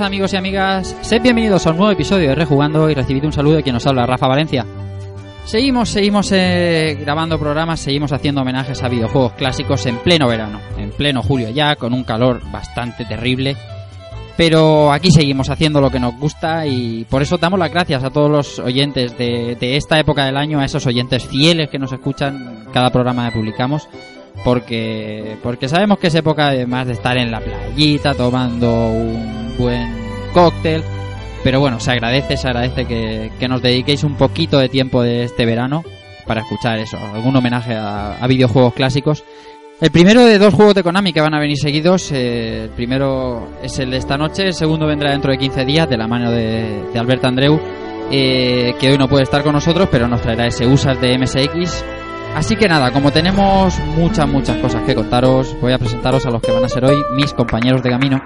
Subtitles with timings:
[0.00, 3.56] Amigos y amigas, sed bienvenidos a un nuevo episodio de Rejugando y recibid un saludo
[3.56, 4.64] de quien nos habla, Rafa Valencia.
[5.44, 10.90] Seguimos, seguimos eh, grabando programas, seguimos haciendo homenajes a videojuegos clásicos en pleno verano, en
[10.90, 13.56] pleno julio ya, con un calor bastante terrible.
[14.36, 18.10] Pero aquí seguimos haciendo lo que nos gusta y por eso damos las gracias a
[18.10, 21.92] todos los oyentes de, de esta época del año, a esos oyentes fieles que nos
[21.92, 23.88] escuchan cada programa que publicamos
[24.44, 29.88] porque porque sabemos que es época además de estar en la playita tomando un buen
[30.32, 30.82] cóctel.
[31.44, 35.24] Pero bueno se agradece se agradece que, que nos dediquéis un poquito de tiempo de
[35.24, 35.84] este verano
[36.26, 39.24] para escuchar eso algún homenaje a, videojuegos clásicos.
[39.80, 43.48] El primero de dos juegos de Konami que van a venir seguidos eh, el primero
[43.62, 46.32] es el de esta noche el segundo vendrá dentro de 15 días de la mano
[46.32, 47.60] de, de Albert Andreu
[48.10, 51.84] eh, que hoy no puede estar con nosotros pero nos traerá ese USAS de MSX
[52.34, 56.40] Así que nada, como tenemos muchas, muchas cosas que contaros, voy a presentaros a los
[56.40, 58.22] que van a ser hoy mis compañeros de camino.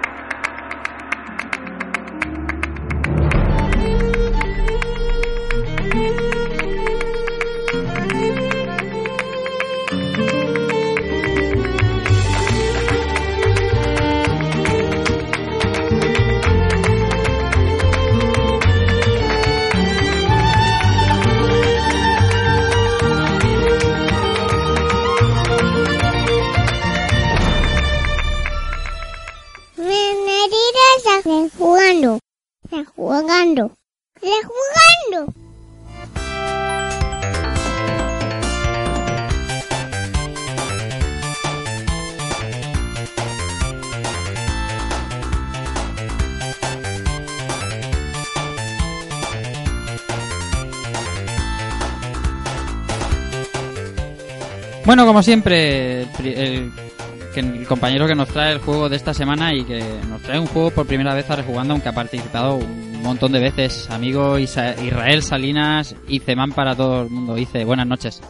[54.93, 59.83] Bueno, como siempre, el, compañero que nos trae el juego de esta semana y que
[60.07, 63.39] nos trae un juego por primera vez a rejugando, aunque ha participado un montón de
[63.39, 63.89] veces.
[63.89, 67.39] Amigo Isa- Israel Salinas, Iceman para todo el mundo.
[67.39, 68.21] Ice, buenas noches.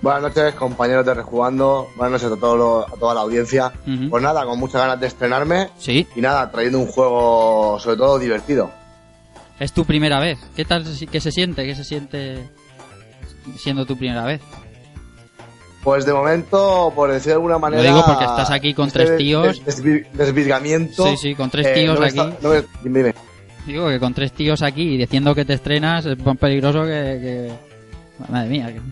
[0.00, 1.90] Buenas noches, compañeros de Rejugando.
[1.96, 3.70] Buenas noches a, todo lo- a toda la audiencia.
[4.08, 8.18] Pues nada, con muchas ganas de estrenarme Sí, y nada, trayendo un juego sobre todo
[8.18, 8.70] divertido.
[9.60, 10.38] es tu primera vez.
[10.56, 11.66] ¿Qué tal qué se siente?
[11.66, 12.48] ¿Qué se siente
[13.58, 14.40] siendo tu primera vez?
[15.88, 17.82] Pues de momento, por decir de alguna manera.
[17.82, 19.64] digo porque estás aquí con este tres tíos.
[19.64, 21.06] des- desvi- desvirgamiento.
[21.08, 22.18] Sí, sí, con tres eh, tíos no me aquí.
[22.18, 23.14] está- no me- dime, dime.
[23.66, 26.88] Digo que con tres tíos aquí y diciendo que te estrenas es más peligroso que...
[26.88, 27.52] que...
[28.30, 28.72] Madre mía.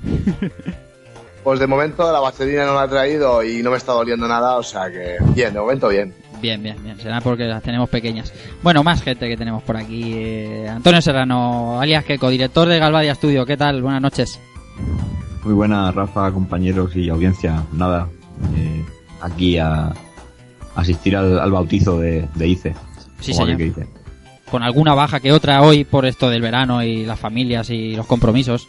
[1.45, 4.57] Pues de momento la vaselina no la ha traído y no me está doliendo nada,
[4.57, 6.13] o sea que bien, de momento bien.
[6.41, 6.99] Bien, bien, bien.
[6.99, 8.33] Será porque las tenemos pequeñas.
[8.65, 10.13] Bueno, más gente que tenemos por aquí.
[10.17, 13.47] Eh, Antonio Serrano, alias Keco, director de Galvadia Studio.
[13.47, 13.81] ¿Qué tal?
[13.81, 14.41] Buenas noches.
[15.47, 17.63] Muy buenas, Rafa, compañeros y audiencia.
[17.73, 18.09] Nada,
[18.57, 18.85] eh,
[19.21, 19.95] aquí a
[20.75, 22.75] asistir al, al bautizo de, de ICE.
[23.21, 23.53] Sí, señor.
[23.53, 23.89] aquel que dice.
[24.51, 28.07] Con alguna baja que otra hoy por esto del verano y las familias y los
[28.07, 28.67] compromisos.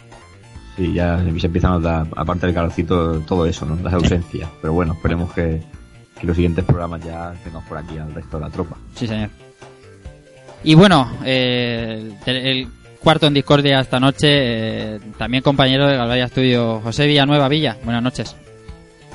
[0.75, 3.75] Sí, ya se empieza a notar, aparte del calorcito, todo eso, ¿no?
[3.81, 4.47] Las ausencias.
[4.61, 5.63] Pero bueno, esperemos que,
[6.21, 8.77] que los siguientes programas ya tengamos por aquí al resto de la tropa.
[8.93, 9.31] Sí, señor.
[10.63, 12.67] Y bueno, eh, el, el
[12.99, 17.77] cuarto en discordia esta noche, eh, también compañero de Galvadia Studio, José Villanueva Villa.
[17.83, 18.35] Buenas noches.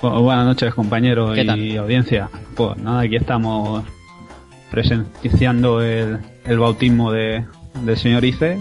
[0.00, 1.78] Buenas noches, compañeros ¿Qué y tal?
[1.78, 2.28] audiencia.
[2.56, 3.84] Pues nada, aquí estamos
[4.70, 7.44] presenciando el, el bautismo de,
[7.84, 8.58] del señor Ice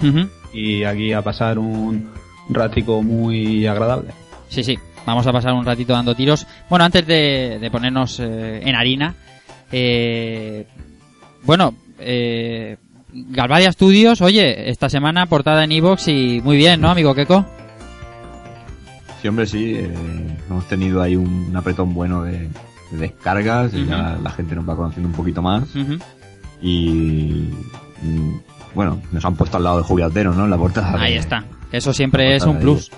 [0.54, 2.12] y aquí a pasar un
[2.50, 4.12] ratico muy agradable.
[4.50, 6.46] Sí, sí, vamos a pasar un ratito dando tiros.
[6.70, 9.16] Bueno, antes de, de ponernos eh, en harina,
[9.72, 10.68] eh,
[11.44, 12.78] bueno, eh,
[13.14, 17.46] Galvadia Studios, oye, esta semana portada en Evox y muy bien, ¿no, amigo Keko?
[19.22, 19.92] Sí, hombre, sí, eh,
[20.50, 22.50] hemos tenido ahí un apretón bueno de,
[22.92, 25.64] de descargas y ya la gente nos va conociendo un poquito más.
[26.62, 27.50] Y
[28.74, 30.46] bueno, nos han puesto al lado de Julio Altero, ¿no?
[30.46, 31.00] En la portada.
[31.02, 32.90] Ahí de- está, eso siempre es un plus.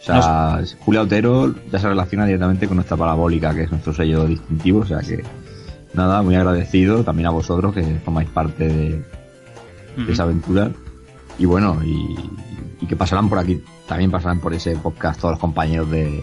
[0.00, 4.26] O sea, Julio Otero ya se relaciona directamente con nuestra parabólica, que es nuestro sello
[4.26, 4.80] distintivo.
[4.80, 5.22] O sea que,
[5.94, 9.04] nada, muy agradecido también a vosotros que formáis parte de,
[9.96, 10.70] de esa aventura.
[11.38, 12.16] Y bueno, y,
[12.80, 16.22] y que pasarán por aquí, también pasarán por ese podcast todos los compañeros de,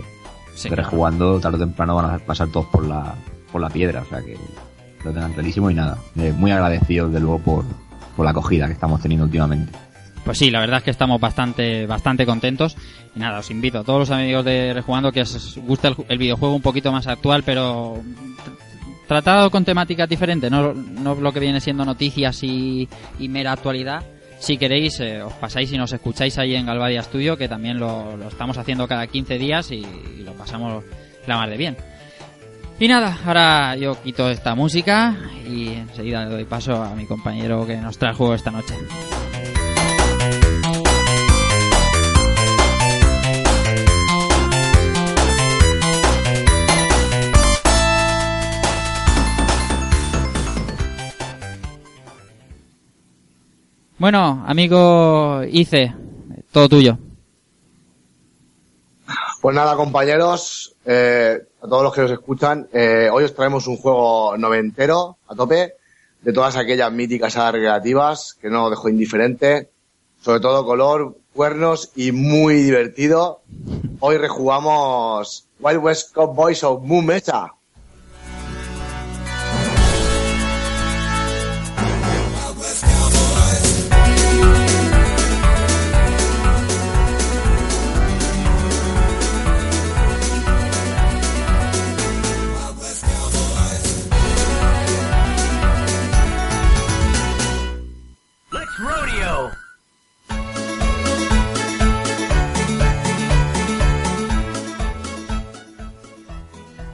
[0.56, 0.90] Sí, de claro.
[0.90, 3.16] Rejugando, tarde o temprano van a pasar todos por la,
[3.52, 4.38] por la piedra, o sea que
[5.06, 5.98] lo tengan clarísimo y nada.
[6.18, 7.64] eh, muy agradecidos de luego por,
[8.16, 9.72] por la acogida que estamos teniendo últimamente.
[10.26, 12.76] Pues sí, la verdad es que estamos bastante, bastante contentos.
[13.16, 16.18] Y nada, os invito a todos los amigos de Rejugando que os gusta el, el
[16.18, 17.98] videojuego un poquito más actual, pero
[19.10, 24.04] tratado con temáticas diferentes, no, lo que viene siendo noticias y, mera actualidad.
[24.38, 28.16] Si queréis, eh, os pasáis y nos escucháis ahí en Galvadia Studio, que también lo,
[28.28, 29.84] estamos haciendo cada 15 días y,
[30.24, 30.84] lo pasamos
[31.26, 31.76] la mar de bien.
[32.80, 37.66] Y nada, ahora yo quito esta música y enseguida le doy paso a mi compañero
[37.66, 38.76] que nos trae el juego esta noche.
[54.00, 55.94] Bueno, amigo Ice,
[56.54, 56.98] todo tuyo.
[59.42, 63.76] Pues nada, compañeros, eh, a todos los que nos escuchan, eh, hoy os traemos un
[63.76, 65.74] juego noventero, a tope,
[66.22, 69.70] de todas aquellas míticas sagas recreativas, que no dejó indiferente,
[70.22, 73.42] sobre todo color, cuernos y muy divertido.
[74.00, 77.54] Hoy rejugamos Wild West Cowboys of Moon Mesa.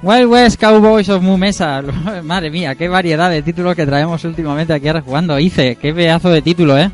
[0.05, 1.81] Wild West Cowboys of Moo Mesa.
[2.23, 5.39] Madre mía, qué variedad de títulos que traemos últimamente aquí a Rejugando.
[5.39, 6.91] Ice, qué pedazo de título, ¿eh?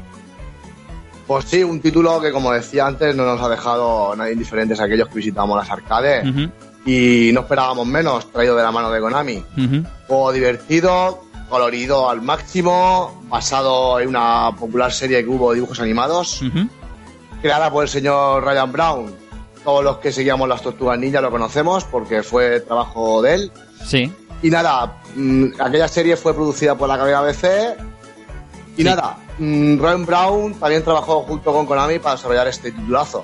[1.27, 4.85] Pues sí, un título que, como decía antes, no nos ha dejado nadie indiferentes a
[4.85, 6.25] aquellos que visitamos las arcades.
[6.29, 6.49] Ujú,
[6.85, 9.43] Y no esperábamos menos, traído de la mano de Konami.
[9.57, 9.83] ujú.
[10.07, 16.41] Juego divertido, colorido al máximo, basado en una popular serie que hubo de dibujos animados,
[16.41, 16.67] Ujú.
[17.41, 19.20] creada por el señor Ryan Brown.
[19.63, 23.51] Todos los que seguíamos las Tortugas Ninja lo conocemos porque fue trabajo de él.
[23.85, 24.11] Sí.
[24.41, 27.75] Y nada, mm, aquella serie fue producida por la KBC.
[28.77, 28.83] Y Sí.
[28.83, 33.23] nada, mm, Ryan Brown también trabajó junto con Konami para desarrollar este titulazo.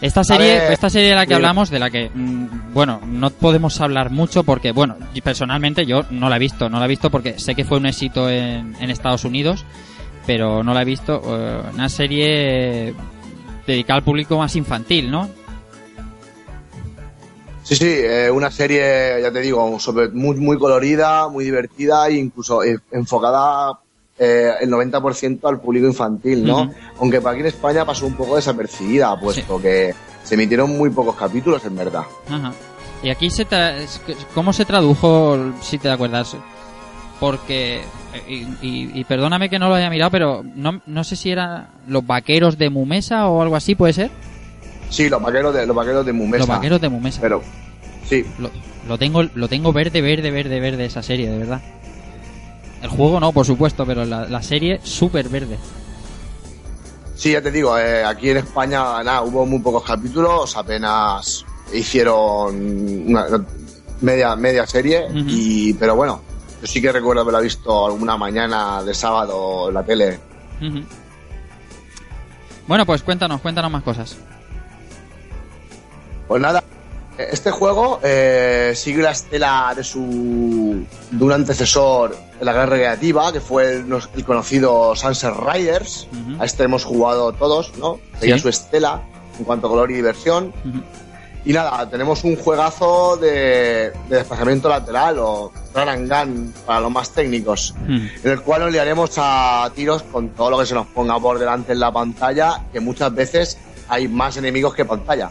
[0.00, 3.30] Esta serie, ver, esta serie de la que hablamos, de la que, mm, bueno, no
[3.30, 7.10] podemos hablar mucho porque, bueno, personalmente yo no la he visto, no la he visto
[7.10, 9.64] porque sé que fue un éxito en, en Estados Unidos,
[10.24, 11.20] pero no la he visto.
[11.26, 12.94] eh, una serie
[13.72, 15.28] dedicada al público más infantil, ¿no?
[17.62, 22.14] Sí, sí, eh, una serie, ya te digo, sobre, muy, muy colorida, muy divertida e
[22.14, 23.78] incluso eh, enfocada
[24.18, 26.72] eh, el 90% al público infantil, ¿no?
[26.98, 29.94] Aunque para aquí en España pasó un poco desapercibida, puesto que
[30.24, 32.04] se emitieron muy pocos capítulos, en verdad.
[32.30, 32.52] Ajá.
[33.02, 33.76] Y aquí se tra-
[34.34, 36.36] ¿cómo se tradujo, si te acuerdas?
[37.20, 37.82] Porque,
[38.28, 41.66] y, y- y perdóname que no lo haya mirado, pero no, no sé si eran
[41.88, 44.10] los vaqueros de Mumesa o algo así, ¿puede ser?
[44.88, 46.38] Sí, los vaqueros de, los vaqueros de Mumesa.
[46.38, 47.20] Los vaqueros de Mumesa.
[47.20, 47.42] Pero,
[48.08, 48.50] sí, Lo,
[48.86, 51.60] lo tengo, lo tengo verde, verde, verde, verde esa serie, de verdad.
[52.82, 55.58] El juego no, por supuesto, pero la, la serie súper verde.
[57.16, 61.44] sí, ya te digo, eh, aquí en España, nada, hubo muy pocos capítulos, apenas
[61.74, 62.54] hicieron
[63.08, 63.26] una,
[64.00, 66.22] media, media serie, y, pero bueno,
[66.60, 70.18] yo sí que recuerdo haberla visto alguna mañana de sábado en la tele.
[72.66, 74.16] Bueno, pues cuéntanos, cuéntanos más cosas.
[76.26, 76.62] Pues nada,
[77.16, 83.32] este juego eh, sigue la estela de su de un antecesor de la guerra recreativa,
[83.32, 86.06] que fue el, conocido Sunset Riders.
[86.38, 87.98] A este hemos jugado todos, ¿no?
[88.20, 88.42] Seguía Sí.
[88.42, 89.02] su estela
[89.38, 90.52] en cuanto a color y diversión.
[91.44, 96.90] Y nada, tenemos un juegazo de, de desplazamiento lateral o run and gun para los
[96.90, 97.92] más técnicos, Ujú.
[97.92, 101.38] en el cual nos liaremos a tiros con todo lo que se nos ponga por
[101.38, 103.56] delante en la pantalla, que muchas veces
[103.88, 105.30] hay más enemigos que pantalla.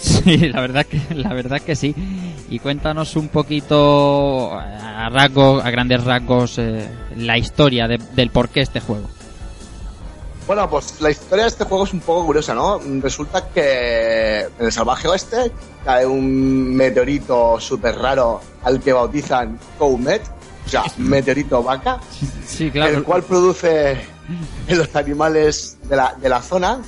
[0.00, 1.94] Sí, la verdad que la verdad que sí.
[2.48, 8.48] Y cuéntanos un poquito a rasgos, a grandes rasgos, eh, la historia de- del por
[8.48, 9.08] qué este juego.
[10.48, 12.80] Bueno, pues la historia de este juego es un poco curiosa, ¿no?
[13.02, 15.52] Resulta que en el salvaje oeste
[15.84, 20.22] cae un meteorito súper raro al que bautizan Coumet,
[20.64, 22.00] o sea, meteorito vaca,
[22.46, 23.90] Sí, el cual produce
[24.66, 26.80] en los animales de la, de la zona,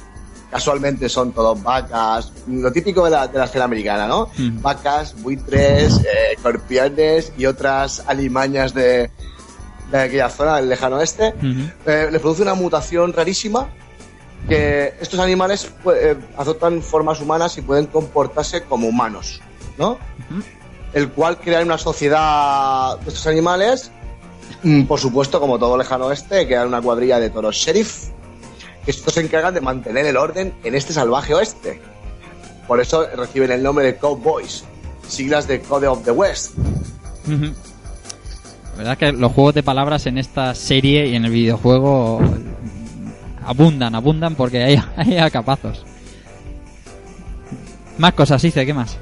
[0.51, 4.31] casualmente son todos vacas, lo típico de la, de la escena americana, ¿no?
[4.39, 4.63] Mm.
[4.63, 9.11] Vacas, buitres, eh, escorpiones y otras alimañas de,
[9.91, 11.35] de aquella zona del lejano oeste,
[11.87, 13.69] eh, le produce una mutación rarísima
[14.49, 19.41] que estos animales pues, eh, adoptan formas humanas y pueden comportarse como humanos,
[19.79, 19.99] ¿no?
[20.93, 23.91] El cual crea una sociedad de estos animales,
[24.63, 28.09] mm, por supuesto, como todo lejano oeste, crean una cuadrilla de toros sheriff,
[28.85, 31.81] que estos se encargan de mantener el orden en este salvaje oeste.
[32.67, 34.65] Por eso reciben el nombre de Cowboys,
[35.07, 36.53] siglas de Code of the West.
[38.81, 42.19] Verdad que los juegos de palabras en esta serie y en el videojuego
[43.45, 45.85] abundan, abundan porque hay, hay a capazos.
[47.99, 48.97] Más cosas, hice, ¿qué más?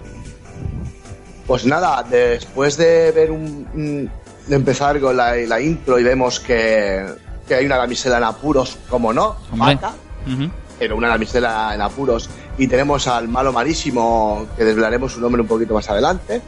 [1.46, 4.10] Pues nada, después de ver un,
[4.48, 7.06] de empezar con la, la intro y vemos que,
[7.46, 9.92] que hay una damisela en apuros, como no, vaca,
[10.26, 10.50] Ujú.
[10.76, 15.48] pero una damisela en apuros, y tenemos al malo malísimo, que desvelaremos su nombre un
[15.48, 16.42] poquito más adelante,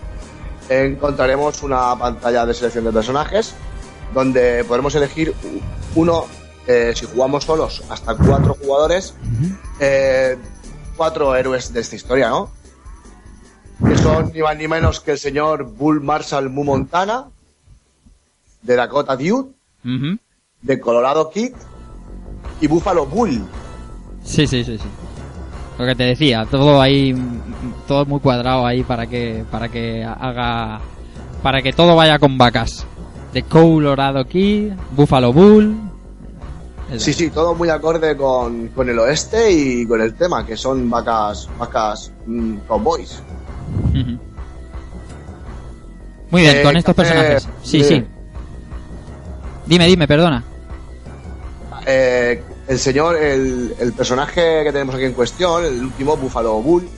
[0.71, 3.55] encontraremos una pantalla de selección de personajes,
[4.15, 5.35] donde podremos elegir
[5.97, 6.27] uno,
[6.67, 9.15] eh, si jugamos solos, hasta cuatro jugadores,
[9.81, 10.39] eh,
[10.97, 12.51] cuatro héroes de esta historia, ¿no?
[13.85, 17.27] Que son ni más ni menos que el señor Bull Marshall Mu Montana,
[18.63, 19.51] de Dakota Dude,
[20.63, 21.53] de Colorado Kid
[22.61, 23.43] y Buffalo Bull.
[24.23, 24.85] Sí, sí, sí, sí.
[25.81, 27.17] Lo que te decía, todo ahí,
[27.89, 30.79] todo muy cuadrado ahí para que, para que haga,
[31.43, 32.85] para que todo vaya con vacas.
[33.33, 35.75] De Colorado Kid, Buffalo Bull.
[36.99, 40.91] Sí, sí, todo muy acorde con, con el oeste y con el tema, que son
[40.91, 43.23] vacas, vacas mm, cowboys.
[46.31, 47.49] Muy bien, Eh, con estos eh, personajes.
[47.63, 48.05] Sí, eh, sí.
[49.65, 50.45] Dime, dime, perdona.
[51.87, 56.89] Eh, el señor, el, el personaje que tenemos aquí en cuestión, el último Buffalo Bull,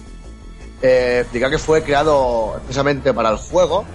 [0.83, 3.87] eh, explica que fue creado especialmente para el juego.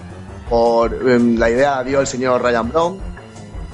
[0.49, 2.97] Por em, la idea dio el señor Ryan Brown,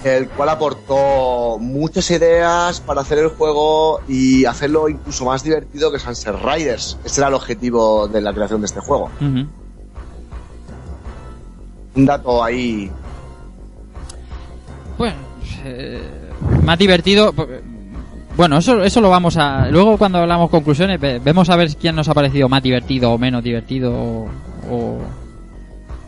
[0.04, 5.98] el cual aportó muchas ideas para hacer el juego y hacerlo incluso más divertido que
[5.98, 6.98] Sunset Riders.
[7.06, 9.12] Ese era el objetivo de la creación de este juego.
[11.96, 12.92] Un dato ahí.
[14.98, 15.16] Bueno,
[15.64, 16.04] eh,
[16.64, 17.34] más divertido.
[18.36, 19.68] Bueno, eso, eso lo vamos a.
[19.70, 23.18] Luego, cuando hablamos conclusiones, ve- vemos a ver quién nos ha parecido más divertido o
[23.18, 23.94] menos divertido.
[23.94, 24.28] O.
[24.72, 25.00] o-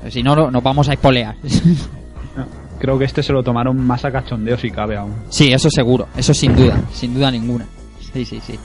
[0.10, 1.36] Si no, no- nos vamos a espolear.
[2.80, 5.14] Creo que este se lo tomaron más a cachondeo si cabe aún.
[5.30, 6.08] sí, eso seguro.
[6.18, 6.78] Eso sin duda.
[6.94, 7.66] Sin duda ninguna.
[8.14, 8.60] Sí, sí, sí.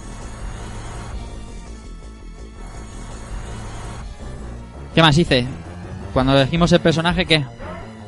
[4.94, 5.46] ¿Qué más hice?
[6.12, 7.44] Cuando elegimos el personaje, ¿qué?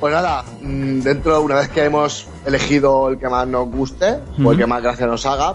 [0.02, 4.50] Pues nada, mm, dentro, una vez que hemos elegido el que más nos guste o
[4.50, 5.54] el que más gracia nos haga,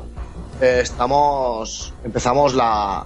[0.62, 1.94] eh, estamos.
[2.06, 3.06] empezamos la.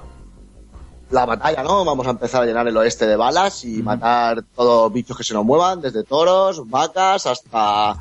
[1.09, 1.83] la batalla, ¿no?
[1.83, 5.23] Vamos a empezar a llenar el oeste de balas y matar todos los bichos que
[5.23, 7.95] se nos muevan, desde toros, vacas, hasta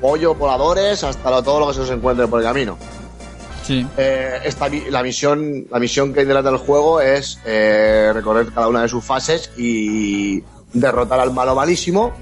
[0.00, 2.78] pollo, voladores, hasta lo- todo lo que se nos encuentre por el camino.
[3.64, 3.84] Sí.
[3.98, 8.82] Eh, esta, la misión la misión que delata el juego es eh, recorrer cada una
[8.82, 10.40] de sus fases y
[10.72, 12.12] derrotar al malo malísimo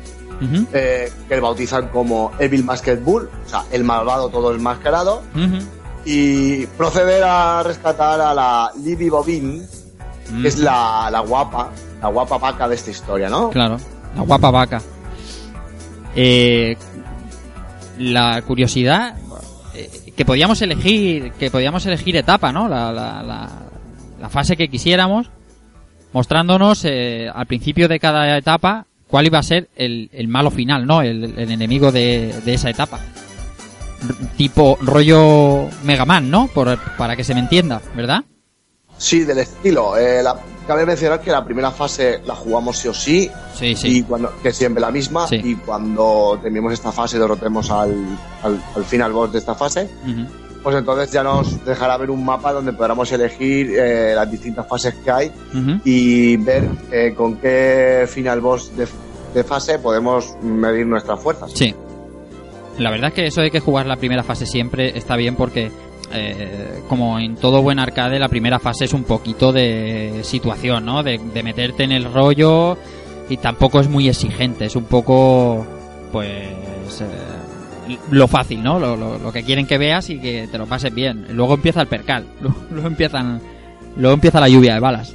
[0.72, 5.58] Eh, que bautizan como Evil Masked Bull, o sea, el malvado todo enmascarado, ujú.
[6.04, 9.66] y proceder a rescatar a la Libby Bobin,
[10.42, 11.70] que es la, la guapa,
[12.00, 13.50] la guapa vaca de esta historia, ¿no?
[13.50, 13.78] Claro,
[14.16, 14.82] la guapa vaca.
[16.16, 16.76] Eh,
[17.98, 19.16] la curiosidad
[19.74, 22.68] eh, que podíamos elegir, que podíamos elegir etapa, ¿no?
[22.68, 23.50] La, la, la,
[24.20, 25.30] la fase que quisiéramos,
[26.12, 30.86] mostrándonos eh, al principio de cada etapa cuál iba a ser el, el malo final,
[30.88, 31.00] ¿no?
[31.00, 32.98] El, el enemigo de, de esa etapa.
[34.02, 36.48] R- tipo rollo Mega Man, ¿no?
[36.48, 38.24] Por, para que se me entienda, ¿verdad?
[38.98, 39.96] Sí, del estilo.
[39.96, 43.76] Eh, la- cabe mencionar que la primera fase la jugamos sí o sí, Sí, y
[43.76, 44.02] sí.
[44.02, 45.36] cuando que siempre la misma, Sí.
[45.44, 47.94] y cuando terminemos esta fase derrotemos al,
[48.42, 50.26] al, al final boss de esta fase, Ujú.
[50.64, 54.94] Pues entonces ya nos dejará ver un mapa donde podamos elegir eh, las distintas fases
[54.94, 55.30] que hay
[55.84, 58.88] y ver eh, con qué final boss de,
[59.34, 61.52] de fase podemos medir nuestras fuerzas.
[61.54, 61.74] Sí.
[62.78, 65.70] La verdad es que eso de que jugar la primera fase siempre está bien porque,
[66.12, 71.02] eh, como en todo buen arcade, la primera fase es un poquito de situación, ¿no?
[71.02, 72.76] De, de meterte en el rollo
[73.28, 75.66] y tampoco es muy exigente, es un poco,
[76.10, 77.04] pues, eh,
[78.10, 78.78] lo fácil, ¿no?
[78.78, 81.26] Lo, lo- lo que quieren que veas y que te lo pases bien.
[81.30, 83.40] Luego empieza el percal, luego, luego empiezan,
[83.96, 85.14] luego empieza la lluvia de balas.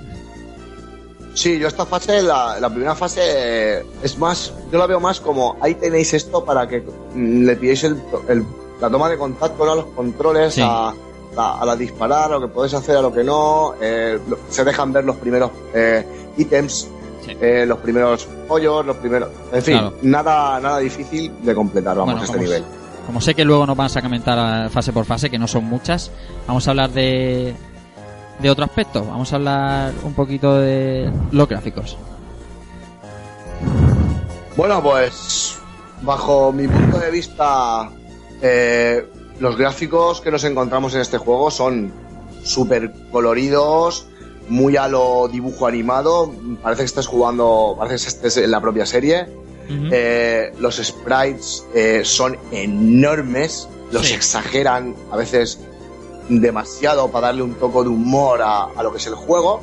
[1.34, 5.20] Sí, yo esta fase, la, la primera fase eh, es más, yo la veo más
[5.20, 6.82] como ahí tenéis esto para que
[7.14, 7.98] mm, le pilléis el,
[8.28, 8.44] el-
[8.82, 9.72] la toma de contacto ¿no?
[9.74, 10.62] a los controles, Sí.
[10.64, 10.94] a,
[11.38, 14.40] a, a la disparar, a lo que podéis hacer, a lo que no, eh, lo-
[14.50, 16.06] se dejan ver los primeros eh,
[16.38, 16.88] ítems
[17.30, 17.38] Sí.
[17.42, 19.30] eh, los primeros pollos, los primeros...
[19.54, 19.94] En fin, Claro.
[20.02, 22.64] nada nada difícil de completar, vamos, Bueno, a este nivel.
[23.06, 25.64] como sé que luego nos van a comentar a- fase por fase, que no son
[25.66, 26.12] muchas,
[26.48, 27.54] vamos a hablar de,
[28.40, 29.04] de otro aspecto.
[29.06, 31.98] Vamos a hablar un poquito de los gráficos.
[34.56, 35.58] Bueno, pues
[36.02, 37.90] bajo mi punto de vista,
[38.42, 39.08] eh,
[39.40, 41.92] los gráficos que nos encontramos en este juego son
[42.44, 44.08] súper coloridos,
[44.50, 46.32] muy a lo dibujo animado.
[46.62, 49.28] Parece que estés jugando, parece que estés en la propia serie.
[49.92, 54.14] Eh, los sprites eh, son enormes, los Sí.
[54.16, 55.60] exageran a veces
[56.28, 59.62] demasiado para darle un toque de humor a, a lo que es el juego.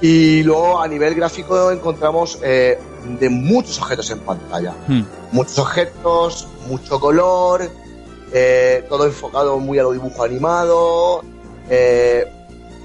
[0.00, 2.78] Y luego a nivel gráfico encontramos eh,
[3.18, 4.74] de muchos objetos en pantalla.
[4.86, 5.02] Hmm.
[5.32, 7.68] Muchos objetos, mucho color,
[8.32, 11.22] eh, todo enfocado muy a lo dibujo animado.
[11.68, 12.24] eh,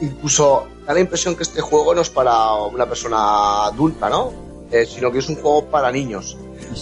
[0.01, 4.31] incluso da la impresión que este juego no es para una persona adulta, ¿no?
[4.71, 6.37] Eh, sino que es un juego para niños.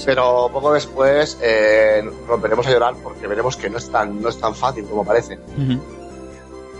[0.05, 4.39] Pero poco después eh, romperemos a llorar porque veremos que no es tan, no es
[4.39, 5.39] tan fácil como parece.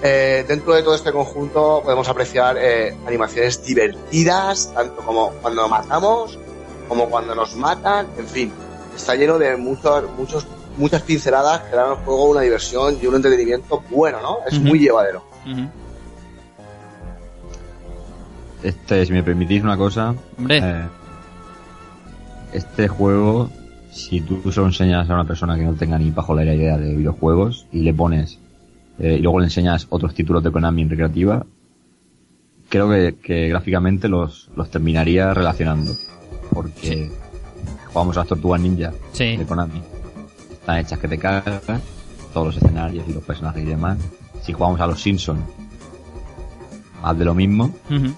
[0.04, 2.58] Eh, dentro de todo este conjunto podemos apreciar
[3.06, 6.40] animaciones divertidas, tanto como cuando matamos,
[6.88, 8.54] como cuando nos matan, en fin,
[8.96, 10.48] está lleno de muchos, muchos,
[10.78, 14.38] muchas pinceladas que dan al juego una diversión y un entretenimiento bueno, ¿no?
[14.48, 15.24] Es muy llevadero.
[18.64, 20.84] Este, si me permitís una cosa, Hombre, eh,
[22.54, 23.50] este juego,
[23.92, 26.96] si tú se lo enseñas a una persona que no tenga ni pajolera idea de
[26.96, 28.38] videojuegos y le pones
[29.00, 31.46] eh, y luego le enseñas otros títulos de Konami en recreativa,
[32.70, 35.94] creo que, que gráficamente los, los terminaría relacionando.
[36.54, 37.10] Porque
[37.92, 39.38] jugamos a las tortugas ninja Sí.
[39.38, 39.82] de Konami.
[40.52, 41.62] Están hechas que te cagas,
[42.34, 43.98] todos los escenarios y los personajes y demás.
[44.44, 45.40] Si jugamos a los Simpsons,
[47.02, 47.74] haz de lo mismo.
[47.90, 48.14] Ujú.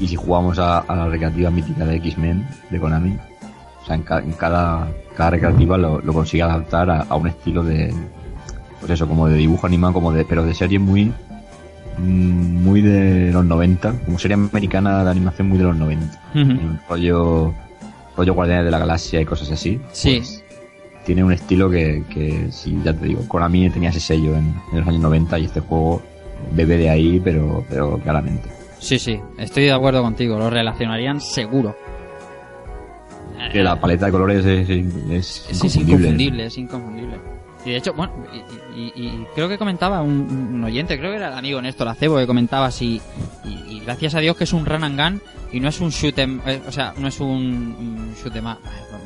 [0.00, 3.16] Y si jugamos a, a la recreativa mítica de X-Men de Konami,
[3.82, 7.28] o sea, en, ca- en cada, cada recreativa lo, lo consigue adaptar a, a un
[7.28, 7.94] estilo de,
[8.80, 11.12] pues eso, como de dibujo animado, como de, pero de serie muy,
[11.98, 16.20] mm, muy de los 90, como serie americana de animación muy de los 90.
[16.34, 16.40] Ujú.
[16.40, 17.54] Un rollo,
[18.16, 19.80] rollo Guardianes de la Galaxia y cosas así.
[19.92, 20.16] Sí.
[20.18, 20.44] Pues,
[21.04, 24.78] tiene un estilo que, que, sí, ya te digo, Konami tenía ese sello en, en
[24.80, 26.00] los años 90 y este juego
[26.52, 28.48] bebe de ahí, pero, pero claramente.
[28.80, 31.76] Sí, sí, estoy de acuerdo contigo, lo relacionarían seguro.
[33.52, 36.46] Que la paleta de colores es, es, Es, es inconfundible.
[36.46, 37.16] es inconfundible.
[37.64, 38.12] Y de hecho, bueno,
[38.74, 40.12] y, y- y creo que comentaba un,
[40.54, 43.00] un oyente, creo que era el amigo Néstor Acebo que comentaba si,
[43.44, 45.90] y, y gracias a Dios que es un run and gun y no es un
[45.90, 48.58] shoot em- eh, o sea, no es un, un shoot em up,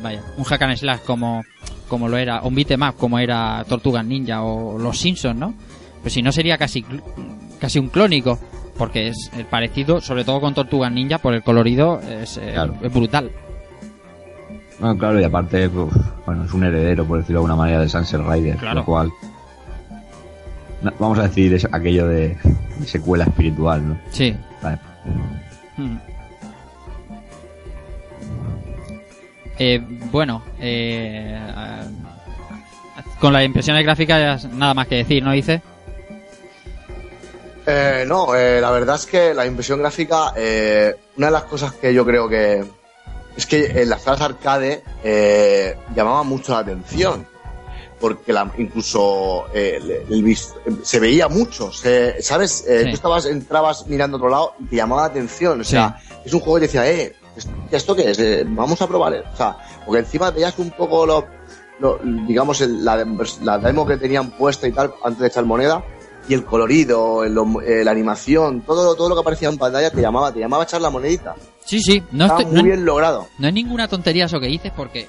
[0.03, 1.43] vaya, un hack and slash como,
[1.89, 5.39] como lo era, o un beat em up como era Tortugas Ninja o Los Simpsons,
[5.39, 5.55] ¿no?
[6.03, 6.85] Pues si no sería casi,
[7.59, 8.39] casi un clónico,
[8.77, 12.75] porque es el parecido, sobre todo con Tortugas Ninja, por el colorido, es, eh, Claro.
[12.83, 13.31] es brutal.
[14.81, 15.89] Bueno, claro, y aparte, pues,
[16.27, 18.81] bueno, es un heredero, por decirlo de alguna manera, de Sunset Rider, Claro.
[18.81, 19.13] lo cual...
[20.83, 22.37] no, vamos a decir es aquello de,
[22.79, 23.99] de secuela espiritual, ¿no?
[24.11, 24.35] Sí.
[24.63, 24.79] Vale.
[25.77, 25.97] Mm.
[29.59, 31.83] Eh, bueno, eh, ah,
[33.21, 35.63] con las impresiones gráficas nada más que decir, ¿no dice?
[37.66, 41.72] Eh, no, eh, la verdad es que la impresión gráfica, eh, una de las cosas
[41.74, 42.64] que yo creo que
[43.37, 47.27] es que en las salas arcade eh, llamaba mucho la atención.
[48.00, 52.64] Porque la, incluso eh, el- el vis- se veía mucho, se- ¿sabes?
[52.68, 52.88] Eh, Sí.
[52.90, 55.61] Tú estabas, entrabas mirando a otro lado y te llamaba la atención.
[55.61, 58.18] O sea, es un juego que decía, eh, ¿esto- ¿esto qué es?
[58.18, 59.24] Eh, vamos a probar.
[59.33, 61.27] O sea, porque encima veías un poco lo,
[62.27, 63.07] digamos, el- la,
[63.42, 65.83] la demo que tenían puesta y tal antes de echar moneda
[66.29, 70.01] y el colorido, el- eh, la animación, todo, todo lo que aparecía en pantalla te
[70.01, 71.35] llamaba, te llamaba a echar la monedita.
[71.65, 73.27] Sí, sí, no, Estaba estoy- muy no- bien logrado.
[73.39, 75.09] no es ninguna tontería eso que dices porque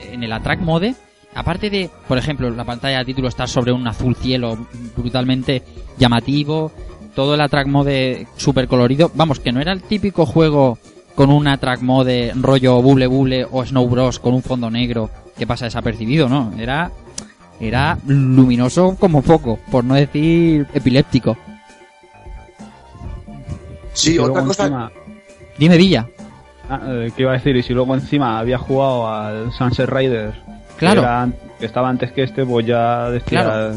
[0.00, 0.94] en el Attract Mode,
[1.34, 4.56] aparte de, por ejemplo, la pantalla de título está sobre un azul cielo
[4.96, 5.62] brutalmente
[5.98, 6.72] llamativo,
[7.14, 10.78] todo el Attract Mode súper colorido, vamos, que no era el típico juego
[11.14, 15.46] con un Attract Mode rollo Bubble Bubble o Snow Bros con un fondo negro que
[15.46, 16.52] pasa desapercibido, ¿no?
[16.58, 16.90] Era,
[17.60, 21.36] era luminoso como poco, por no decir epiléptico.
[23.92, 24.64] Sí, Y otra cosa.
[24.64, 24.92] encima-
[25.58, 26.06] Dime Villa.
[26.68, 27.56] Ah, eh, ¿Qué iba a decir?
[27.56, 30.36] Y si luego encima había jugado al Sunset Riders,
[30.76, 31.00] Claro.
[31.00, 33.74] que, era an- que estaba antes que este, pues ya decía Claro.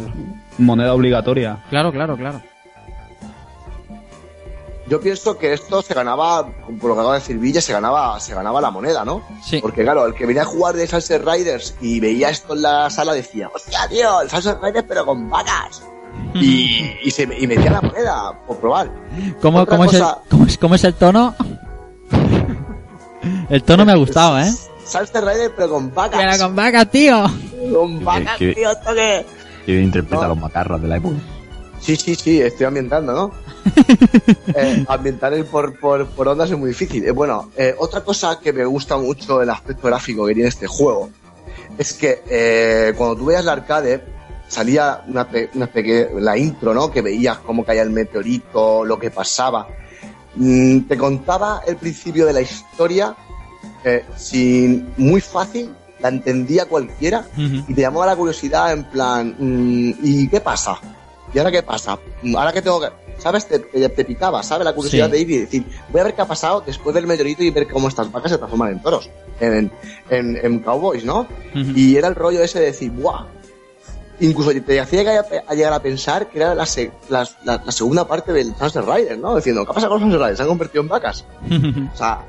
[0.58, 1.60] moneda obligatoria.
[1.70, 2.42] Claro, claro, claro.
[4.90, 6.48] Yo pienso que esto se ganaba,
[6.82, 9.22] por lo que acaba de decir Villa, se ganaba, se ganaba la moneda, ¿no?
[9.46, 9.60] Sí.
[9.62, 12.90] Porque claro, el que venía a jugar de Sunset Riders y veía esto en la
[12.90, 15.84] sala decía, hostia, tío, el Sunset Riders pero con vacas.
[16.34, 18.92] Y, y, se, y metía la moneda por probar.
[19.42, 21.36] ¿Cómo, es el, cosa- cómo, es, cómo es el tono?
[23.50, 24.52] El tono me ha gustado, ¿eh?
[24.86, 26.20] Sunset Rider, pero con vacas.
[26.20, 27.24] Pero con vacas, tío.
[27.74, 29.26] Con vacas, tío, esto que...
[29.68, 30.22] Interpreta No.
[30.24, 31.16] a los macarras de la época.
[31.80, 33.32] Sí, sí, sí, estoy ambientando, ¿no?
[34.56, 37.06] Eh, ambientar el por, por, por ondas es muy difícil.
[37.06, 40.68] Eh, bueno, eh, otra cosa que me gusta mucho del aspecto gráfico que tiene este
[40.68, 41.10] juego
[41.78, 44.04] es que eh, cuando tú veías la arcade
[44.48, 46.92] salía una, pe- una peque- la intro, ¿no?
[46.92, 49.68] Que veías cómo caía el meteorito, lo que pasaba.
[50.36, 53.16] Mm, te contaba el principio de la historia
[54.18, 57.26] sin muy fácil, la entendía cualquiera
[57.68, 60.78] y te llamaba la curiosidad en plan, mm, ¿y qué pasa?
[61.34, 61.98] ¿Y ahora qué pasa?
[62.24, 62.88] Mm, Ahora que tengo que...
[63.20, 63.46] ¿Sabes?
[63.48, 64.66] Te, te, picaba, ¿sabes?
[64.66, 65.12] La curiosidad Sí.
[65.12, 67.68] de ir y decir, voy a ver qué ha pasado después del meteorito y ver
[67.68, 69.10] cómo estas vacas se transforman en toros,
[69.42, 69.72] en,
[70.10, 71.28] en, en cowboys, ¿no?
[71.54, 73.26] Y era el rollo ese de decir, ¡buah!
[74.22, 78.06] Incluso te hacía a llegar a pensar que era la, se- la, la- la segunda
[78.06, 79.36] parte del Sunset Rider, ¿no?
[79.38, 80.38] Diciendo, ¿qué pasa con los Sunset Riders?
[80.38, 81.26] ¿Se han convertido en vacas?
[81.94, 82.26] O sea,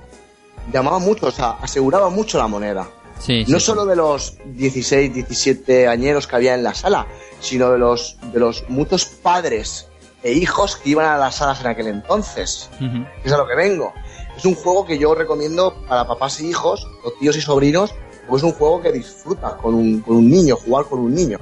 [0.73, 2.89] llamaba mucho, o sea, aseguraba mucho la moneda.
[3.19, 3.67] Sí, sí, No sí.
[3.67, 7.07] solo de los 16, 17 añeros que había en la sala,
[7.41, 9.89] sino de los, de los muchos padres
[10.23, 12.71] e hijos que iban a las salas en aquel entonces.
[12.79, 13.93] Que es a lo que vengo.
[14.37, 17.95] Es un juego que yo recomiendo para papás y hijos, o tíos y sobrinos,
[18.27, 21.39] porque es un juego que disfruta con un, con un niño, jugar con un niño.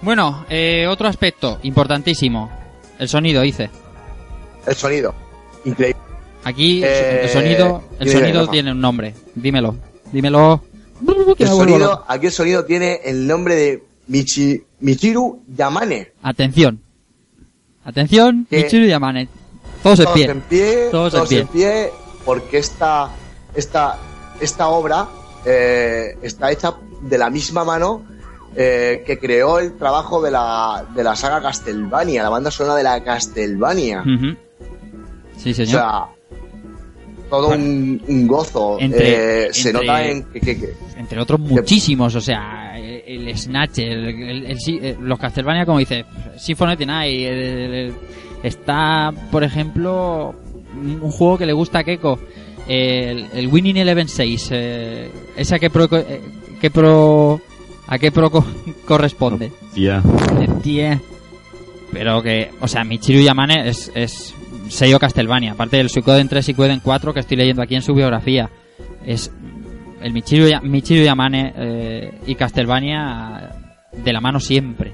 [0.00, 2.50] Bueno, eh, otro aspecto importantísimo.
[2.98, 3.70] El sonido, dice.
[4.66, 5.14] El sonido.
[5.64, 6.00] Increíble.
[6.44, 9.14] Aquí Eh, el sonido, el dime, sonido tiene un nombre.
[9.34, 9.76] Dímelo.
[10.10, 10.60] Dímelo.
[11.38, 16.12] El sonido, aquí el sonido tiene el nombre de Michi, Michiru Yamane.
[16.22, 16.80] Atención.
[17.84, 19.28] Atención, Que- Michiru Yamane.
[19.82, 20.24] Todos en todos pie.
[20.30, 21.90] en pie, Todos todos, en en pie,
[22.24, 23.10] porque esta,
[23.54, 23.98] esta,
[24.40, 25.08] esta obra
[25.44, 28.04] eh, está hecha de la misma mano
[28.54, 32.82] eh, que creó el trabajo de la, de la saga Castlevania, la banda sonora de
[32.84, 34.02] la Castlevania.
[34.02, 34.36] Ujú.
[35.38, 35.68] Sí, O señor.
[35.80, 36.04] sea,
[37.28, 38.76] todo un, un gozo.
[38.78, 42.61] Entre- Eh, se nota en que, que- que- Entre otros muchísimos, o sea,
[43.06, 46.04] el, el Snatch, el, eh, los Castlevania, como dice,
[46.36, 47.94] Symphony of the Night,
[48.42, 50.34] está, por ejemplo,
[50.74, 52.18] un juego que le gusta a Keiko,
[52.68, 56.20] el, Winning Eleven 6, eh, esa que pro, eh,
[56.60, 57.40] que pro,
[57.86, 58.44] a qué pro co-
[58.86, 59.52] corresponde.
[59.74, 60.02] Tía,
[60.62, 61.00] Tie.
[61.92, 64.34] Pero que, o sea, Michiru Yamane es, es
[64.68, 65.52] sello Castlevania.
[65.52, 68.48] Aparte del Suikoden 3 y Suikoden 4 que estoy leyendo aquí en su biografía.
[69.04, 69.30] Es
[70.02, 73.50] el Michiru, Michiru Yamane eh, y Castlevania
[73.92, 74.92] de la mano siempre.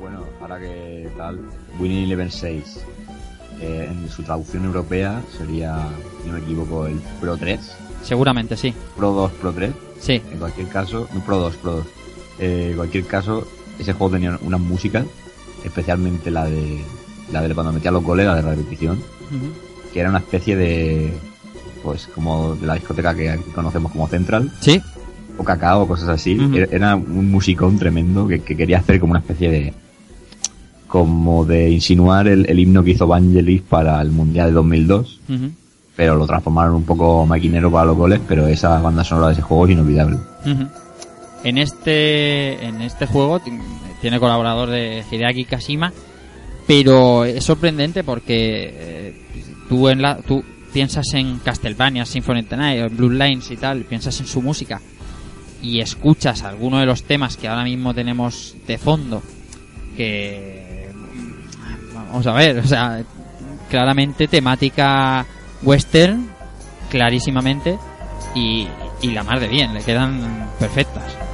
[0.00, 1.40] bueno, ahora que tal,
[1.78, 2.84] Winning Eleven 6,
[3.60, 5.88] eh, en su traducción europea sería,
[6.22, 8.74] si no me equivoco, el Pro 3, Seguramente, sí.
[8.96, 9.70] Pro 2, Pro 3.
[10.00, 10.20] Sí.
[10.32, 11.86] En cualquier caso, no, Pro 2, Pro 2.
[12.40, 13.46] Eh, en cualquier caso,
[13.78, 15.06] ese juego tenía unas músicas,
[15.64, 16.82] especialmente la de
[17.30, 19.52] la de cuando metía los goles, la de repetición, Ujú.
[19.92, 21.12] que era una especie de
[21.82, 24.80] pues como de la discoteca que conocemos como Central Sí.
[25.38, 26.38] o Cacao o cosas así.
[26.38, 26.56] Ujú.
[26.56, 29.72] Era- Era un musicón tremendo que, que quería hacer como una especie de
[30.88, 35.50] como de insinuar el, el himno que hizo Vangelis para el Mundial de 2002, Ujú.
[35.96, 39.42] pero lo transformaron un poco maquinero para los goles, pero esa banda sonora de ese
[39.42, 40.18] juego es inolvidable.
[41.44, 43.40] En este en este juego
[44.00, 45.92] tiene colaborador de Hideaki Kashima,
[46.66, 49.22] pero es sorprendente porque eh,
[49.68, 53.82] tú en la tú piensas en Castlevania, Symphony of the Night, Blue Lines y tal,
[53.84, 54.80] piensas en su música
[55.62, 59.22] y escuchas alguno de los temas que ahora mismo tenemos de fondo
[59.96, 60.88] que
[61.94, 63.02] vamos a ver, o sea,
[63.70, 65.24] claramente temática
[65.62, 66.28] western
[66.90, 67.78] clarísimamente
[68.34, 68.66] y
[69.02, 71.31] la mar de bien, le quedan perfectas.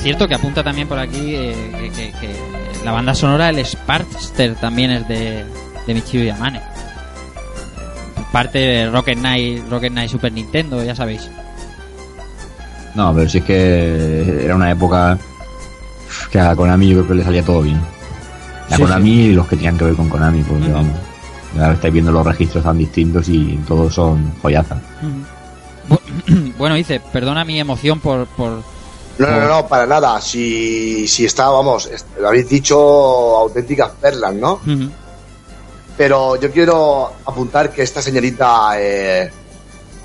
[0.00, 4.54] Cierto, que apunta también por aquí eh, que, que- que la banda sonora, el Sparkster,
[4.56, 5.44] también es de,
[5.86, 6.60] de Michiru Yamane.
[8.32, 11.28] Parte de Rocket Knight, Rocket Knight Super Nintendo, ya sabéis.
[12.94, 15.18] No, pero si es que era una época
[16.30, 17.80] que a Konami yo creo que le salía todo bien.
[18.70, 20.72] A Sí, Konami y los que tenían que ver con Konami, porque Ujú.
[20.72, 20.92] vamos,
[21.58, 24.78] ahora estáis viendo los registros tan distintos y todos son joyazas.
[25.88, 28.26] Bu- Bueno, dice, perdona mi emoción por...
[28.28, 28.62] por
[29.20, 30.20] No, no, no, no, para nada.
[30.20, 34.60] Si, si está, vamos, est- habéis dicho auténticas perlas, ¿no?
[35.96, 39.30] Pero yo quiero apuntar que esta señorita, eh,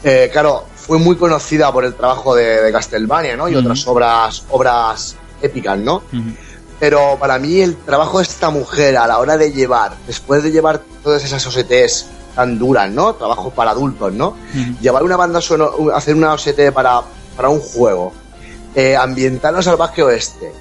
[0.04, 3.48] eh, claro, fue muy conocida por el trabajo de, de Castlevania, ¿no?
[3.48, 6.02] Y otras obras, obras épicas, ¿no?
[6.80, 10.52] Pero para mí el trabajo de esta mujer a la hora de llevar, después de
[10.52, 13.16] llevar todas esas OSTs tan duras, ¿no?
[13.16, 14.36] Trabajos para adultos, ¿no?
[14.82, 17.02] Llevar una banda sonora, hacer una OST para,
[17.38, 18.12] para un juego,
[18.76, 20.52] eh, ambientarnos al Bosque Oeste,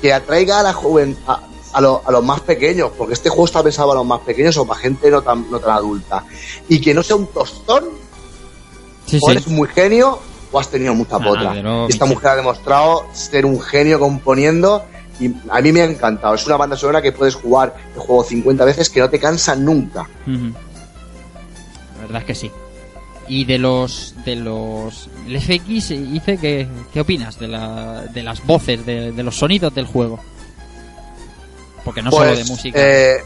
[0.00, 1.40] que atraiga a la joven, a,
[1.72, 4.56] a, lo- a los más pequeños, porque este juego está pensado para los más pequeños
[4.56, 6.24] o para gente no tan, no tan adulta,
[6.68, 7.84] y que no sea un tostón,
[9.06, 9.32] Sí, o sí.
[9.32, 10.18] eres muy genio
[10.52, 11.86] o has tenido mucha Ah, potra.
[11.88, 14.84] esta mujer ha demostrado ser un genio componiendo
[15.20, 16.34] y a mí me ha encantado.
[16.34, 19.54] Es una banda sonora que puedes jugar el juego 50 veces que no te cansa
[19.56, 20.08] nunca.
[20.26, 22.50] La verdad es que sí.
[23.28, 28.44] Y de los de los el FX dice que qué opinas de, la, de las
[28.44, 30.20] voces de, de los sonidos del juego.
[31.84, 33.24] Porque no solo Pues, de música eh.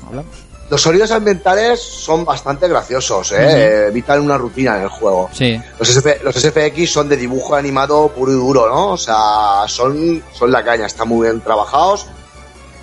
[0.71, 3.37] Los sonidos ambientales son bastante graciosos, ¿eh?
[3.39, 5.31] Eh, evitan una rutina en el juego.
[5.33, 5.59] Sí.
[5.79, 8.91] Los, SF los SFX son de dibujo animado puro y duro, ¿no?
[8.91, 12.07] O sea, son, son la caña, están muy bien trabajados.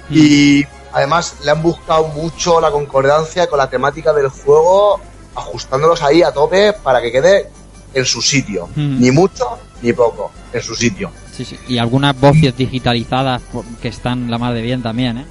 [0.10, 5.00] Y además le han buscado mucho la concordancia con la temática del juego,
[5.36, 7.50] ajustándolos ahí a tope para que quede
[7.94, 8.68] en su sitio.
[8.76, 9.00] Mm.
[9.02, 11.12] Ni mucho ni poco, en su sitio.
[11.32, 11.60] Sí, sí.
[11.68, 13.42] Y algunas voces digitalizadas
[13.82, 15.26] que están la más de bien también, ¿eh?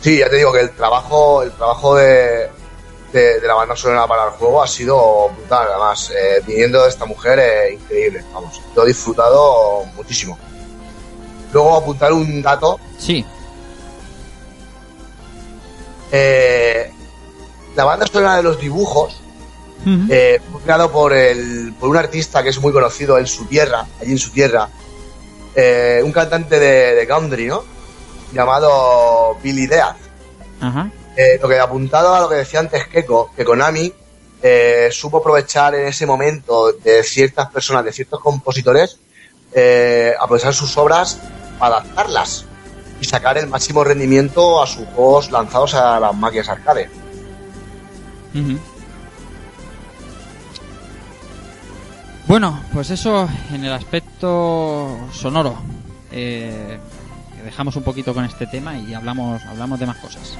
[0.00, 2.50] Sí, ya te digo que el trabajo, el trabajo de,
[3.12, 5.66] de, de la banda sonora para el juego ha sido brutal.
[5.70, 8.22] Además, eh, viniendo de esta mujer, eh, increíble.
[8.34, 10.38] Vamos, lo he disfrutado muchísimo.
[11.52, 13.24] Luego apuntar un dato Sí.
[16.12, 16.92] Eh,
[17.76, 19.20] la banda sonora de los dibujos
[20.08, 23.86] eh, fue creado por, el, por un artista que es muy conocido en su tierra,
[24.00, 24.68] allí en su tierra,
[25.54, 27.64] eh, un cantante de, de country, ¿no?
[28.32, 29.96] Llamado Billy Death.
[31.16, 33.92] Eh, lo que apuntado a lo que decía antes Keiko, que Konami
[34.90, 38.98] supo aprovechar en ese momento de ciertas personas, de ciertos compositores,
[40.18, 41.18] aprovechar sus obras
[41.58, 42.46] para adaptarlas
[43.00, 47.03] y sacar el máximo rendimiento a sus juegos lanzados a las máquinas arcade.
[52.26, 55.56] Bueno, pues eso en el aspecto sonoro.
[56.10, 56.78] Eh,
[57.44, 60.38] dejamos un poquito con este tema y hablamos, hablamos de más cosas.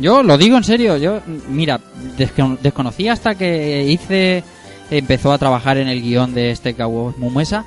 [0.00, 1.78] Yo lo digo en serio, yo, mira,
[2.16, 4.42] desco- desconocía hasta que hice,
[4.90, 7.64] empezó a trabajar en el guion de este Kawo Mumuesa,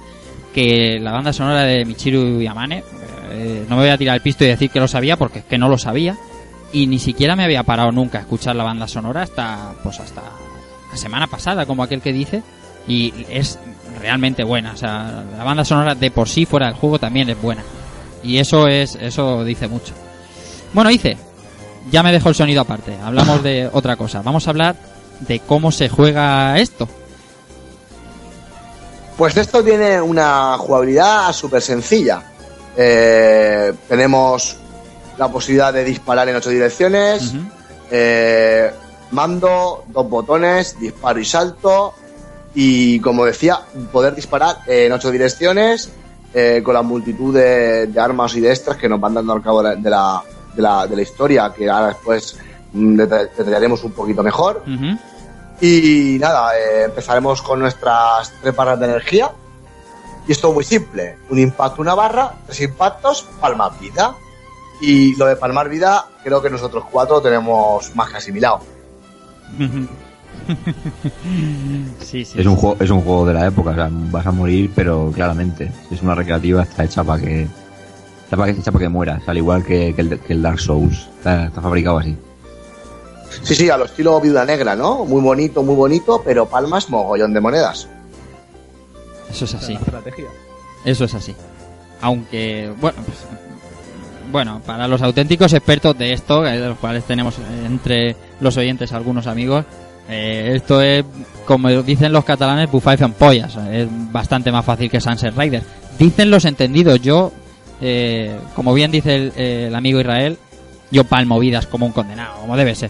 [0.53, 2.83] que la banda sonora de Michiru Yamane,
[3.31, 5.45] eh, no me voy a tirar el pisto y decir que lo sabía porque es
[5.45, 6.17] que no lo sabía,
[6.71, 10.21] y ni siquiera me había parado nunca a escuchar la banda sonora hasta, pues hasta
[10.91, 12.41] la semana pasada, como aquel que dice,
[12.87, 13.59] y es
[14.01, 17.39] realmente buena, o sea, la banda sonora de por sí fuera del juego también es
[17.39, 17.61] buena,
[18.23, 19.93] y eso es, eso dice mucho.
[20.73, 21.15] Bueno, dice,
[21.91, 22.97] ya me dejo el sonido aparte.
[23.03, 24.21] Hablamos de otra cosa.
[24.21, 24.75] Vamos a hablar
[25.19, 26.87] de cómo se juega esto.
[29.17, 32.23] Pues esto tiene una jugabilidad súper sencilla.
[32.75, 34.57] Eh, tenemos
[35.17, 37.33] la posibilidad de disparar en ocho direcciones,
[37.91, 38.71] eh,
[39.11, 41.93] mando, dos botones, disparo y salto,
[42.55, 43.59] y como decía,
[43.91, 45.91] poder disparar en ocho direcciones
[46.33, 49.43] eh, con la multitud de, de armas y de extras que nos van dando al
[49.43, 50.23] cabo de la, de la,
[50.55, 52.37] de la- de la historia, que ahora después
[52.73, 54.63] mm, deta- detallaremos un poquito mejor.
[55.61, 59.31] Y nada, eh, empezaremos con nuestras tres barras de energía.
[60.27, 61.17] Y esto es muy simple.
[61.29, 64.15] Un impacto, una barra, tres impactos, palmar vida.
[64.81, 68.59] Y lo de palmar vida, creo que nosotros cuatro tenemos más que asimilado.
[72.01, 72.39] sí, sí.
[72.39, 75.11] Es un, juego, es un juego de la época, o sea, vas a morir, pero
[75.13, 75.71] claramente.
[75.89, 77.47] Si es una recreativa, está hecha para que.
[78.33, 80.59] Está, para que, hecha para que mueras, al igual que, que el, que el Dark
[80.59, 81.07] Souls.
[81.17, 82.17] Está, está fabricado así.
[83.43, 85.05] Sí, sí, a lo estilo viuda negra, ¿no?
[85.05, 87.87] Muy bonito, muy bonito, pero palmas mogollón de monedas.
[89.29, 89.77] Eso es así.
[90.83, 91.35] Eso es así.
[92.01, 93.19] Aunque, bueno, pues,
[94.31, 98.57] bueno, para los auténticos expertos de esto, eh, de los cuales tenemos eh, entre los
[98.57, 99.63] oyentes algunos amigos,
[100.09, 101.05] eh, esto es,
[101.45, 103.55] como dicen los catalanes, bufar y pollas.
[103.71, 105.61] Es bastante más fácil que Sunset Rider.
[105.99, 106.99] Dicen los entendidos.
[106.99, 107.31] Yo,
[107.85, 110.37] eh, como bien dice el, eh, el amigo Israel,
[110.89, 112.89] yo palmo vidas como un condenado, como debe ser.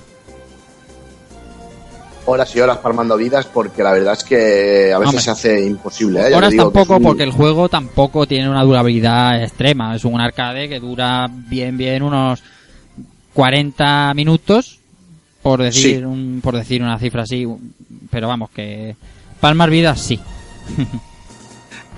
[2.25, 5.21] Horas y horas palmando vidas, porque la verdad es que a veces Hombre.
[5.23, 6.21] se hace imposible.
[6.21, 6.31] ¿eh?
[6.39, 9.93] Te digo tampoco, un- porque el juego tampoco tiene una durabilidad extrema.
[9.93, 12.41] Es un arcade que dura bien, bien unos
[13.33, 14.79] 40 minutos,
[15.41, 16.03] por decir, Sí.
[16.05, 17.45] un, por decir una cifra así.
[18.09, 18.95] Pero vamos, que
[19.41, 20.17] palmar vidas sí.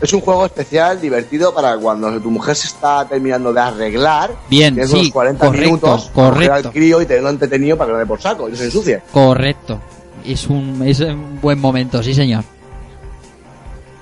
[0.02, 4.32] Es un juego especial, divertido para cuando tu mujer se está terminando de arreglar.
[4.50, 6.12] Bien, tienes sí, unos 40 correcto, minutos.
[6.14, 6.54] correcto.
[6.54, 9.02] al crío y tenerlo entretenido para que no dé por saco y no se ensucie.
[9.12, 9.80] Correcto.
[10.26, 12.44] Es un, es un buen momento, sí señor.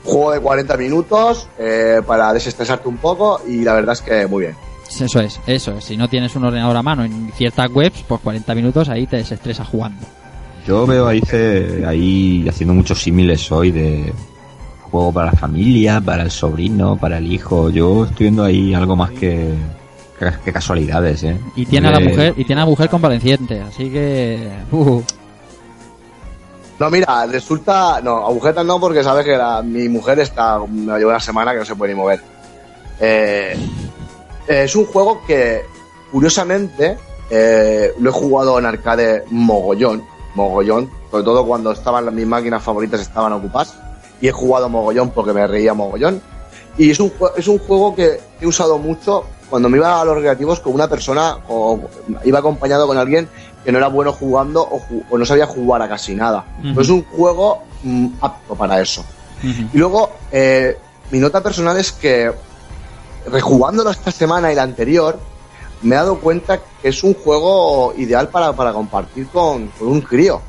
[0.03, 4.43] Juego de 40 minutos eh, para desestresarte un poco y la verdad es que muy
[4.45, 4.56] bien.
[4.89, 5.86] Eso es, eso es.
[5.86, 9.17] Si no tienes un ordenador a mano en ciertas webs, pues 40 minutos ahí te
[9.17, 10.06] desestresas jugando.
[10.67, 11.21] Yo veo ahí,
[11.86, 14.13] ahí haciendo muchos símiles hoy de
[14.93, 17.69] juego para la familia, para el sobrino, para el hijo.
[17.71, 19.53] Yo estoy viendo ahí algo más que,
[20.19, 21.38] que, que casualidades, ¿eh?
[21.56, 24.49] Y tiene a la Eh, mujer, y tiene a la mujer convaleciente, así que.
[24.71, 25.01] uh,
[26.79, 28.01] No, mira, resulta.
[28.01, 30.60] No, agujetas no, porque sabes que la- mi mujer está.
[30.60, 32.21] Me lleva una semana que no se puede ni mover.
[32.99, 33.58] Eh,
[34.47, 35.62] es un juego que,
[36.12, 36.97] curiosamente,
[37.32, 40.03] eh, lo he jugado en arcade mogollón.
[40.36, 40.89] Mogollón.
[41.12, 43.75] Sobre todo cuando estaban las mis máquinas favoritas estaban ocupadas.
[44.23, 46.21] Y he jugado mogollón porque me reía mogollón.
[46.77, 50.15] Y es un, es un juego que he usado mucho cuando me iba a los
[50.15, 51.79] recreativos con una persona o
[52.23, 53.27] iba acompañado con alguien
[53.63, 56.45] que no era bueno jugando o, ju- o no sabía jugar a casi nada.
[56.73, 59.03] Pues es un juego mm, apto para eso.
[59.73, 60.77] Y luego, eh,
[61.12, 62.31] mi nota personal es que,
[63.29, 65.19] rejugándolo esta semana y la anterior,
[65.81, 70.01] me he dado cuenta que es un juego ideal para, para compartir con, con un
[70.01, 70.41] crío.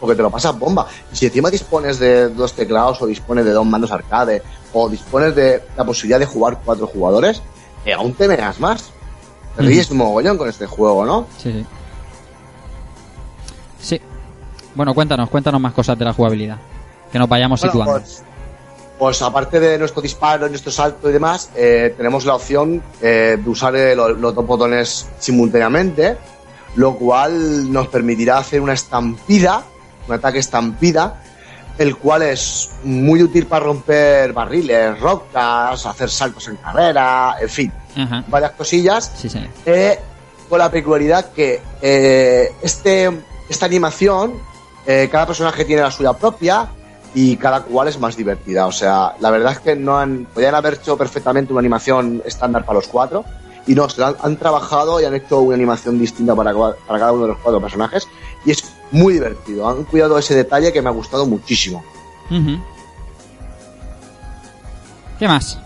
[0.00, 0.86] Porque te lo pasas bomba.
[1.12, 5.34] Y si encima dispones de dos teclados o dispones de dos mandos arcade o dispones
[5.36, 7.42] de la posibilidad de jugar cuatro jugadores,
[7.84, 8.90] eh, aún te meas más.
[9.56, 11.26] Te ríes mogollón con este juego, ¿no?
[11.36, 11.66] Sí, sí.
[13.80, 14.00] Sí.
[14.74, 16.58] Bueno, cuéntanos, cuéntanos más cosas de la jugabilidad.
[17.12, 17.92] Que nos vayamos Bueno, situando.
[18.00, 18.22] pues,
[18.98, 23.50] pues aparte de nuestro disparo, nuestro salto y demás, eh, tenemos la opción eh, de
[23.50, 26.16] usar lo- los dos botones simultáneamente,
[26.76, 29.64] lo cual nos permitirá hacer una estampida,
[30.10, 31.14] un ataque estampida,
[31.78, 37.72] el cual es muy útil para romper barriles, rocas, hacer saltos en carrera, en fin,
[37.96, 38.24] Ajá.
[38.28, 39.12] varias cosillas.
[39.16, 39.48] Sí, señor.
[39.64, 39.98] Eh,
[40.48, 43.10] con la peculiaridad que eh, este,
[43.48, 44.34] esta animación,
[44.86, 46.68] eh, cada personaje tiene la suya propia
[47.14, 48.66] y cada cual es más divertida.
[48.66, 52.64] O sea, la verdad es que no han, podrían haber hecho perfectamente una animación estándar
[52.64, 53.24] para los cuatro
[53.66, 57.12] y no, se han, han trabajado y han hecho una animación distinta para, para cada
[57.12, 58.08] uno de los cuatro personajes
[58.44, 59.68] y es muy divertido.
[59.68, 61.84] Han cuidado ese detalle que me ha gustado muchísimo.
[65.18, 65.58] ¿Qué más?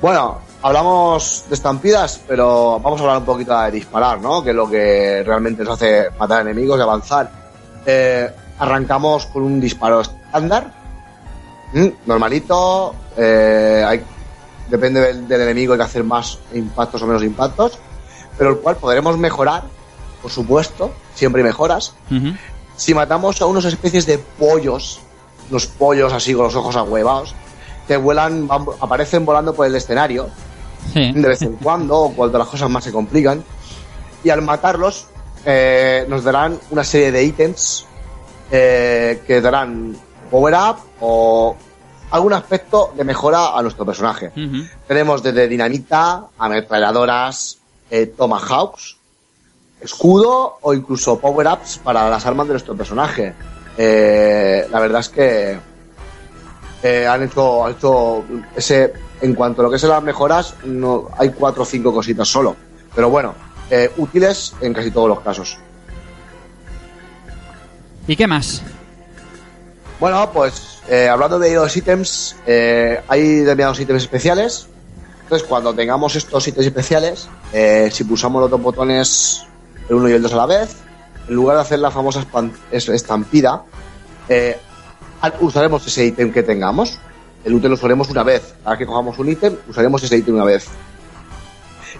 [0.00, 4.42] Bueno, hablamos de estampidas, pero vamos a hablar un poquito de disparar, ¿no?
[4.42, 7.30] Que es lo que realmente nos hace matar enemigos y avanzar.
[7.84, 10.72] Eh, arrancamos con un disparo estándar,
[11.74, 11.94] ¿m?
[12.06, 14.04] normalito, eh, hay,
[14.68, 17.78] depende del, del enemigo, hay que hacer más impactos o menos impactos,
[18.38, 19.64] pero el cual podremos mejorar,
[20.22, 21.94] por supuesto, siempre hay mejoras,
[22.76, 25.00] si matamos a unas especies de pollos,
[25.50, 27.34] unos pollos así con los ojos ahuevados,
[27.86, 30.28] que vuelan, van- aparecen volando por el escenario,
[30.92, 31.12] Sí.
[31.12, 33.44] de vez en cuando, o cuando las cosas más se complican,
[34.24, 35.06] y al matarlos
[35.44, 37.84] eh, nos darán una serie de ítems
[38.50, 39.96] eh, que darán
[40.30, 41.56] power up o
[42.10, 44.30] algún aspecto de mejora a nuestro personaje.
[44.86, 47.58] Tenemos desde dinamita, ametralladoras,
[47.90, 48.96] eh, tomahawks,
[49.82, 53.34] escudo o incluso power-ups para las armas de nuestro personaje.
[53.76, 55.58] Eh, la verdad es que
[56.82, 58.24] eh, han hecho, han hecho
[58.56, 62.28] ese, en cuanto a lo que son las mejoras, no, hay cuatro o cinco cositas
[62.28, 62.56] solo.
[62.94, 63.34] Pero bueno,
[63.70, 65.58] eh, útiles en casi todos los casos.
[68.06, 68.62] ¿Y qué más?
[70.00, 74.66] Bueno, pues hablando de los ítems, hay determinados ítems especiales.
[75.22, 77.28] Entonces, cuando tengamos estos ítems especiales,
[77.92, 79.46] si pulsamos los dos botones,
[79.88, 80.76] el 1 y el 2 a la vez,
[81.28, 82.26] en lugar de hacer la famosa
[82.70, 83.62] estampida,
[84.28, 84.58] eh,
[85.40, 86.98] usaremos ese ítem que tengamos.
[87.44, 88.54] El ítem lo usaremos una vez.
[88.64, 90.66] Vez que cojamos un ítem, usaremos ese ítem una vez.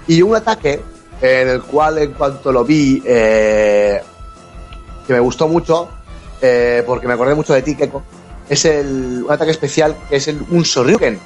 [0.07, 0.83] Y un ataque
[1.21, 4.03] en el cual, en cuanto lo vi, eh,
[5.07, 5.89] que me gustó mucho,
[6.41, 8.03] eh, porque me acordé mucho de ti, Keko,
[8.49, 11.19] es el, un ataque especial que es el, un Shoryuken,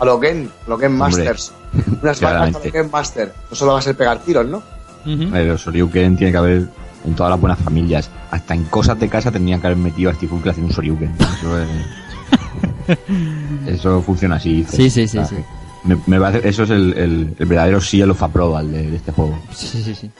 [0.00, 1.52] a lo Gen, a lo Gen Masters.
[2.02, 2.70] Una espada a lo claramente.
[2.70, 3.34] Gen Master.
[3.50, 4.62] No solo va a ser pegar tiros, ¿no?
[5.14, 5.34] Ujú.
[5.36, 6.68] El Soryuken tiene que haber
[7.04, 8.10] en todas las buenas familias.
[8.30, 11.14] Hasta en cosas de casa tendrían que haber metido a Steve Urkel haciendo un Soryuken.
[11.38, 11.68] Eso, es-
[13.66, 14.64] eso funciona así.
[14.68, 15.44] Sí, sí, sí, O sea, sí.
[15.84, 19.12] Me, me parece- eso es el, el, el verdadero seal of approval de, de este
[19.12, 19.38] juego.
[19.54, 20.10] Sí, sí, sí.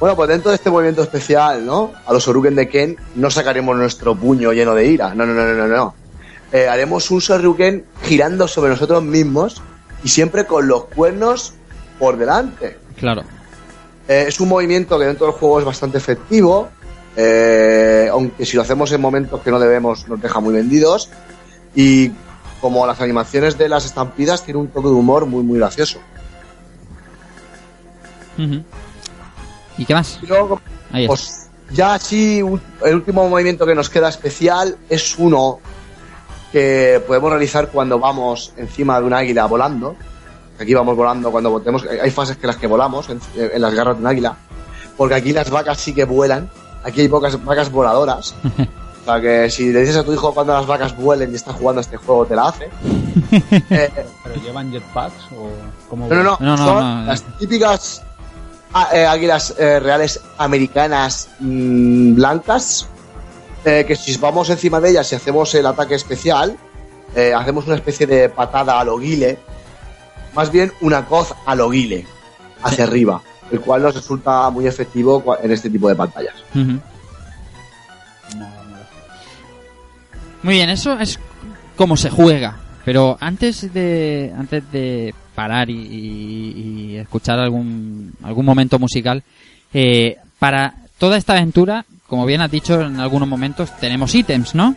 [0.00, 1.90] Bueno, pues dentro de este movimiento especial, ¿no?
[2.06, 5.14] A los Shoryuken de Ken no sacaremos nuestro puño lleno de ira.
[5.14, 5.94] No, no, no, no, no.
[6.52, 9.60] Eh, haremos un Shoryuken girando sobre nosotros mismos
[10.04, 11.54] y siempre con los cuernos
[11.98, 12.78] por delante.
[12.96, 13.24] Claro.
[14.08, 16.68] Eh, es un movimiento que dentro del juego es bastante efectivo,
[17.14, 21.10] eh, aunque si lo hacemos en momentos que no debemos nos deja muy vendidos.
[21.74, 22.10] Y
[22.60, 25.98] como las animaciones de las estampidas, tiene un toque de humor muy, muy gracioso.
[29.76, 30.18] ¿Y qué más?
[30.22, 30.60] Y luego,
[30.92, 31.08] Ahí está.
[31.08, 32.38] pues ya así,
[32.84, 35.60] el último movimiento que nos queda especial es uno
[36.52, 39.96] que podemos realizar cuando vamos encima de un águila volando.
[40.60, 41.84] Aquí vamos volando cuando voltemos.
[42.02, 44.36] Hay fases que las que volamos en, en las garras de un águila.
[44.96, 46.50] Porque aquí las vacas sí que vuelan.
[46.82, 48.34] Aquí hay pocas vacas voladoras.
[49.00, 51.50] O sea que si le dices a tu hijo cuando las vacas vuelen y está
[51.54, 52.68] jugando a este juego, te la hace.
[53.70, 53.90] Eh,
[54.22, 55.50] ¿Pero llevan jetpacks o
[55.88, 56.36] cómo no, no, no.
[56.40, 57.04] No, son no.
[57.06, 58.02] las típicas
[58.74, 62.86] ah, eh, águilas eh, reales americanas mm, blancas.
[63.64, 66.56] eh, que si vamos encima de ellas y hacemos el ataque especial,
[67.16, 69.38] eh, hacemos una especie de patada a lo guile.
[70.34, 72.06] Más bien una coz a lo guile.
[72.62, 73.20] Hacia arriba.
[73.50, 76.34] El cual nos resulta muy efectivo en este tipo de pantallas.
[80.42, 81.18] Muy bien, eso es
[81.76, 82.56] como se juega.
[82.84, 86.54] Pero antes de antes de parar y, y-
[86.92, 89.22] y escuchar algún algún momento musical,
[89.74, 94.74] eh, para toda esta aventura, como bien has dicho en algunos momentos, tenemos ítems, ¿no?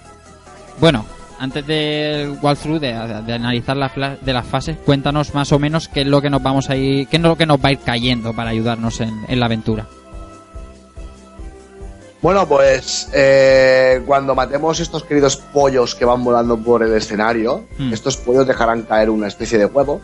[0.79, 1.05] Bueno,
[1.41, 2.93] antes del walkthrough, de,
[3.25, 6.43] de analizar las de las fases, cuéntanos más o menos qué es lo que nos
[6.43, 9.25] vamos a ir, qué es lo que nos va a ir cayendo para ayudarnos en,
[9.27, 9.87] en la aventura.
[12.21, 17.91] Bueno, pues eh, cuando matemos estos queridos pollos que van volando por el escenario, Hmm.
[17.91, 19.99] estos pollos dejarán caer una especie de huevo,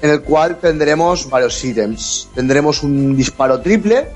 [0.00, 2.30] en el cual tendremos varios ítems.
[2.34, 4.06] Tendremos un disparo triple,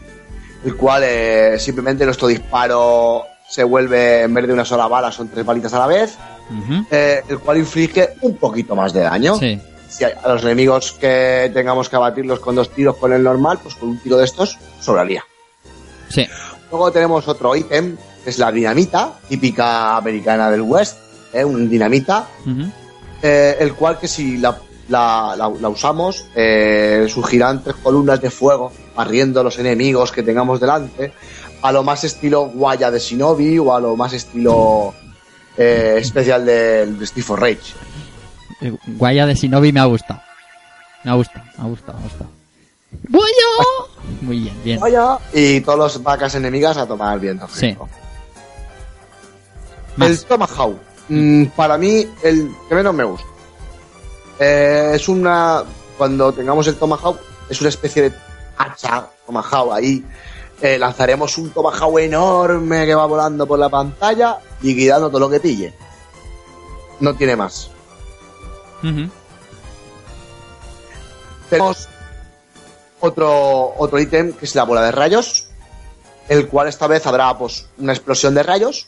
[0.64, 5.28] el cual eh, simplemente nuestro disparo se vuelve, en vez de una sola bala, son
[5.28, 6.16] tres balitas a la vez,
[6.90, 9.36] eh, el cual inflige un poquito más de daño.
[9.36, 9.60] Sí.
[9.88, 13.74] Si a los enemigos que tengamos que abatirlos con dos tiros con el normal, pues
[13.74, 15.24] con un tiro de estos sobraría.
[16.08, 16.26] Sí.
[16.70, 20.96] Luego tenemos otro ítem, que es la dinamita, típica americana del West,
[21.32, 21.44] ¿eh?
[21.44, 22.28] un dinamita,
[23.22, 24.56] eh, el cual que si la,
[24.88, 30.22] la- la- la usamos, eh, surgirán tres columnas de fuego, barriendo a los enemigos que
[30.22, 31.12] tengamos delante,
[31.62, 34.94] a lo más estilo Guaya de Shinobi o a lo más estilo
[35.56, 37.74] eh, especial del de Steve for Rage.
[38.60, 40.20] Eh, Guaya de Shinobi me ha gustado.
[41.04, 42.30] Me ha gustado, me ha gustado, me ha gustado.
[43.08, 43.90] ¡Guaya!
[44.22, 44.78] Muy bien, bien.
[44.78, 47.46] Guaya y todas las vacas enemigas a tomar viento.
[47.48, 47.76] Sí.
[50.00, 50.24] El.
[50.24, 50.78] Tomahawk.
[51.08, 53.26] Mm, para mí, el que menos me gusta.
[54.38, 55.62] Eh, es una.
[55.98, 57.18] Cuando tengamos el Tomahawk,
[57.50, 58.12] es una especie de
[58.56, 60.04] hacha Tomahawk ahí.
[60.62, 65.40] Eh, lanzaremos un Tomahawk enorme que va volando por la pantalla, liquidando todo lo que
[65.40, 65.72] pille.
[67.00, 67.70] No tiene más.
[71.48, 71.88] Tenemos
[73.00, 75.48] otro, otro ítem que es la bola de rayos,
[76.28, 78.86] el cual esta vez habrá pues una explosión de rayos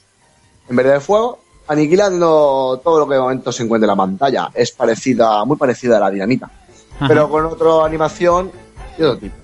[0.69, 4.51] en vez de fuego, aniquilando todo lo que de momento se encuentre en la pantalla.
[4.55, 6.51] Es parecida, muy parecida a la dinamita,
[6.97, 7.09] Ajá.
[7.09, 8.53] pero con otra animación
[8.99, 9.42] y otro tipo.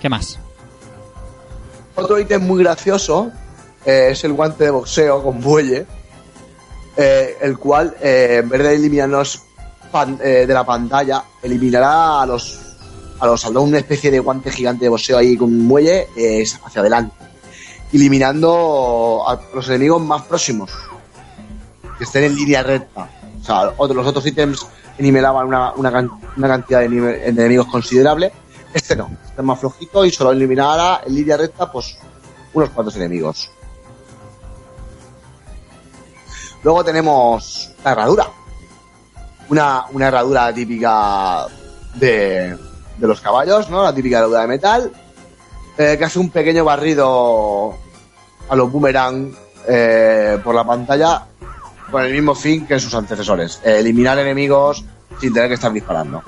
[0.00, 0.38] ¿Qué más?
[1.94, 3.30] Otro ítem muy gracioso
[3.84, 5.86] eh, es el guante de boxeo con buelle,
[6.96, 9.42] eh, el cual, eh, en vez de eliminarnos
[10.22, 12.62] eh, de la pantalla, eliminará a los
[13.18, 16.06] a los una especie de guante gigante de boxeo ahí con un muelle
[16.64, 17.14] hacia adelante,
[17.92, 20.70] eliminando a los enemigos más próximos,
[21.96, 23.08] que estén en línea recta.
[23.40, 24.66] O sea, otros, los otros ítems
[24.98, 28.32] eliminaban una, una, una cantidad de enemigos considerable.
[28.74, 31.96] Este no, este es más flojito y solo eliminará en línea recta pues
[32.52, 33.50] unos cuantos enemigos.
[36.62, 38.26] Luego tenemos la herradura.
[39.48, 41.46] Una, una herradura típica
[41.94, 42.56] de,
[42.98, 43.82] de los caballos, ¿no?
[43.84, 44.92] La típica herradura de metal.
[45.78, 47.74] eh, que hace un pequeño barrido
[48.48, 49.32] a los boomerang
[49.68, 51.26] eh, por la pantalla
[51.90, 53.60] con el mismo fin que sus antecesores.
[53.64, 54.84] eh, eliminar enemigos
[55.20, 56.22] sin tener que estar disparando.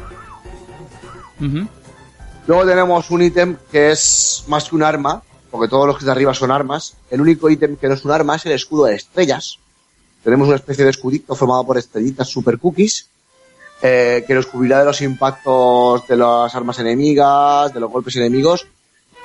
[2.49, 6.13] Luego tenemos un ítem que es más que un arma, porque todos los que de
[6.13, 6.95] arriba son armas.
[7.11, 9.59] El único ítem que no es un arma es el escudo de estrellas.
[10.25, 13.11] Tenemos una especie de escudito formado por estrellitas super cookies
[13.83, 18.67] eh, que nos cubrirá de los impactos de las armas enemigas, de los golpes enemigos,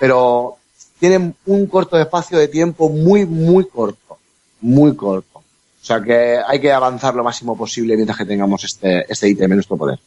[0.02, 0.58] pero
[1.00, 4.18] tienen un corto espacio de tiempo muy, muy corto.
[4.60, 5.40] Muy corto.
[5.40, 9.50] O sea que hay que avanzar lo máximo posible mientras que tengamos este, este ítem
[9.50, 9.98] en nuestro poder.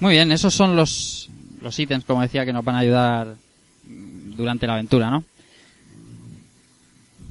[0.00, 1.28] Muy bien, esos son los,
[1.60, 3.34] los ítems, como decía, que nos van a ayudar
[3.84, 5.24] durante la aventura, ¿no?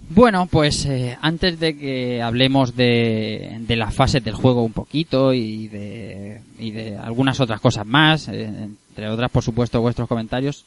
[0.09, 5.33] Bueno, pues eh, antes de que hablemos de, de las fases del juego un poquito
[5.33, 10.63] y de, y de algunas otras cosas más, eh, entre otras, por supuesto, vuestros comentarios,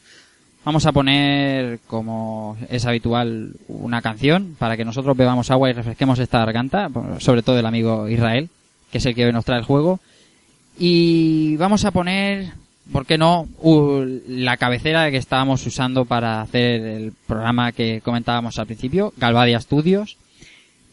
[0.63, 6.19] vamos a poner, como es habitual, una canción para que nosotros bebamos agua y refresquemos
[6.19, 8.51] esta garganta, sobre todo el amigo Israel,
[8.93, 10.01] que es el que nos trae el juego.
[10.83, 12.53] Y vamos a poner,
[12.91, 13.47] ¿por qué no?,
[14.27, 20.17] la cabecera que estábamos usando para hacer el programa que comentábamos al principio, Galvadia Studios,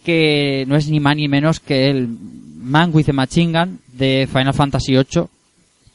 [0.04, 2.10] que no es ni más ni menos que el
[2.60, 5.24] Man with a Machine Gun de Final Fantasy VIII.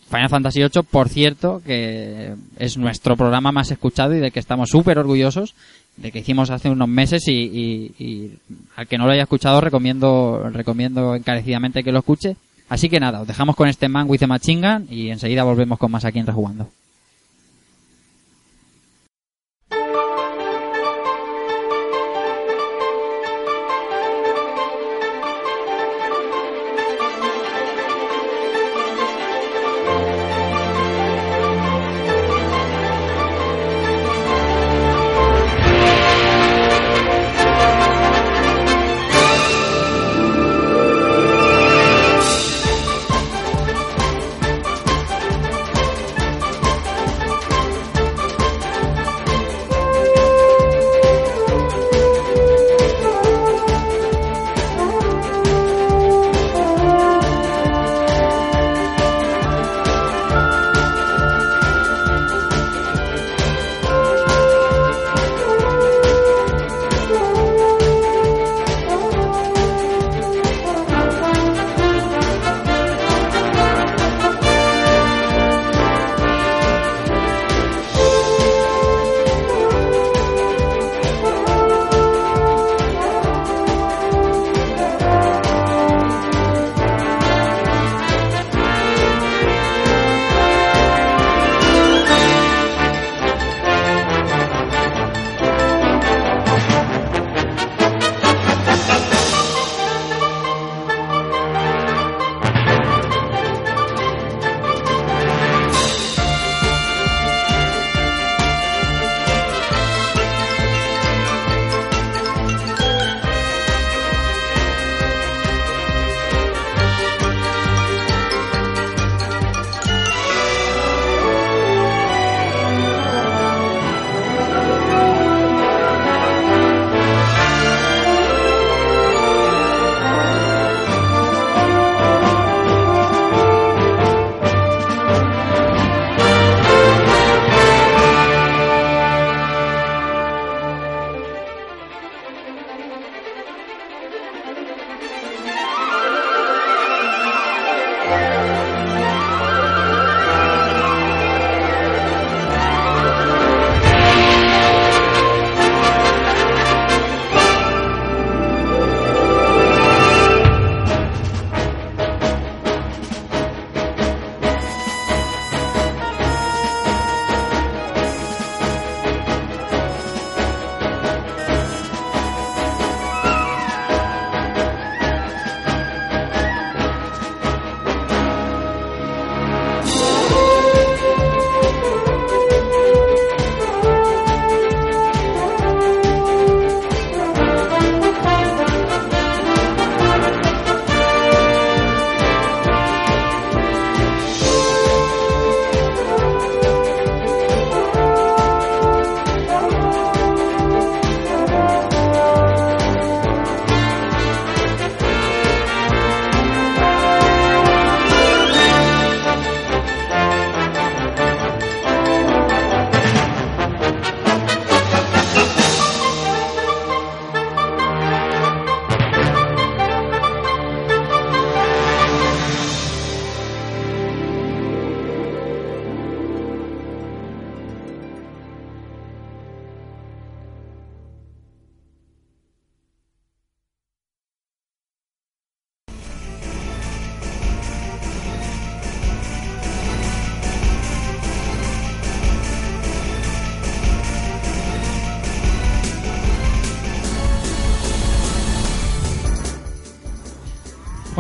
[0.09, 4.70] Final Fantasy VIII, por cierto, que es nuestro programa más escuchado y del que estamos
[4.70, 5.55] súper orgullosos,
[5.99, 8.30] de que hicimos hace unos meses y, y- y
[8.76, 12.36] al que no lo haya escuchado recomiendo, recomiendo encarecidamente que lo escuche.
[12.68, 15.78] Así que nada, os dejamos con este Man with a Machine Gun y enseguida volvemos
[15.78, 16.68] con más aquí en Rejugando.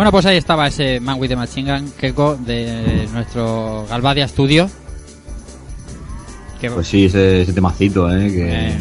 [0.02, 4.68] Bueno, pues ahí estaba ese Man with the Machine Gun Keiko de nuestro Galvadia Studio.
[6.60, 8.32] Que, Pues sí, ese, ese temacito, ¿eh?
[8.32, 8.78] Que Eh.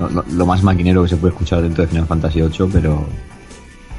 [0.00, 3.06] Lo, lo- lo más maquinero que se puede escuchar dentro de Final Fantasy VIII, pero,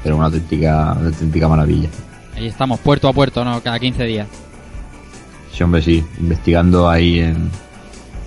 [0.02, 1.88] pero una auténtica, una auténtica maravilla.
[2.36, 3.62] ahí estamos, puerto a puerto, ¿no?
[3.62, 4.28] Cada 15 días.
[5.50, 7.48] Sí, hombre, sí, investigando ahí en,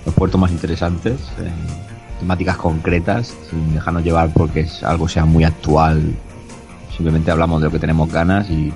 [0.04, 1.52] los puertos más interesantes, eh,
[2.18, 6.16] temáticas concretas, sin dejarnos llevar porque es algo sea muy actual.
[6.98, 8.70] Simplemente hablamos de lo que tenemos ganas y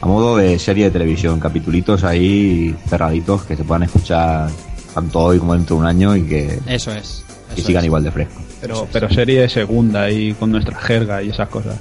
[0.00, 4.48] a modo de serie de televisión, capitulitos ahí cerraditos que se puedan escuchar
[4.94, 7.24] tanto hoy como dentro de un año y que, Eso es.
[7.54, 7.86] que eso sigan es.
[7.86, 8.42] igual de frescos.
[8.60, 11.76] Pero, pero serie de segunda y con nuestra jerga y esas cosas.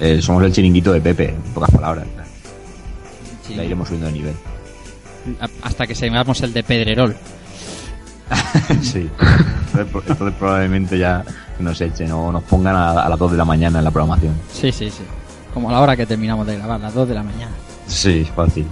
[0.00, 2.06] Eh, somos el chiringuito de Pepe, en pocas palabras.
[3.46, 3.54] Sí.
[3.54, 4.34] La iremos subiendo de nivel.
[5.40, 7.16] A- Hasta que seamos el de Pedrerol.
[8.82, 9.08] sí.
[9.74, 11.24] Entonces, entonces probablemente ya
[11.58, 14.34] nos echen o nos pongan a, a las 2 de la mañana en la programación.
[14.52, 15.02] Sí, sí, sí.
[15.54, 17.52] Como a la hora que terminamos de grabar, las 2 de la mañana.
[17.86, 18.66] Sí, fácil.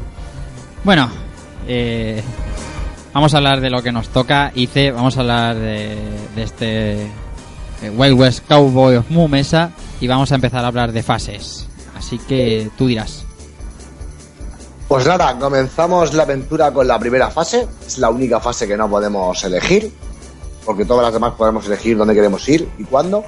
[0.85, 1.09] Bueno,
[1.67, 2.23] eh,
[3.13, 4.53] vamos a hablar de lo que nos toca.
[4.55, 5.99] Ice, vamos a hablar de,
[6.35, 9.71] de este eh, Wild West Cowboy of Mu Mesa
[10.01, 11.67] y vamos a empezar a hablar de fases.
[11.97, 13.25] Así que tú dirás.
[14.87, 17.67] Pues nada, comenzamos la aventura con la primera fase.
[17.87, 19.93] Es la única fase que no podemos elegir,
[20.65, 23.25] porque todas las demás podemos elegir dónde queremos ir y cuándo.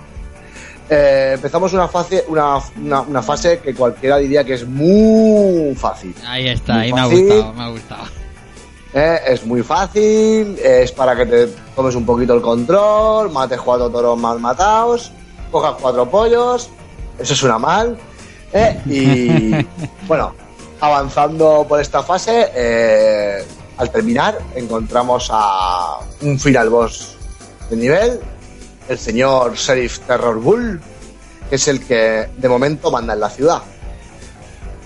[0.89, 6.15] Eh, empezamos una fase, una, una- una fase que cualquiera diría que es muy fácil.
[6.27, 8.03] Ahí está, Muy ahí me ha gustado, me ha gustado.
[8.93, 13.89] Eh, es muy fácil, es para que te tomes un poquito el control, mates cuatro
[13.89, 15.13] toros mal matados,
[15.53, 16.69] cojas cuatro pollos,
[17.17, 17.97] eso suena mal.
[18.53, 19.65] eh, y
[20.09, 20.35] bueno,
[20.81, 23.45] avanzando por esta fase,
[23.77, 27.17] al terminar encontramos a un final boss
[27.79, 28.21] nivel,
[28.89, 30.81] el señor Sheriff Terror Bull,
[31.49, 33.63] que es el que de momento manda en la ciudad.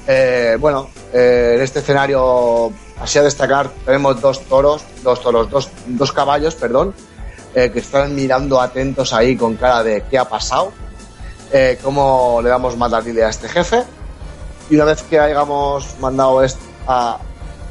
[0.06, 5.70] Eh, bueno, eh, en este escenario, así a destacar, tenemos dos toros, dos toros, dos,
[5.86, 6.94] dos caballos, perdón,
[7.54, 10.72] eh, que están mirando atentos ahí con cara de qué ha pasado,
[11.82, 13.84] cómo le damos matadile a este jefe.
[14.68, 16.42] Y una vez que hayamos mandado
[16.88, 17.18] a,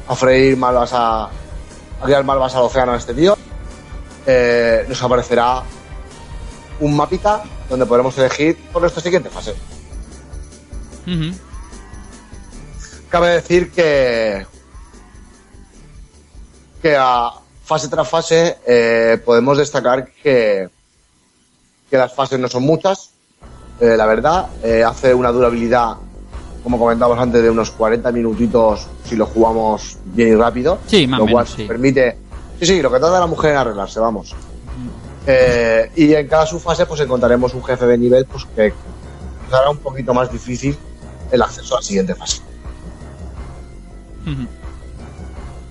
[0.08, 1.24] a freír malvas a,
[2.00, 3.36] a malvas al océano a este tío,
[4.26, 5.62] eh, nos aparecerá
[6.80, 9.54] un mapita donde podremos elegir por nuestra siguiente fase.
[13.10, 14.46] Cabe decir que
[16.82, 17.30] que a
[17.64, 20.68] fase tras fase eh, podemos destacar que,
[21.88, 23.10] que las fases no son muchas,
[23.80, 24.48] eh, la verdad,
[24.86, 25.94] hace una durabilidad,
[26.62, 31.20] como comentábamos antes, de unos 40 minutitos si lo jugamos bien y rápido, Sí, más
[31.20, 31.64] lo cual menos, sí.
[31.64, 32.18] permite,
[32.64, 34.34] sí, sí, lo que tarda la mujer en arreglarse, vamos.
[35.26, 38.74] Eh, y en cada subfase pues encontraremos un jefe de nivel pues que
[39.50, 40.76] hará un poquito más difícil
[41.32, 42.42] el acceso a la siguiente fase.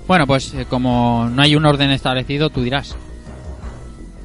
[0.08, 2.96] Bueno, pues eh, como no hay un orden establecido, tú dirás.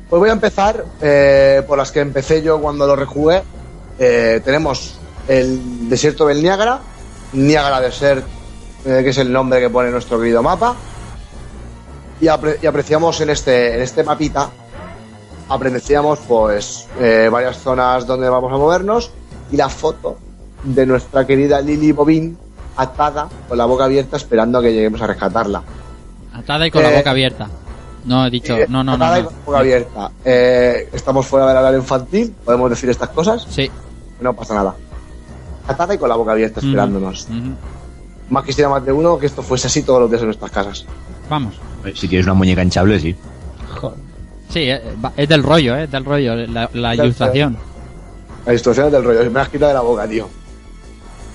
[0.08, 3.42] Pues voy a empezar eh, por las que empecé yo cuando lo rejugué.
[3.98, 4.94] Tenemos
[5.26, 6.80] el desierto del Niágara,
[7.32, 8.24] Niágara Desert,
[8.84, 10.76] que es el nombre que pone nuestro querido mapa.
[12.20, 14.50] Y, apre- y apreciamos en este, en este mapita,
[15.48, 19.10] apreciamos pues eh, varias zonas donde vamos a movernos
[19.50, 20.18] y la foto
[20.64, 22.36] de nuestra querida Lily Bobin
[22.76, 25.62] atada con la boca abierta esperando a que lleguemos a rescatarla.
[26.34, 27.48] Atada y con la Eh, boca abierta.
[28.04, 28.56] No he dicho.
[28.56, 29.04] Eh, No, no, no.
[29.04, 29.28] atada y no.
[29.28, 30.10] con la boca abierta.
[30.24, 33.70] Eh, estamos fuera del horario infantil, podemos decir estas cosas, Sí.
[34.20, 34.74] no pasa nada.
[35.66, 37.24] Atada y con la boca abierta esperándonos.
[37.28, 37.54] Ujú.
[38.30, 40.84] Más quisiera más de uno que esto fuese así todos los días en nuestras casas.
[41.30, 41.54] Vamos.
[41.94, 43.14] Si tienes una muñeca hinchable, sí.
[44.50, 44.80] Sí, eh,
[45.16, 45.86] es del rollo, ¿eh?
[45.86, 47.56] Del rollo, la, la Del- ilustración.
[48.50, 50.26] Instrucciones del rollo, me las quita de la boca, tío.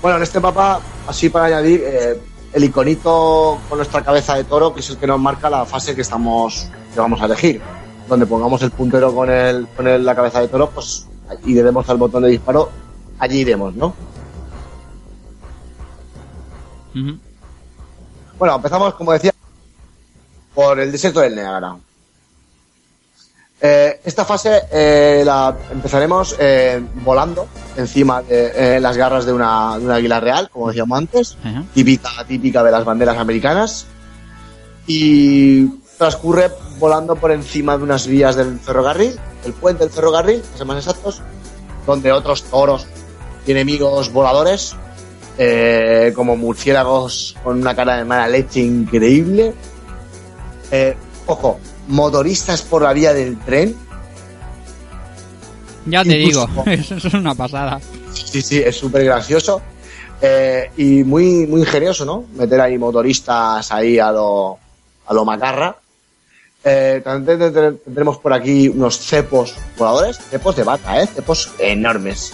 [0.01, 2.20] Bueno, en este mapa, así para añadir, eh,
[2.54, 5.93] el iconito con nuestra cabeza de toro, que es el que nos marca la fase
[5.95, 7.62] que estamos, que vamos a elegir.
[8.10, 11.08] Donde pongamos el puntero con el, con el- la cabeza de toro, pues,
[11.45, 12.70] y le demos al botón de disparo,
[13.20, 13.93] allí iremos, ¿no?
[18.38, 19.34] Bueno, empezamos, como decía,
[20.54, 21.76] por el desierto del Niágara.
[23.66, 27.47] Eh, esta fase eh, la empezaremos eh, volando
[27.78, 31.38] encima de eh, las garras de una, de una águila real, como decíamos antes,
[31.74, 33.86] típica, típica de las banderas americanas,
[34.86, 35.66] y
[35.97, 40.68] transcurre volando por encima de unas vías del ferrocarril, el puente del ferrocarril, para ser
[40.68, 41.22] más exactos,
[41.88, 42.86] donde otros toros
[43.47, 44.76] y enemigos voladores
[46.16, 49.54] como murciélagos con una cara de mala leche increíble.
[50.76, 50.95] Eh,
[51.28, 53.76] ojo, motoristas por la vía del tren.
[55.86, 57.80] Ya te Incluso- digo, eso es una pasada.
[58.13, 59.61] Sí, sí, es súper gracioso.
[60.19, 62.26] Eh, y muy, muy ingenioso, ¿no?
[62.36, 64.57] Meter ahí motoristas ahí a lo,
[65.05, 65.76] a lo macarra.
[66.63, 71.07] Eh, también te- te- tendremos por aquí unos cepos voladores, cepos de bata, ¿eh?
[71.07, 72.34] Cepos enormes.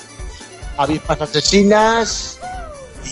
[0.77, 2.39] Avispas asesinas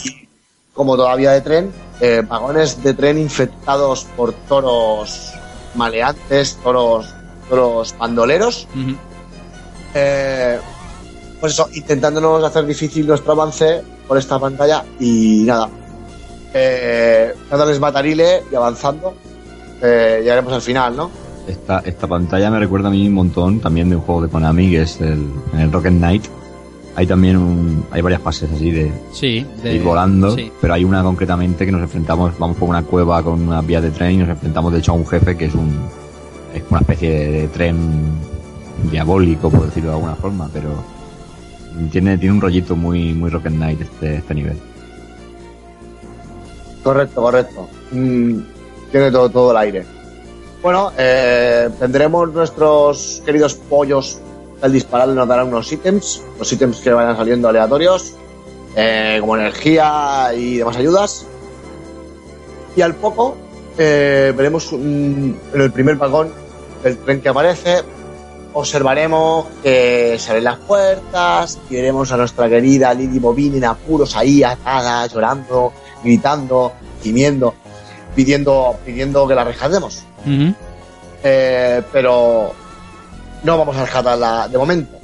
[0.05, 0.27] y,
[0.73, 5.33] como todavía de tren, eh, vagones de tren infectados por toros
[5.75, 7.07] maleantes, toros,
[7.49, 8.67] toros bandoleros.
[9.93, 10.59] Eh,
[11.39, 15.69] pues eso, intentándonos hacer difícil nuestro avance por esta pantalla y nada.
[16.53, 19.13] Eh, dándoles batarile y avanzando.
[19.81, 21.11] Eh, llegaremos al final, ¿no?
[21.47, 24.71] Esta, esta pantalla me recuerda a mí un montón también de un juego de Konami
[24.71, 26.25] que es el, el Rocket Knight.
[26.97, 30.51] Hay también un, hay varias fases así de, Sí, de de, ir volando, sí.
[30.59, 33.91] pero hay una concretamente que nos enfrentamos, vamos por una cueva con unas vías de
[33.91, 35.79] tren y nos enfrentamos de hecho a un jefe que es un
[36.55, 37.77] es una especie de, de tren
[38.89, 40.69] diabólico, por decirlo de alguna forma, pero
[41.91, 44.57] tiene, tiene un rollito muy, muy Rocket Knight este, este nivel.
[46.83, 47.69] Correcto, correcto.
[47.91, 48.39] Mm,
[48.91, 49.85] tiene todo, todo el aire.
[50.63, 54.19] Bueno, eh, tendremos nuestros queridos pollos
[54.61, 58.13] al disparar nos darán unos ítems, los ítems que vayan saliendo aleatorios,
[58.75, 61.25] eh, como energía y demás ayudas.
[62.75, 63.37] Y al poco
[63.77, 66.31] eh, veremos un- en el primer vagón
[66.83, 67.81] el tren que aparece,
[68.53, 74.15] observaremos que se abren las puertas y veremos a nuestra querida Lily Bobine en apuros
[74.15, 76.71] ahí atada, llorando, gritando,
[77.03, 77.53] gimiendo,
[78.15, 80.03] pidiendo, pidiendo que la rescatemos.
[81.23, 82.53] Eh, pero
[83.43, 84.97] no vamos a rescatarla de momento.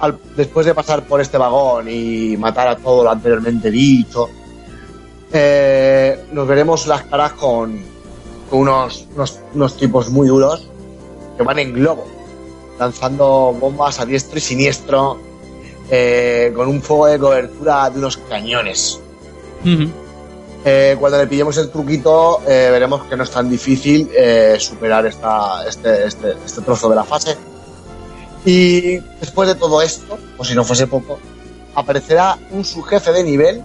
[0.00, 4.28] Al- después de pasar por este vagón y matar a todo lo anteriormente dicho,
[5.32, 7.80] eh, nos veremos las caras con,
[8.50, 10.68] con unos, unos, unos tipos muy duros
[11.36, 12.06] que van en globo,
[12.78, 15.18] lanzando bombas a diestro y siniestro,
[15.90, 19.00] eh, con un fuego de cobertura de unos cañones.
[20.64, 25.04] Eh, cuando le pillemos el truquito, eh, veremos que no es tan difícil eh, superar
[25.06, 27.36] esta, este, este, este trozo de la fase.
[28.44, 31.18] Y después de todo esto, o si no fuese poco,
[31.74, 33.62] aparecerá un subjefe de nivel,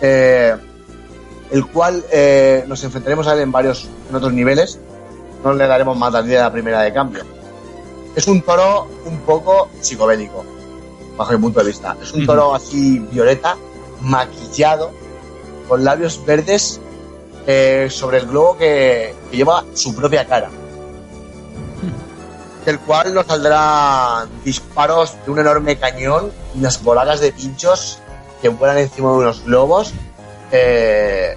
[0.00, 0.54] eh,
[1.50, 4.78] el cual eh, nos enfrentaremos a él en varios, en otros niveles.
[5.42, 7.24] No le daremos más de la primera de cambio.
[8.16, 10.44] Es un toro un poco psicobélico,
[11.16, 11.96] bajo mi punto de vista.
[12.02, 13.56] Es un toro así violeta,
[14.00, 14.90] maquillado,
[15.68, 16.80] con labios verdes
[17.46, 20.50] eh, sobre el globo que, que lleva su propia cara.
[22.64, 27.98] Del cual nos saldrán disparos de un enorme cañón y unas boladas de pinchos
[28.40, 29.92] que vuelan encima de unos globos.
[30.50, 31.36] eh,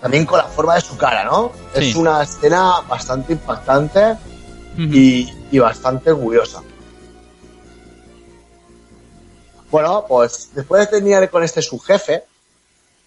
[0.00, 1.50] también con la forma de su cara, ¿no?
[1.74, 1.90] Sí.
[1.90, 4.16] Es una escena bastante impactante
[4.76, 6.62] y, y bastante curiosa.
[9.70, 12.24] Bueno, pues después de terminar con este subjefe,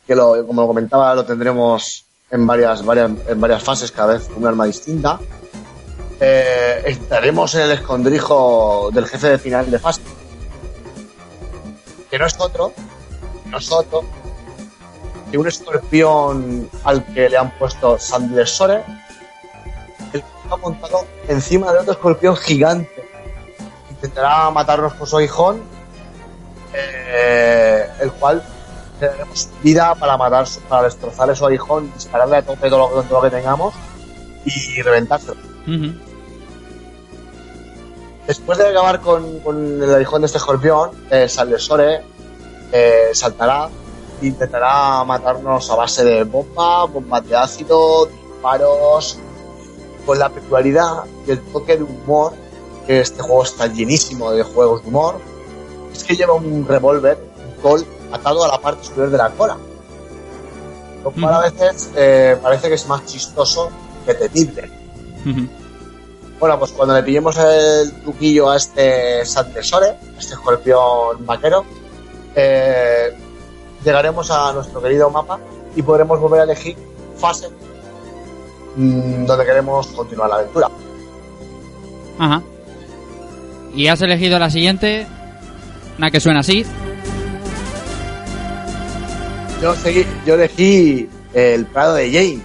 [0.05, 4.45] que lo, como comentaba lo tendremos en varias, varias, en varias fases, cada vez un
[4.47, 5.19] arma distinta,
[6.19, 10.01] eh, estaremos en el escondrijo del jefe de final de fase.
[12.09, 12.73] Que no es otro,
[13.45, 14.03] no es otro,
[15.31, 18.83] que un escorpión al que le han puesto Sandlesore,
[20.13, 23.09] el que está montado encima de otro escorpión gigante.
[23.89, 25.61] Intentará matarnos con su aguijón,
[26.73, 28.43] eh, el cual
[29.01, 33.21] le daremos vida para matar, para destrozarle su aguijón, dispararle a tope todo lo, todo
[33.21, 33.73] lo que tengamos
[34.45, 35.41] y reventárselo.
[38.27, 42.01] Después de acabar con, con el aguijón de este escorpión, eh, Saldesore
[42.71, 43.69] eh, saltará
[44.21, 49.19] e intentará matarnos a base de bomba, bombas de ácido, disparos,
[50.05, 52.33] con la peculiaridad y el toque de humor,
[52.85, 55.15] que este juego está llenísimo de juegos de humor,
[55.91, 59.57] es que lleva un revólver, un Colt, atado a la parte superior de la cola.
[61.03, 63.69] Lo cual a veces eh, parece que es más chistoso
[64.05, 64.69] que temible.
[65.25, 65.47] Ujú.
[66.39, 71.63] Bueno, pues cuando le pillemos el truquillo a este Sandesore, a este escorpión vaquero,
[72.35, 73.15] eh,
[73.83, 75.39] llegaremos a nuestro querido mapa
[75.75, 76.75] y podremos volver a elegir
[77.17, 77.49] fase
[78.75, 80.69] mm, donde queremos continuar la aventura.
[82.17, 82.41] Ajá.
[83.75, 85.07] Y has elegido la siguiente.
[85.97, 86.65] Una que suena así.
[89.61, 92.41] Yo, seguí, yo elegí el prado de Jane.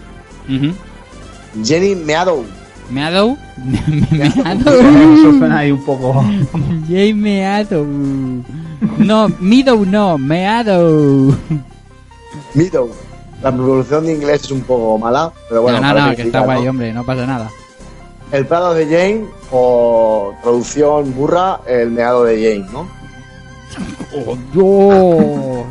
[1.65, 2.45] Jenny Meadow.
[2.91, 3.37] Meadow.
[4.13, 5.39] Eso Meadow.
[5.39, 6.25] suena ahí un poco.
[6.89, 7.87] Jay Meadow.
[8.99, 11.35] No, Meadow no, Meadow.
[12.55, 12.91] Meadow.
[13.43, 15.81] La pronunciación de inglés es un poco mala, pero bueno.
[15.81, 16.45] no, no, que está ¿no?
[16.47, 17.51] guay, hombre, no pasa nada.
[18.33, 22.89] El prado de Jane o traducción burra, el meado de Jane, ¿no?
[24.59, 25.65] Oh,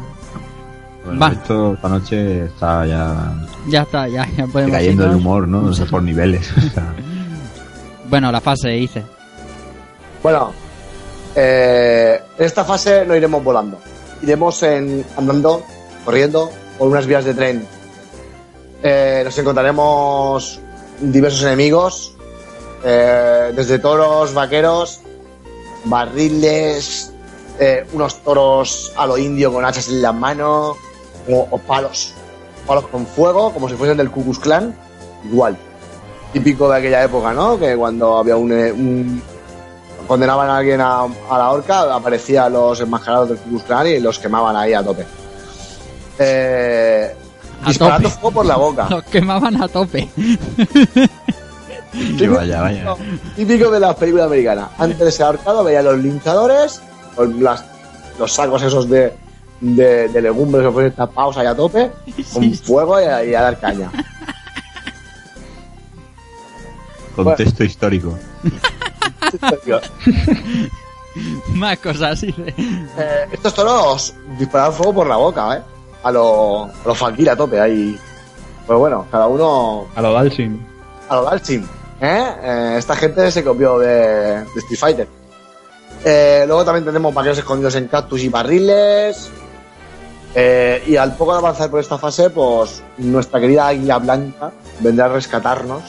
[1.06, 1.30] Bueno, Va.
[1.30, 3.34] esto esta noche está ya
[3.68, 5.66] ya está, ya, ya podemos cayendo el humor, ¿no?
[5.70, 6.52] O sea, por niveles.
[8.08, 9.04] Bueno, la fase hice.
[10.22, 10.54] Bueno,
[11.36, 13.80] eh, en esta fase no iremos volando.
[14.22, 15.64] Iremos en, andando,
[16.06, 17.68] corriendo por unas vías de tren.
[18.84, 20.60] Eh, nos encontraremos
[21.02, 22.16] diversos enemigos,
[22.84, 25.02] eh, desde toros, vaqueros,
[25.86, 27.12] barriles,
[27.60, 30.78] eh, unos toros a lo indio con hachas en la mano,
[31.30, 32.14] o, o palos,
[32.68, 34.76] palos con fuego, como si fuesen del Ku Klux Klan,
[35.30, 35.58] igual.
[36.34, 37.58] Típico de aquella época, ¿no?
[37.58, 39.22] Que cuando había un, eh, un-
[40.08, 44.00] condenaban a alguien a, a la horca, aparecían los enmascarados del Ku Klux Klan y
[44.00, 45.06] los quemaban ahí a tope.
[46.20, 47.14] Eh,
[47.64, 48.20] A disparando tope.
[48.22, 48.88] fuego por la boca.
[48.90, 50.10] Los quemaban a tope.
[51.94, 52.96] Sí, vaya, vaya.
[53.36, 54.70] Típico de las películas americanas.
[54.78, 56.82] Antes de ser ahorcado veía a los linchadores
[57.16, 57.64] con las,
[58.20, 59.14] los sacos esos de,
[59.62, 61.92] de, de legumbres que fueron tapados ahí a tope,
[62.34, 63.92] con fuego y a, y a dar caña.
[67.16, 68.18] Contexto histórico.
[71.54, 72.32] Más cosas así.
[72.34, 75.62] de- Eh, estos toros disparaban fuego por la boca, ¿eh?
[76.04, 77.98] A los a los Fakir a tope ahí.
[78.68, 80.66] Pues bueno, cada uno A lo Dalsin.
[81.08, 81.64] a lo Dalsim,
[82.02, 82.26] ¿eh?
[82.44, 83.88] Eh, Esta gente se copió de,
[84.42, 85.08] de Street Fighter.
[86.04, 89.32] Eh, luego también tenemos vaqueros escondidos en cactus y barriles.
[90.38, 95.06] Eh, y al poco de avanzar por esta fase, pues nuestra querida Águila Blanca vendrá
[95.06, 95.82] a rescatarnos.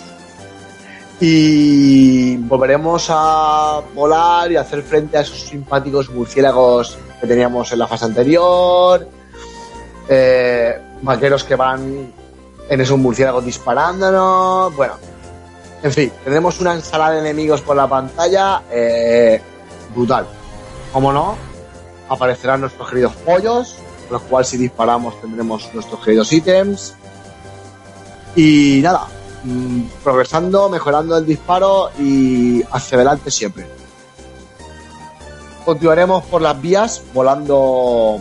[1.19, 7.89] Y volveremos a volar y hacer frente a esos simpáticos murciélagos que teníamos en la
[7.89, 9.09] fase anterior.
[10.09, 12.13] Eh, vaqueros que van
[12.69, 14.77] en esos murciélagos disparándonos.
[14.77, 14.95] Bueno,
[15.83, 19.41] en fin, tenemos una ensalada de enemigos por la pantalla eh,
[19.95, 20.27] brutal.
[20.93, 21.37] Como no,
[22.09, 26.95] aparecerán nuestros queridos pollos, con los cuales si disparamos tendremos nuestros queridos ítems.
[28.35, 29.07] Y nada,
[29.45, 33.67] mm, progresando, mejorando el disparo y hacia adelante siempre.
[35.65, 38.21] Continuaremos por las vías, volando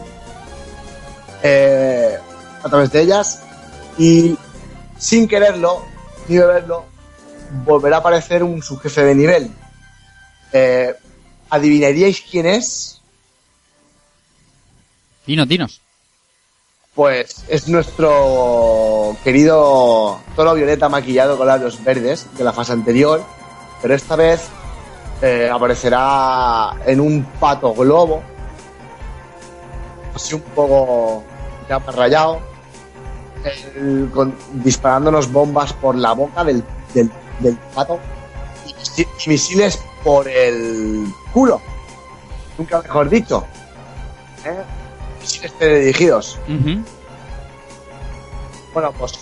[1.43, 2.17] eh,
[2.63, 3.41] a través de ellas
[3.97, 4.37] y
[4.97, 5.83] sin quererlo
[6.27, 6.85] ni beberlo
[7.63, 9.51] volverá a aparecer un subjefe de nivel.
[10.51, 10.95] Eh,
[11.49, 13.01] ¿Adivinaríais quién es?
[15.25, 15.81] Dinos, dinos.
[16.93, 23.21] Pues es nuestro querido toro violeta maquillado con labios verdes de la fase anterior,
[23.81, 24.47] pero esta vez
[25.21, 28.23] eh, aparecerá en un pato globo,
[30.13, 31.23] así un poco
[31.67, 32.39] ya rayado,
[34.13, 36.63] con- disparándonos bombas por la boca del,
[36.93, 37.11] del,
[37.73, 37.99] pato
[38.97, 41.59] y, y misiles por el culo,
[42.57, 43.43] nunca mejor dicho.
[44.45, 44.63] ¿eh?
[45.25, 46.37] Misiles teledirigidos.
[46.47, 46.81] Ujú.
[48.73, 49.13] Bueno, pues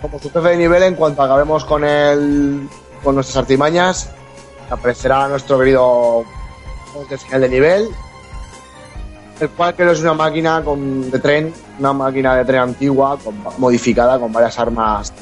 [0.00, 2.68] como su jefe de nivel, en cuanto acabemos con el
[3.02, 4.10] con nuestras artimañas,
[4.70, 6.24] aparecerá nuestro querido
[7.10, 7.88] de final de nivel,
[9.40, 13.36] el cual creo es una máquina con, de tren, una máquina de tren antigua, con-
[13.58, 15.12] modificada con varias armas.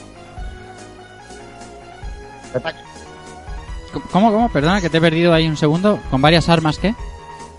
[2.52, 2.78] de ataque.
[4.12, 4.50] ¿Cómo, cómo?
[4.50, 5.98] Perdona que te he perdido ahí un segundo.
[6.10, 6.94] ¿Con varias armas qué?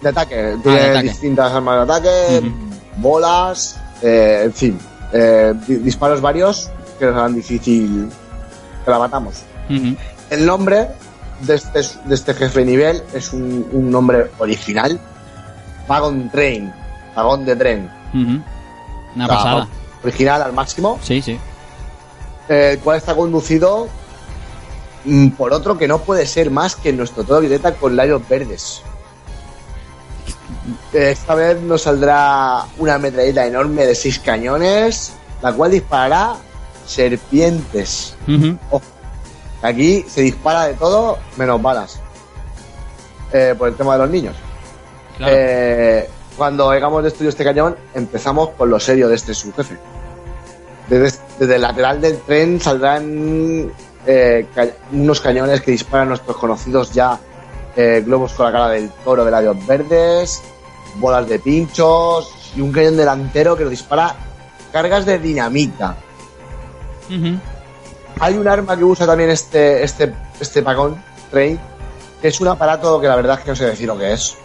[0.01, 1.09] De ataque, tiene de ataque.
[1.09, 2.51] distintas armas de ataque,
[2.97, 4.79] bolas, eh, en fin,
[5.11, 6.69] eh, di- disparos varios
[6.99, 8.09] que nos harán difícil
[8.85, 9.43] que la matamos.
[10.29, 10.87] El nombre
[11.41, 14.99] de este, de este jefe de nivel es un, un nombre original.
[15.87, 16.73] Wagon Train.
[17.15, 17.89] Vagón de tren.
[18.13, 19.67] Una O sea, pasada.
[20.03, 20.99] Original al máximo.
[21.01, 21.39] Sí, sí.
[22.49, 23.87] eh, el cual está conducido
[25.05, 28.81] mm, por otro que no puede ser más que nuestro todo violeta con labios verdes.
[30.93, 36.35] Eh, Esta vez nos saldrá una metralleta enorme de seis cañones, la cual disparará
[36.85, 38.15] serpientes.
[39.61, 41.99] Aquí se dispara de todo menos balas.
[43.33, 44.35] Eh, por el tema de los niños.
[45.17, 45.33] Claro.
[45.35, 49.75] Eh, cuando hayamos destruido este cañón, empezamos con lo serio de este subjefe.
[50.87, 53.69] Desde, desde el lateral del tren saldrán
[54.05, 57.19] eh, ca- unos cañones que disparan nuestros conocidos ya
[58.05, 60.41] globos con la cara del toro de labios verdes,
[60.99, 64.15] bolas de pinchos y un cañón delantero que nos dispara
[64.71, 65.95] cargas de dinamita.
[68.19, 71.59] Hay un arma que usa también este, este, este pagón, Train,
[72.21, 74.35] que es un aparato que la verdad es que no sé decir lo que es.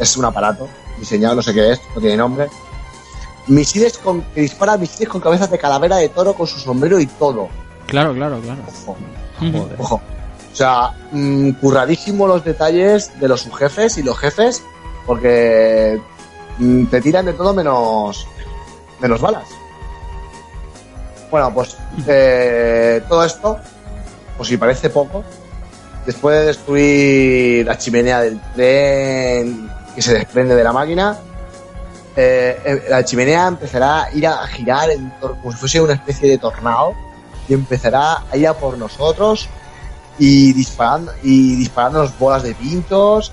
[0.00, 2.48] Es un aparato diseñado, no sé qué es, no tiene nombre.
[3.46, 7.06] Misiles con, que dispara misiles con cabezas de calavera de toro con su sombrero y
[7.06, 7.48] todo.
[7.86, 8.60] Claro, claro, claro.
[8.68, 8.96] Ojo,
[9.78, 10.00] ojo.
[10.52, 14.62] O sea, mm, curradísimo los detalles de los subjefes y los jefes,
[15.08, 15.98] porque
[16.58, 18.28] mm, te tiran de todo menos,
[19.00, 19.48] menos balas.
[21.30, 23.58] Bueno, pues eh, todo esto,
[24.36, 25.24] pues si parece poco,
[26.04, 31.16] después de destruir la chimenea del tren que se desprende de la máquina,
[32.14, 36.28] eh, eh, la chimenea empezará a ir a girar en como si fuese una especie
[36.28, 36.92] de tornado
[37.48, 39.48] y empezará a ir a por nosotros
[40.18, 43.32] y disparando y disparándonos bolas de pintos.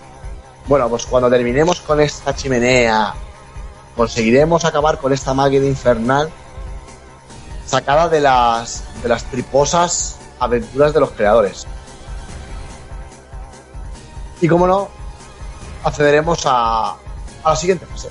[0.67, 3.13] Bueno, pues cuando terminemos con esta chimenea,
[3.95, 6.29] conseguiremos acabar con esta máquina infernal
[7.65, 11.67] sacada de las de las triposas aventuras de los creadores.
[14.41, 14.89] Y como no,
[15.83, 18.09] accederemos a, a la siguiente fase.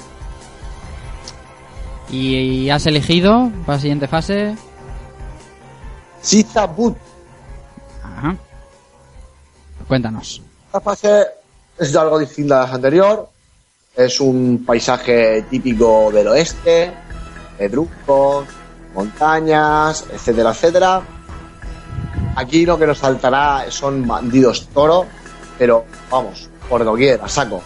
[2.11, 4.57] ¿Y has elegido para la siguiente fase?
[6.23, 6.97] Sita Boot.
[8.03, 8.37] Ajá.
[9.89, 10.41] Cuéntanos.
[10.67, 11.27] Esta fase
[11.79, 13.29] es algo distinta a la anterior.
[13.97, 16.93] Es un paisaje típico del oeste,
[17.57, 18.47] pedruscos,
[18.95, 21.03] montañas, etcétera, etcétera.
[22.37, 25.07] Aquí lo que nos saltará son bandidos toro,
[25.59, 27.63] pero vamos, por doquier, a saco.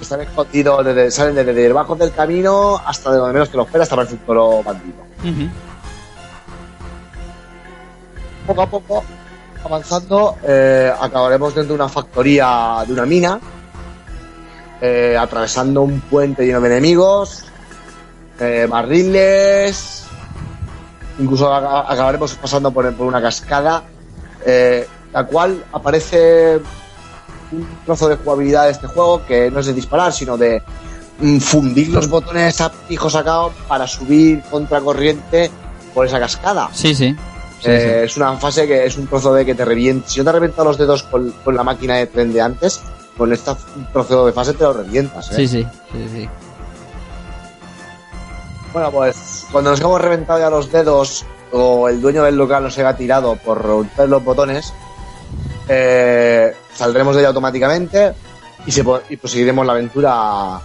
[0.00, 3.82] Están escondidos, desde, salen desde debajo del camino hasta de donde menos que lo espera,
[3.82, 4.98] hasta aparece un toro bandido.
[8.46, 9.04] Poco a poco,
[9.64, 13.40] avanzando, eh, acabaremos dentro de una factoría de una mina,
[14.80, 17.44] eh, atravesando un puente lleno de enemigos,
[18.38, 20.04] eh, barriles,
[21.18, 23.82] incluso acabaremos pasando por, por una cascada,
[24.46, 26.60] eh, la cual aparece
[27.50, 30.62] un trozo de jugabilidad de este juego que no es de disparar, sino de
[31.18, 35.50] mm, fundir los botones a pijo sacado para subir contracorriente
[35.94, 36.68] por esa cascada.
[36.72, 37.16] Sí, sí.
[37.60, 40.08] Sí, Eh, Es una fase que es un trozo de que te revienta.
[40.08, 42.80] Si no te revienta los dedos con, con la máquina de tren de antes,
[43.16, 43.50] con este
[43.92, 45.30] trozo de fase te lo revientas.
[45.32, 45.34] ¿eh?
[45.34, 45.48] sí.
[45.48, 46.08] Sí, sí.
[46.12, 46.28] sí.
[48.72, 52.76] Bueno, pues cuando nos hemos reventado ya los dedos o el dueño del local nos
[52.78, 54.72] haya tirado por romper los botones,
[55.68, 58.12] eh, saldremos de ella automáticamente
[58.66, 60.60] y, se, y proseguiremos la aventura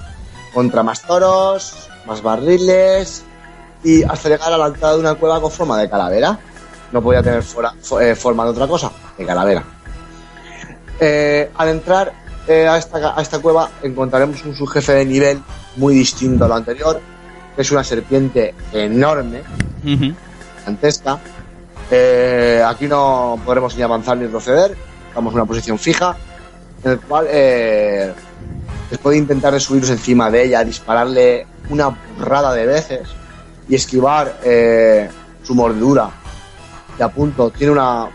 [0.54, 3.24] contra más toros, más barriles
[3.84, 6.38] y hasta llegar a la altura de una cueva con forma de calavera.
[6.94, 9.64] No podía tener fuera- eh, forma de otra cosa, de calavera.
[11.00, 12.14] Eh, al entrar
[12.48, 15.42] eh, a, esta, a esta cueva encontraremos un subjefe de nivel
[15.78, 17.02] muy distinto a lo anterior,
[17.56, 19.42] que es una serpiente enorme,
[20.60, 21.20] gigantesca.
[22.68, 24.76] Aquí no podremos ni avanzar ni retroceder,
[25.10, 26.16] estamos en una posición fija,
[26.84, 27.26] en el cual
[28.90, 33.02] después de intentar de subirnos encima de ella, dispararle una burrada de veces
[33.68, 34.38] y esquivar
[35.44, 36.10] su mordedura
[36.98, 38.08] de a punto, tiene una,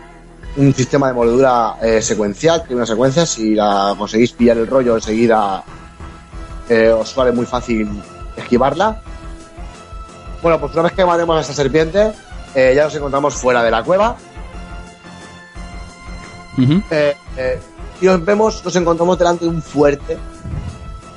[0.57, 4.95] un sistema de mordedura eh, secuencial, tiene una secuencia, si la conseguís pillar el rollo
[4.95, 5.63] enseguida
[6.67, 7.89] eh, os sale muy fácil
[8.35, 9.01] esquivarla.
[10.41, 12.11] Bueno, pues una vez que matemos a esta serpiente,
[12.55, 14.15] eh, ya nos encontramos fuera de la cueva.
[18.01, 20.17] Y nos vemos, nos encontramos delante de un fuerte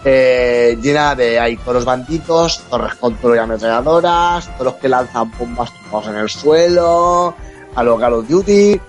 [0.05, 6.09] llena de hay toros banditos, torres con toro y ametralladoras, toros que lanzan bombas tumbados
[6.09, 7.35] en el suelo,
[7.75, 8.81] a los Call of Duty,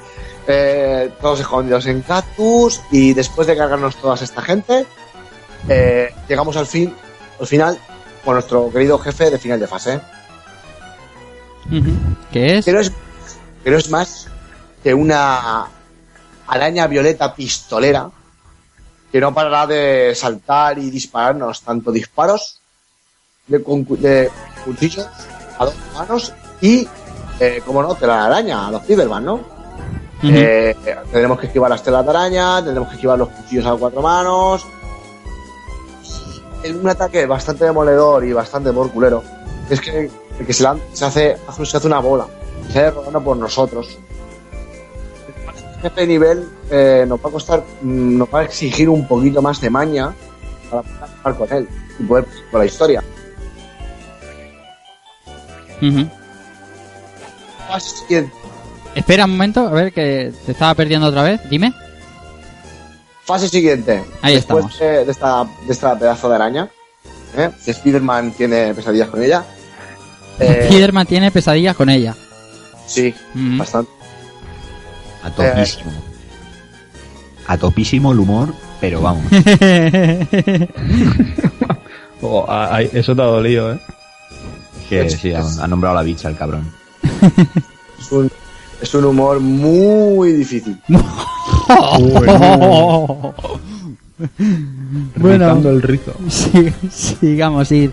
[0.48, 4.86] eh, todos escondidos en cactus y después de cargarnos toda esta gente,
[5.70, 6.94] eh, llegamos al fin,
[7.40, 7.78] al final,
[8.24, 10.00] con nuestro querido jefe de final de fase.
[12.32, 12.66] ¿Qué es?
[12.66, 12.92] que no es,
[13.64, 14.28] que no es más
[14.84, 15.68] que una
[16.48, 18.10] araña violeta pistolera
[19.14, 22.60] que no parará de saltar y dispararnos tanto disparos
[23.46, 24.32] de, de
[24.66, 25.08] cuchillos
[25.60, 26.88] a dos manos y,
[27.40, 29.34] eh, como no, telaraña a los Cyberman, ¿no?
[29.36, 30.32] Ujú.
[30.32, 30.76] Eh,
[31.12, 34.66] tendremos que esquivar las telas de araña, tendremos que esquivar los cuchillos a cuatro manos.
[36.64, 39.22] Es un ataque bastante demoledor y bastante por culero.
[39.70, 40.10] Es que,
[40.46, 42.26] que se, lan- se, hace, se hace una bola,
[42.72, 43.98] se hace rodando por nosotros.
[45.84, 49.60] Este nivel eh, nos va a costar, mm, nos va a exigir un poquito más
[49.60, 50.14] de maña
[50.72, 51.70] para poder jugar con él
[52.00, 53.04] y poder con la historia.
[55.82, 56.22] Fase
[57.80, 58.32] siguiente,
[58.95, 61.41] Espera un momento, a ver que te estaba perdiendo otra vez.
[61.49, 61.74] Dime.
[63.26, 64.03] fase siguiente.
[64.22, 64.80] Ahí Después estamos.
[64.80, 66.70] De, de esta, de esta pedazo de araña,
[67.38, 67.49] ¿eh?
[67.72, 69.43] Spiderman tiene pesadillas con ella.
[70.39, 72.16] eh, Spiderman tiene pesadillas con ella.
[72.86, 73.57] sí, Ujú.
[73.57, 73.91] bastante.
[75.24, 75.91] A topísimo.
[77.47, 79.24] A topísimo el humor, pero vamos.
[82.26, 83.80] Oh, a- a- eso te ha dolido, ¿eh?
[84.88, 86.72] Que sí, ha, ha nombrado a la bicha el cabrón.
[87.99, 88.32] Es un,
[88.82, 90.78] es un humor muy difícil.
[95.15, 96.13] Rizando el rizo.
[96.30, 97.91] Sí, sigamos, sí.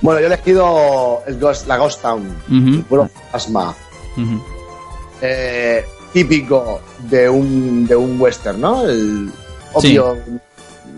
[0.00, 2.68] Bueno, yo he elegido el Ghost, la Ghost Town, Ujú.
[2.76, 3.74] el pueblo fantasma,
[5.22, 8.82] eh, típico de un, de un western, ¿no?
[8.86, 9.30] El
[9.72, 10.16] obvio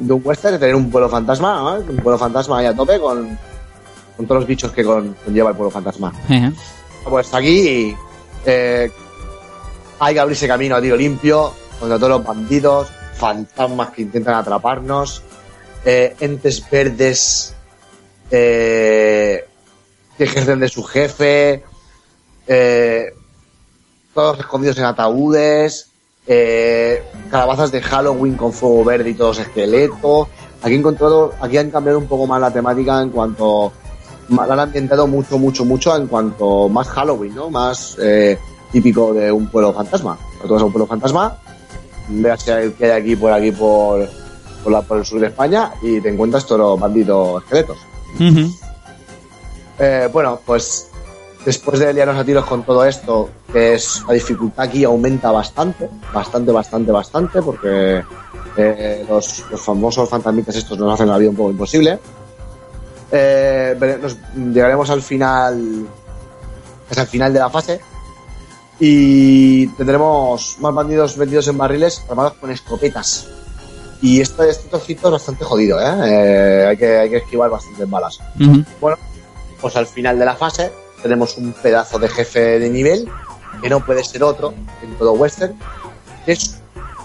[0.00, 1.74] de un western, tener un pueblo fantasma, ¿no?
[1.92, 3.38] Un pueblo fantasma ahí a tope con,
[4.20, 6.12] con todos los bichos que con- conlleva el pueblo fantasma.
[7.08, 7.96] Pues aquí
[8.44, 8.90] Eh,
[9.98, 15.22] hay que abrirse camino a tiro limpio contra todos los bandidos, fantasmas que intentan atraparnos,
[15.84, 17.54] eh, entes verdes
[18.30, 19.44] eh,
[20.16, 21.62] que ejercen de su jefe,
[22.46, 23.12] eh,
[24.14, 25.90] todos escondidos en ataúdes,
[26.26, 30.28] eh, calabazas de Halloween con fuego verde y todos esqueletos.
[30.62, 33.72] Aquí he encontrado, aquí han cambiado un poco más la temática en cuanto
[34.30, 37.50] la han ambientado mucho, mucho, mucho en cuanto más Halloween, ¿no?
[37.50, 38.38] Más eh,
[38.72, 40.16] típico de un pueblo fantasma.
[40.38, 41.36] Cuando tú vas a un pueblo fantasma,
[42.08, 44.08] veas que hay, que hay aquí por aquí por,
[44.62, 47.78] por, la- por el sur de España y te encuentras todos los bandidos esqueletos.
[49.78, 50.88] Eh, bueno, pues
[51.44, 55.88] después de liarnos a tiros con todo esto, que es la dificultad aquí aumenta bastante,
[56.12, 58.02] bastante, bastante, bastante, porque
[58.56, 61.98] eh, los, los famosos fantasmitas estos nos hacen la vida un poco imposible.
[63.12, 64.16] Eh, nos-
[64.54, 65.86] llegaremos al final,
[67.08, 67.80] final de la fase,
[68.78, 73.26] y tendremos más bandidos metidos en barriles armados con escopetas.
[74.02, 75.94] Y este, este trocito es bastante jodido, ¿eh?
[76.04, 78.64] Eh, hay, que, hay que esquivar bastantes balas Ujú.
[79.60, 83.06] pues al final de la fase tenemos un pedazo de jefe de nivel
[83.60, 85.54] que no puede ser otro en todo western
[86.24, 86.60] que es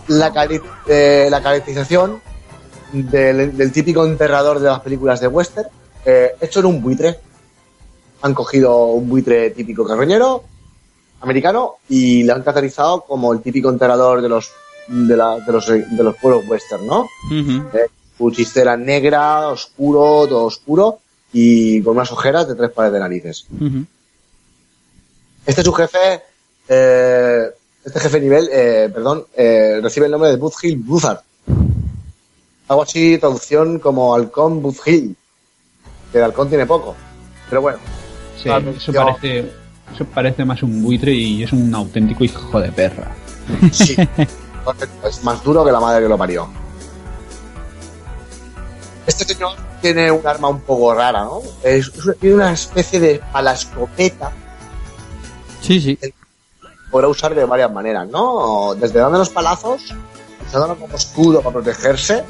[0.07, 2.21] la, cari- eh, la caracterización
[2.93, 5.67] del, del típico enterrador de las películas de western
[6.05, 7.19] eh, hecho en un buitre
[8.21, 10.43] han cogido un buitre típico carroñero
[11.21, 14.51] americano y lo han caracterizado como el típico enterrador de los
[14.87, 17.01] de, la- de los de los pueblos western no
[17.31, 17.67] Ujú.
[17.73, 20.99] eh, chistera negra, oscuro, todo oscuro
[21.33, 23.45] y con unas ojeras de tres pares de narices.
[25.45, 26.21] Este es su jefe,
[26.69, 27.43] eh,
[27.83, 31.19] este jefe nivel, eh, perdón, eh, recibe el nombre de Buzz-Hill Buzzard.
[32.67, 35.15] Algo así, traducción como halcón Buzz-Hill.
[36.15, 36.95] Que de halcón tiene poco.
[37.49, 37.77] Pero bueno,
[38.41, 39.51] Sí, eso yo- parece,
[39.93, 43.11] eso parece más un buitre y es un auténtico hijo de perra.
[43.73, 43.97] sí.
[45.03, 46.47] es más duro que la madre que lo parió.
[49.05, 51.41] Este señor tiene un arma un poco rara, ¿no?
[51.63, 54.31] Es, es- tiene una especie de palascopeta
[55.61, 55.99] Sí, sí.
[56.89, 58.73] podrá usar de varias maneras, ¿no?
[58.79, 59.93] Desde dando los palazos,
[60.47, 62.23] usándolo como escudo para protegerse,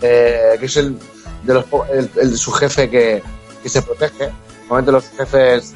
[0.00, 0.96] eh, que es el
[1.44, 3.22] de los el, el- su jefe que,
[3.62, 4.30] que se protege.
[4.62, 5.72] Normalmente los jefes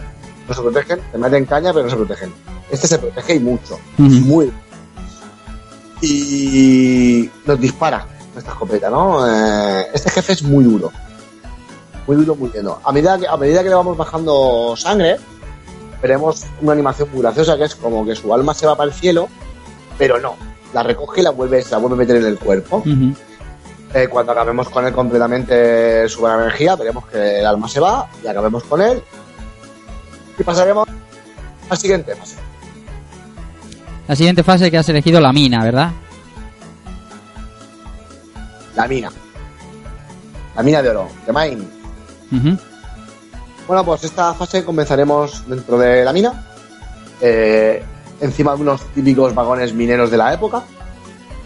[0.48, 2.32] no se protegen, se meten caña pero no se protegen.
[2.70, 3.78] Este se protege y mucho,
[4.20, 4.52] muy.
[6.02, 8.06] Y nos dispara
[8.36, 9.26] esta escopeta, ¿no?
[9.26, 10.92] Eh, este jefe es muy duro.
[12.06, 12.78] Muy duro, muy lleno.
[12.84, 15.16] A medida que, a medida que le vamos bajando sangre,
[16.02, 18.94] veremos una animación muy graciosa que es como que su alma se va para el
[18.94, 19.28] cielo,
[19.98, 20.36] pero no.
[20.74, 22.82] La recoge y la vuelve, la vuelve a meter en el cuerpo.
[23.96, 28.06] Eh, cuando acabemos con él completamente su buena energía, veremos que el alma se va
[28.22, 29.02] y acabemos con él.
[30.38, 30.86] Y pasaremos
[31.70, 32.36] al siguiente fase.
[34.06, 35.92] La siguiente fase que has elegido la mina, ¿verdad?
[38.74, 39.10] La mina.
[40.54, 41.64] La mina de oro, de Mine.
[43.66, 46.46] Bueno, pues esta fase comenzaremos dentro de la mina,
[47.22, 47.82] eh,
[48.20, 50.64] encima de unos típicos vagones mineros de la época,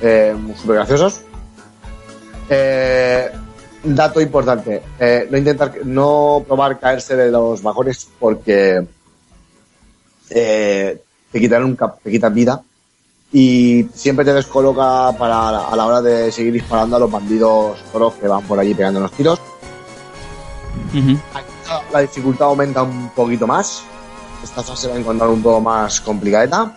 [0.02, 1.20] eh, súper graciosos.
[2.52, 3.30] Eh,
[3.84, 8.84] dato importante, eh, no intentar, no probar caerse de los vagones porque
[10.30, 12.60] eh, te quitan un cap- te quitan vida
[13.32, 18.14] y siempre te descoloca para a la hora de seguir disparando a los bandidos toros
[18.14, 19.40] que van por allí pegando los tiros.
[20.92, 21.16] Ujú.
[21.92, 23.82] La dificultad aumenta un poquito más.
[24.42, 26.74] Esta fase va a encontrar un poco más complicadita.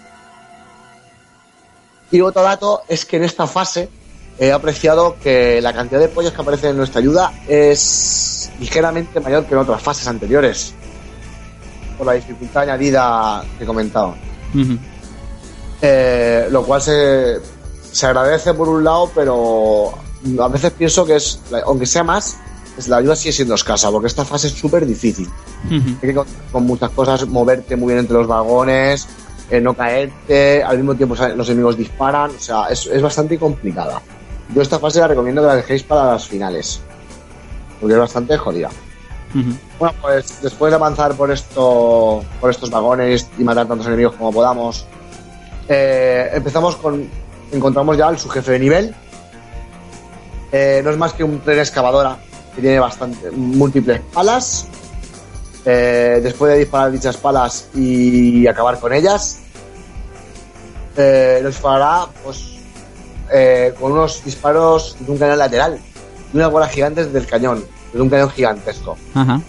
[2.11, 3.89] Y otro dato es que en esta fase
[4.39, 9.45] he apreciado que la cantidad de pollos que aparecen en nuestra ayuda es ligeramente mayor
[9.45, 10.73] que en otras fases anteriores.
[11.97, 14.15] Por la dificultad añadida que he comentado.
[15.81, 17.39] Eh, lo cual se,
[17.91, 19.93] se agradece por un lado, pero
[20.39, 22.37] a veces pienso que es, aunque sea más,
[22.77, 25.29] es la ayuda sigue siendo escasa, porque esta fase es súper difícil.
[25.69, 29.07] Hay que contar con muchas cosas, moverte muy bien entre los vagones,
[29.49, 34.01] eh, no caerte, al mismo tiempo los enemigos disparan, o sea, es, es bastante complicada.
[34.49, 36.81] Yo esta fase la recomiendo que la dejéis para las finales,
[37.79, 38.69] porque es bastante jodida.
[39.79, 44.31] Bueno, pues después de avanzar por esto, por estos vagones y matar tantos enemigos como
[44.31, 44.85] podamos,
[45.67, 47.09] eh, empezamos con,
[47.51, 48.95] encontramos ya al jefe de nivel.
[50.51, 52.17] Eh, no es más que un tren excavadora
[52.55, 54.67] que tiene bastante, múltiples palas.
[55.65, 59.39] Eh, después de disparar dichas palas y acabar con ellas,
[60.95, 62.52] nos disparará pues,
[63.31, 65.79] eh, con unos disparos de un cañón lateral,
[66.31, 67.63] de unas bolas gigantes del cañón,
[67.93, 69.41] de un cañón gigantesco Ajá.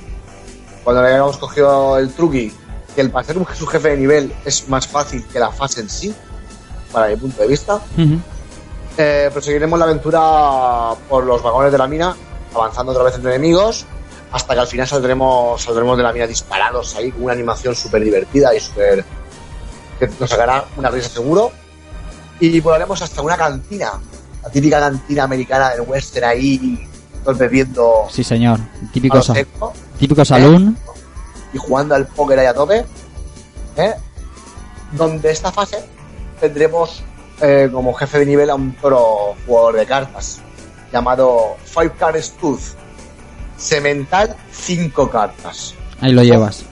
[0.82, 2.52] cuando le hayamos cogido el truqui
[2.94, 5.90] que el pasar un su jefe de nivel es más fácil que la fase en
[5.90, 6.14] sí,
[6.92, 7.80] para mi punto de vista.
[8.96, 12.14] Eh, proseguiremos la aventura por los vagones de la mina,
[12.54, 13.84] avanzando otra vez entre enemigos,
[14.30, 18.04] hasta que al final saldremos, saldremos de la mina disparados ahí con una animación súper
[18.04, 19.04] divertida y súper.
[19.98, 21.50] que nos sacará una risa seguro.
[22.40, 23.92] Y volaremos hasta una cantina,
[24.42, 26.88] la típica cantina americana del western ahí,
[27.24, 28.58] todos bebiendo Sí, señor.
[28.92, 30.76] Típico, sa- seco típico saloon.
[31.52, 32.84] y jugando al póker ahí a tope.
[33.76, 33.94] ¿eh?
[34.92, 35.78] Donde esta fase
[36.40, 37.02] tendremos
[37.40, 40.40] eh, como jefe de nivel a un toro jugador de cartas
[40.92, 42.60] llamado Five Card Tooth.
[43.56, 45.74] Semental, cinco cartas.
[46.00, 46.64] Ahí lo llevas.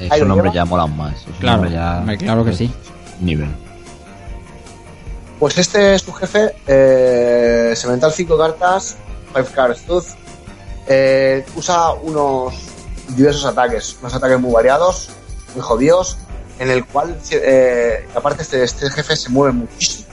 [0.00, 1.14] Esos Ahí lo nombres ya molan más.
[1.14, 2.72] Esos Claro, ya- claro que sí.
[3.20, 3.50] Nivel.
[5.40, 8.96] Pues este es tu jefe, eh, Semental, cinco cartas,
[9.32, 10.04] Five Card Tooth.
[10.86, 12.54] Eh, usa unos
[13.08, 15.08] diversos ataques, unos ataques muy variados,
[15.54, 16.18] muy jodidos,
[16.58, 20.08] en el cual, eh, aparte este, este jefe se mueve muchísimo,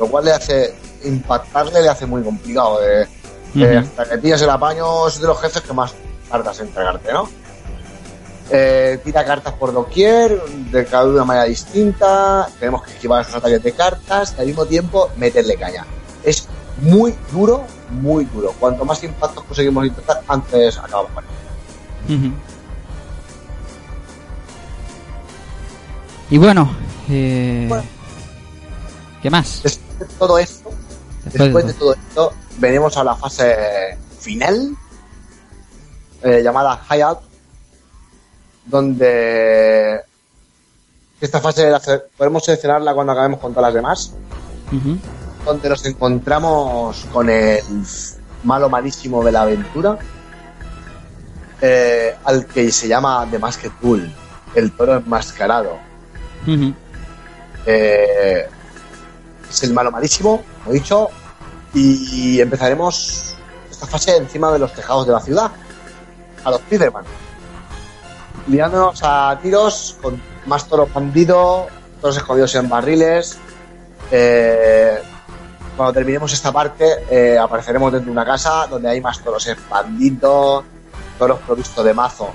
[0.00, 0.74] lo cual le hace
[1.04, 2.80] impactarle, le hace muy complicado.
[2.80, 3.06] De
[3.54, 3.78] Ujú.
[3.78, 5.94] hasta que pillas el apaño, es de los jefes que más
[6.28, 7.28] cartas entregarte, ¿no?
[8.50, 10.40] Eh, tira cartas por doquier,
[10.70, 14.66] de cada una manera distinta, tenemos que esquivar esos ataques de cartas y al mismo
[14.66, 15.86] tiempo meterle caña.
[16.22, 16.46] Es
[16.82, 18.52] muy duro, muy duro.
[18.60, 22.32] Cuanto más impactos conseguimos intentar, antes acabamos con él.
[26.30, 26.70] Y bueno,
[27.08, 27.84] eh, Bueno.
[29.22, 29.60] ¿qué más?
[29.62, 30.70] Después de todo esto,
[31.24, 31.92] Después de después de todo.
[31.92, 34.76] todo esto, venimos a la fase final,
[36.22, 37.20] eh, llamada Hideout,
[38.66, 40.00] donde
[41.20, 41.80] esta fase la
[42.16, 44.12] podemos seleccionarla cuando acabemos con todas las demás,
[45.44, 47.62] donde nos encontramos con el
[48.44, 49.98] malo malísimo de la aventura,
[51.60, 54.12] eh, al que se llama The Masked Bull,
[54.54, 55.78] el toro enmascarado.
[57.66, 58.48] Eh,
[59.48, 61.08] es el malo malísimo, como he dicho,
[61.72, 63.34] y empezaremos
[63.70, 65.50] esta fase encima de los tejados de la ciudad,
[66.44, 67.04] a los Spiderman,
[68.46, 71.66] liándonos a tiros con más toros bandidos,
[72.00, 73.38] toros escondidos en barriles.
[74.10, 74.98] Eh,
[75.76, 80.64] cuando terminemos esta parte, eh, apareceremos dentro de una casa donde hay más toros expandidos,
[81.18, 82.30] toros provistos de mazo,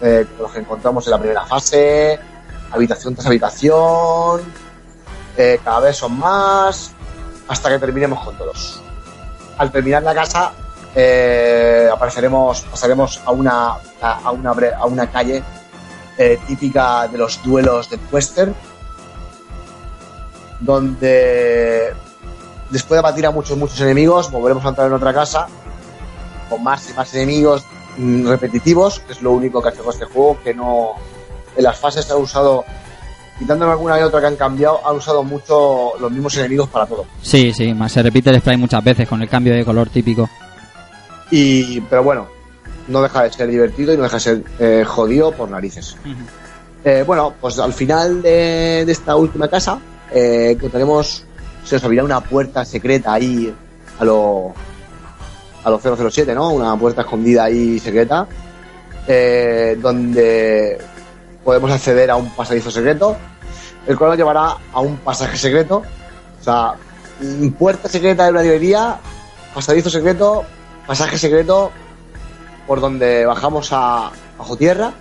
[0.00, 2.18] eh, los que encontramos en la primera fase,
[2.70, 4.42] habitación tras habitación,
[5.36, 6.92] eh, cada vez son más,
[7.48, 8.80] hasta que terminemos con todos.
[9.58, 10.52] Al terminar la casa,
[10.94, 15.42] eh, apareceremos, pasaremos a una, a, una, a una calle
[16.16, 18.54] eh, típica de los duelos del western,
[20.60, 21.92] donde
[22.70, 25.46] después de batir a muchos, muchos enemigos, volveremos a entrar en otra casa
[26.48, 27.64] con más y más enemigos
[27.96, 30.92] mm, repetitivos, que es lo único que hace con este juego, que no
[31.56, 32.64] en las fases se ha usado,
[33.38, 37.06] quitándome alguna y otra que han cambiado, han usado mucho los mismos enemigos para todo.
[37.22, 40.28] Sí, sí, más se repite el spray muchas veces con el cambio de color típico.
[41.30, 42.28] Y, pero bueno,
[42.88, 45.96] no deja de ser divertido y no deja de ser eh, jodido por narices.
[46.84, 49.78] Eh, bueno, pues al final de, de esta última casa
[50.12, 51.24] eh, encontraremos,
[51.64, 53.54] se nos abrirá una puerta secreta ahí
[53.98, 54.52] a lo,
[55.64, 56.50] a los 007, ¿no?
[56.50, 58.26] Una puerta escondida ahí secreta,
[59.08, 60.78] eh, donde
[61.42, 63.16] podemos acceder a un pasadizo secreto,
[63.86, 65.82] el cual nos llevará a un pasaje secreto.
[66.40, 66.74] O sea,
[67.58, 68.98] puerta secreta de una librería,
[69.54, 70.44] pasadizo secreto,
[70.86, 71.70] pasaje secreto
[72.66, 74.92] por donde bajamos a bajo tierra,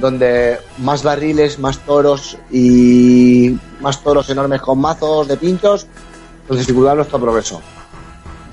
[0.00, 5.86] donde más barriles, más toros y más toros enormes con mazos de pinchos
[6.48, 7.60] nos dificultará nuestro progreso.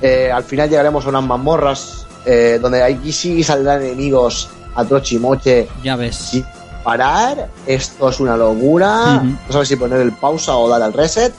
[0.01, 5.15] Eh, al final llegaremos a unas mazmorras eh, donde aquí sí saldrán enemigos a troche
[5.15, 6.15] y moche Ya ves.
[6.15, 6.45] sin
[6.83, 7.49] parar.
[7.67, 9.21] Esto es una locura.
[9.23, 11.33] No sabes si poner el pausa o dar al reset,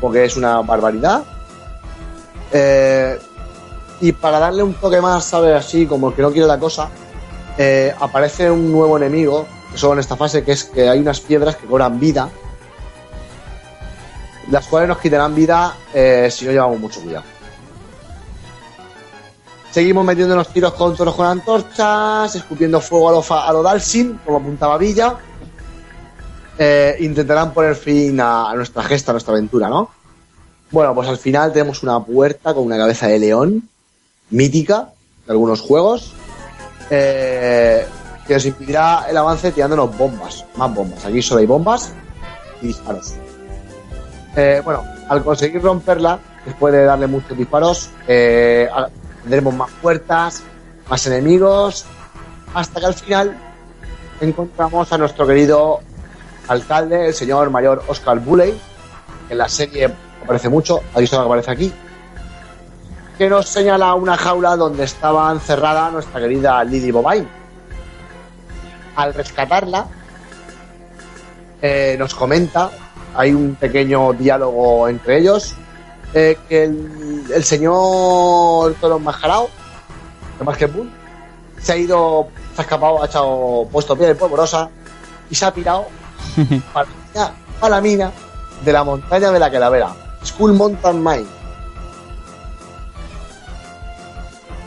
[0.00, 1.22] porque es una barbaridad.
[2.52, 3.18] Eh,
[4.02, 5.54] y para darle un toque más, ¿sabes?
[5.54, 6.90] Así como que no quiere la cosa,
[7.56, 9.46] eh, aparece un nuevo enemigo,
[9.76, 12.28] solo en esta fase, que es que hay unas piedras que cobran vida,
[14.50, 17.24] las cuales nos quitarán vida eh, si no llevamos mucho cuidado.
[19.70, 24.38] Seguimos metiéndonos tiros con toros con antorchas, escupiendo fuego a lo, a lo Dalsin, como
[24.38, 25.16] apuntaba Villa.
[26.58, 29.90] Eh, intentarán poner fin a, a nuestra gesta, a nuestra aventura, ¿no?
[30.72, 33.68] Bueno, pues al final tenemos una puerta con una cabeza de león,
[34.32, 34.88] mítica,
[35.26, 36.14] de algunos juegos,
[36.90, 37.86] eh,
[38.26, 41.04] que nos impedirá el avance tirándonos bombas, más bombas.
[41.04, 41.92] Aquí solo hay bombas
[42.60, 43.14] y disparos.
[44.34, 48.68] Eh, bueno, al conseguir romperla, después de darle muchos disparos, eh,
[49.22, 50.42] tendremos más puertas,
[50.88, 51.84] más enemigos,
[52.54, 53.36] hasta que al final
[54.20, 55.80] encontramos a nuestro querido
[56.48, 58.52] alcalde, el señor mayor Oscar Bulley,
[59.28, 59.90] que en la serie
[60.22, 61.72] aparece mucho, ahí solo aparece aquí,
[63.18, 67.28] que nos señala una jaula donde estaba encerrada nuestra querida Lily Bobine.
[68.96, 69.86] Al rescatarla,
[71.60, 72.70] eh, nos comenta,
[73.14, 75.54] hay un pequeño diálogo entre ellos,
[76.14, 79.48] eh, que el, el señor Toro Mascarao,
[80.38, 80.90] de más que Bull,
[81.60, 84.68] se ha ido, se ha escapado, ha echado puesto pie de polvorosa
[85.30, 85.86] y se ha pirado
[86.72, 86.88] para,
[87.60, 88.10] para la mina
[88.64, 89.94] de la montaña de la calavera,
[90.24, 91.41] School Mountain Mine.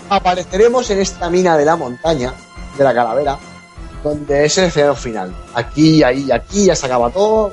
[0.10, 2.34] Apareceremos en esta mina de la montaña
[2.77, 3.38] de la calavera,
[4.03, 5.36] donde es el escenario final.
[5.53, 7.52] Aquí, ahí, aquí ya se acaba todo.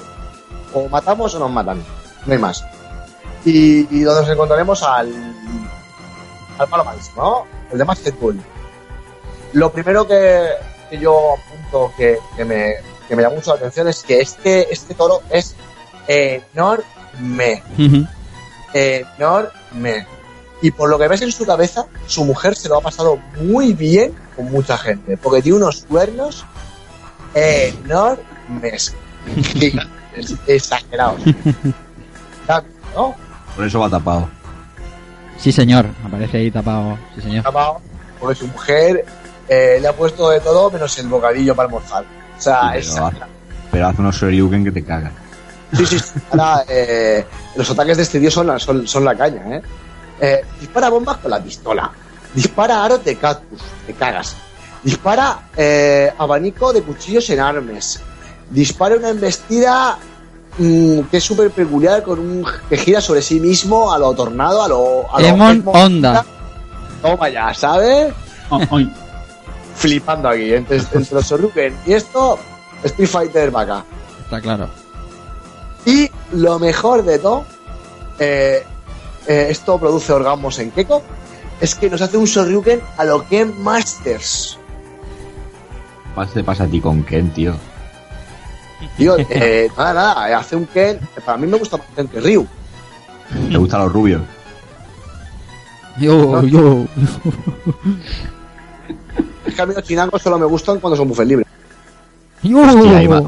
[0.74, 1.82] O matamos o nos matan.
[2.26, 2.64] No hay más.
[3.44, 5.12] Y, y donde nos encontraremos al.
[6.58, 7.46] al palo máximo, ¿no?
[7.72, 8.40] El de Basketball.
[9.54, 10.46] Lo primero que,
[10.90, 12.74] que yo apunto que, que me,
[13.08, 15.54] que me llama mucho la atención es que este, este toro es
[16.06, 17.62] enorme.
[18.72, 20.06] Enorme.
[20.62, 23.72] Y por lo que ves en su cabeza, su mujer se lo ha pasado muy
[23.74, 25.16] bien con mucha gente.
[25.16, 26.44] Porque tiene unos cuernos
[27.34, 28.94] enormes.
[30.46, 31.20] Exagerados.
[32.94, 33.14] ¿No?
[33.56, 34.28] Por eso va tapado.
[35.38, 35.86] Sí, señor.
[36.04, 36.98] Aparece ahí tapado.
[37.14, 37.42] Sí, señor.
[37.42, 37.80] Tapado,
[38.20, 39.04] Porque su mujer
[39.48, 42.04] eh, le ha puesto de todo menos el bocadillo para almorzar.
[42.38, 43.16] O sea, Sí, es pero, hace,
[43.70, 45.12] pero hace unos Shoryuken que te cagan.
[45.72, 46.20] Sí, sí, sí.
[46.30, 47.24] Ahora, eh,
[47.56, 49.62] los ataques de este tío son la, son, son la caña, ¿eh?
[50.22, 51.90] Eh, Dispara bombas con la pistola.
[52.32, 54.36] Dispara aros de cactus, te cagas.
[54.84, 58.00] Dispara eh, abanico de cuchillos en armes.
[58.48, 59.98] Dispara una embestida
[60.58, 64.62] mm, que es súper peculiar con un que gira sobre sí mismo a lo tornado,
[64.62, 65.12] a lo...
[65.12, 66.24] A lo Emon Edmond Honda.
[67.02, 68.14] Toma ya, ¿sabes?
[68.48, 68.90] Oh, oy.
[69.74, 70.54] Flipando aquí.
[70.54, 72.38] Entre, entre los Shoryuken y esto,
[72.84, 73.84] Street Fighter vaca.
[74.22, 74.68] Está claro.
[75.84, 77.44] Y lo mejor de todo,
[78.20, 78.64] eh,
[79.26, 81.02] eh, esto produce orgasmos en Keko,
[81.60, 84.58] es que nos hace un Shoryuken a lo que Masters.
[86.14, 87.54] ¿Qué te pasa a ti con Ken, tío?
[88.96, 92.20] Tío, eh, nada, nada, eh, hace un Ken, para mí me gusta más Ken que
[92.20, 92.46] Ryu.
[93.50, 94.22] ¿Te gustan los rubios?
[95.98, 96.84] Yo, yo.
[99.46, 101.46] Es que a mí los chinangos solo me gustan cuando son buffet libres.
[102.42, 102.60] Yo.
[102.60, 103.22] Hostia, ahí va.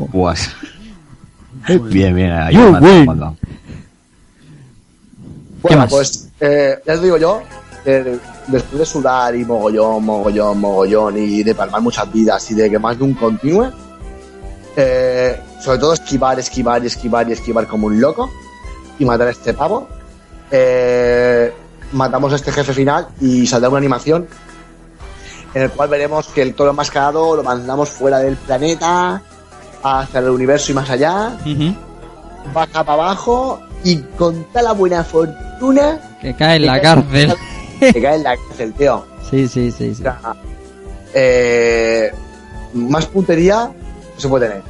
[1.90, 3.06] Bien, bien, ahí Yo, me has güey.
[3.06, 3.36] mandado.
[5.64, 5.90] Bueno, más?
[5.90, 7.40] pues eh, ya te digo yo,
[7.84, 12.78] después de sudar y mogollón, mogollón, mogollón y de palmar muchas vidas y de que
[12.78, 13.72] más de un continúe,
[14.76, 18.30] eh, sobre todo esquivar, esquivar y esquivar y esquivar como un loco
[18.98, 19.88] y matar a este pavo,
[20.50, 21.50] eh,
[21.92, 24.28] matamos a este jefe final y saldrá una animación
[25.54, 29.22] en el cual veremos que el toro enmascarado lo mandamos fuera del planeta
[29.82, 31.38] hacia el universo y más allá
[32.52, 37.32] baja para abajo y con tal la buena fortuna Que cae en la cárcel.
[37.80, 39.04] que cae en la cárcel, tío.
[39.30, 39.90] Sí, sí, sí.
[39.90, 40.02] O sí.
[40.02, 40.18] sea,
[41.14, 42.10] eh,
[42.72, 43.70] más puntería
[44.14, 44.62] no se puede tener.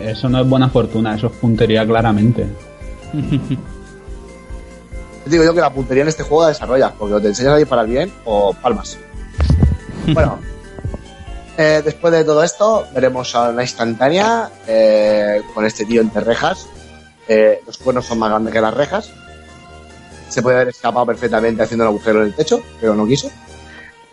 [0.00, 2.46] Eso no es buena fortuna, eso es puntería claramente.
[5.24, 7.52] Te digo yo que la puntería en este juego la desarrollas, porque o te enseñas
[7.52, 8.98] a disparar bien o palmas.
[10.12, 10.40] Bueno,
[11.56, 16.66] eh, después de todo esto, veremos a una instantánea eh, con este tío entre rejas.
[17.28, 19.10] Eh, los cuernos son más grandes que las rejas.
[20.28, 23.30] Se puede haber escapado perfectamente haciendo un agujero en el techo, pero no quiso.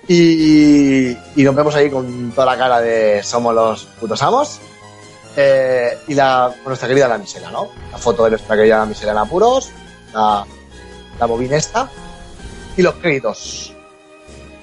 [0.07, 4.60] Y, nos vemos ahí con toda la cara de somos los putos amos.
[5.36, 7.69] Eh, y la, nuestra querida la misera, ¿no?
[7.91, 9.69] La foto de nuestra querida la en apuros,
[10.14, 10.45] la,
[11.19, 11.90] la bobina esta,
[12.76, 13.73] y los créditos.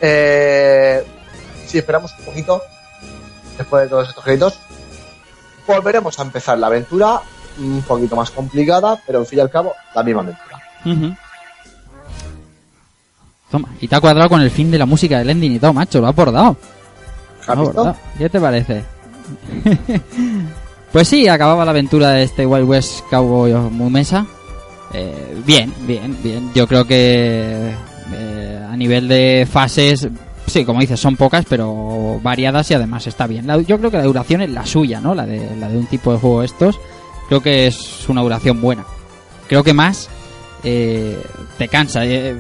[0.01, 1.05] Eh,
[1.67, 2.63] si esperamos un poquito,
[3.57, 4.59] después de todos estos créditos,
[5.67, 7.21] volveremos a empezar la aventura,
[7.59, 10.63] un poquito más complicada, pero en fin y al cabo, la misma aventura.
[13.51, 15.73] Toma, y te ha cuadrado con el fin de la música del ending y todo,
[15.73, 16.57] macho, lo ha bordado.
[17.41, 17.75] ¿Has Lo ha visto?
[17.75, 17.97] bordado.
[18.19, 18.85] ¿Qué te parece?
[20.93, 24.27] pues sí, acababa la aventura de este Wild West Cowboy Mumesa.
[24.93, 26.51] Eh, bien, bien, bien.
[26.55, 27.73] Yo creo que
[28.15, 30.09] eh, a nivel de fases,
[30.47, 33.47] sí, como dices, son pocas, pero variadas y además está bien.
[33.47, 35.15] La- yo creo que la duración es la suya, ¿no?
[35.15, 36.79] La de, la de un tipo de juego estos.
[37.29, 38.85] Creo que es una duración buena.
[39.49, 40.09] Creo que más
[40.65, 41.21] eh,
[41.59, 42.05] te cansa.
[42.05, 42.35] eh,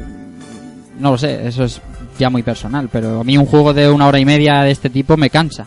[0.99, 1.81] no lo sé, eso es
[2.19, 4.89] ya muy personal, pero a mí un juego de una hora y media de este
[4.91, 5.67] tipo me cansa.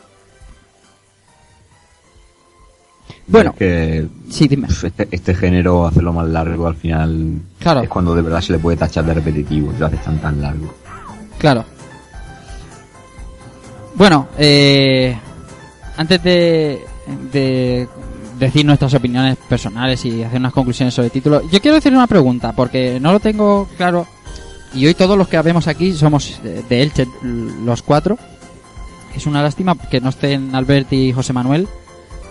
[3.28, 4.66] Bueno, que sí, dime.
[4.66, 7.82] pues, este, este género, hacerlo más largo al final Claro.
[7.82, 10.74] es cuando de verdad se le puede tachar de repetitivo, lo haces tan tan largo.
[11.38, 11.64] Claro.
[13.94, 15.16] Bueno, eh,
[15.98, 16.82] antes de,
[17.32, 17.88] de
[18.40, 22.08] decir nuestras opiniones personales y hacer unas conclusiones sobre el título, yo quiero decir una
[22.08, 24.08] pregunta, porque no lo tengo claro.
[24.74, 28.18] Y hoy todos los que vemos aquí somos de Elche, los cuatro.
[29.16, 31.68] Es una lástima que no estén Albert y José Manuel,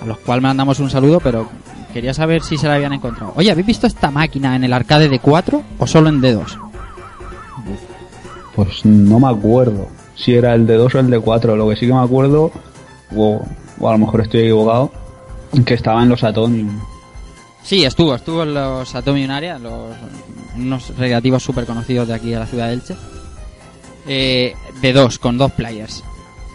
[0.00, 1.48] a los cuales mandamos un saludo, pero
[1.92, 3.32] quería saber si se la habían encontrado.
[3.34, 6.58] Oye, ¿habéis visto esta máquina en el arcade de 4 o solo en D2?
[8.54, 11.56] Pues no me acuerdo si era el de 2 o el de 4.
[11.56, 12.52] Lo que sí que me acuerdo,
[13.14, 13.42] o
[13.80, 14.92] a lo mejor estoy equivocado,
[15.64, 16.80] que estaba en los Atomium.
[17.62, 19.94] Sí, estuvo, estuvo en los Atomium Area, los,
[20.56, 22.96] unos recreativos súper conocidos de aquí de la ciudad de Elche.
[24.06, 26.02] Eh, de dos, con dos players.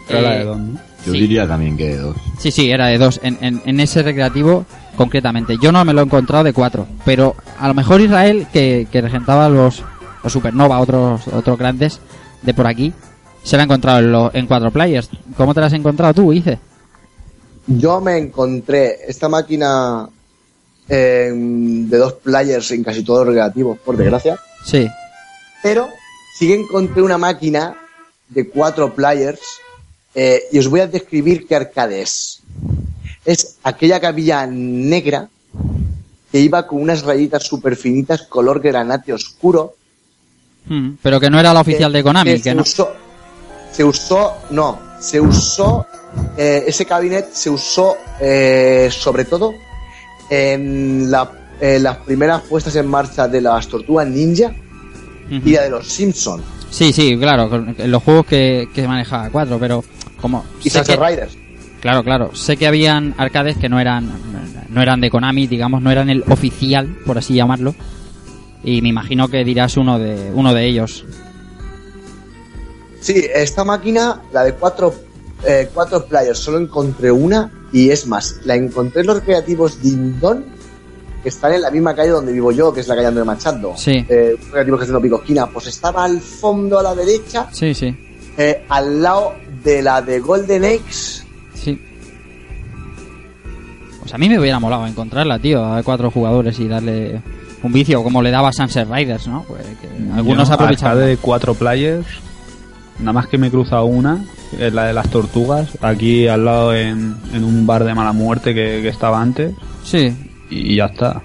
[0.08, 0.78] Era la Eh, de 2, ¿no?
[1.06, 1.20] Yo sí.
[1.20, 2.16] diría también que de dos.
[2.38, 3.20] Sí, sí, era de dos.
[3.22, 4.64] En, en, en ese recreativo,
[4.96, 5.56] concretamente.
[5.60, 6.86] Yo no me lo he encontrado de cuatro.
[7.04, 9.82] Pero a lo mejor Israel, que, que regentaba los,
[10.22, 12.00] los Supernova, otros, otros grandes
[12.42, 12.92] de por aquí,
[13.42, 15.10] se lo ha encontrado en, lo- en cuatro players.
[15.36, 16.58] ¿Cómo te lo has encontrado tú, Ice?
[17.66, 20.08] Yo me encontré esta máquina
[20.88, 24.38] eh, de dos players en casi todos los recreativos, por desgracia.
[24.64, 24.86] Sí.
[25.62, 25.88] Pero
[26.38, 27.74] sí encontré una máquina
[28.28, 29.40] de cuatro players
[30.14, 32.40] eh, y os voy a describir qué arcade es.
[33.24, 35.28] Es aquella cabilla negra
[36.30, 39.76] que iba con unas rayitas súper finitas color granate oscuro.
[40.66, 42.62] Mm, Pero que no era la oficial de Konami, que que se no.
[42.62, 42.92] usó,
[43.72, 45.86] se usó, no, se usó,
[46.36, 49.52] eh, ese cabinet se usó eh, sobre todo
[50.30, 54.52] en la- en las primeras puestas en marcha de las tortugas ninja
[55.30, 57.48] y la de los Simpsons Sí, sí, claro,
[57.78, 59.84] en los juegos que, que manejaba 4, pero
[60.20, 60.44] como...
[60.64, 61.36] y Sunset que- Riders.
[61.80, 62.34] Claro, claro.
[62.34, 64.10] Sé que habían arcades que no eran
[64.70, 67.76] no eran de Konami, digamos, no eran el oficial, por así llamarlo.
[68.64, 71.04] Y me imagino que dirás uno de uno de ellos.
[73.04, 74.94] Sí, esta máquina, la de cuatro,
[75.46, 80.42] eh, cuatro players, solo encontré una y es más, la encontré en los recreativos Dindon,
[81.22, 83.74] que están en la misma calle donde vivo yo, que es la calle Andrés Machado.
[83.76, 84.06] Sí.
[84.08, 87.46] Eh, un recreativo que es de Pico Esquina, pues estaba al fondo a la derecha,
[87.52, 87.94] Sí, sí.
[88.38, 91.26] eh, al lado de la de Golden Eggs.
[91.52, 91.78] Sí.
[94.00, 97.20] Pues a mí me hubiera molado encontrarla, tío, a cuatro jugadores y darle
[97.62, 99.44] un vicio, como le daba a Sunset Riders, ¿no?
[99.48, 100.98] Pues que algunos aprovechaban.
[101.06, 102.06] de 4 players,
[102.98, 104.24] nada más que me he cruzado una,
[104.58, 108.54] es la de las tortugas, aquí al lado en, en un bar de mala muerte
[108.54, 109.52] que, que estaba antes,
[109.84, 110.12] Sí.
[110.50, 111.22] y ya está.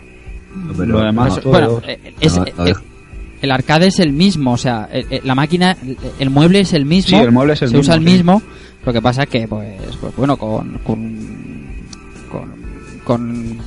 [0.78, 2.74] Pero- Lo demás, no, todo Bueno, eh, es- no, eh,
[3.42, 6.74] el arcade es el mismo, o sea, el- el- la máquina, el, el mueble es
[6.74, 8.52] el mismo, Sí, el mueble es el se usa el mismo, mismo,
[8.86, 11.18] lo que pasa es que, pues, pues bueno, con, con,
[12.32, 12.50] con,
[13.06, 13.58] con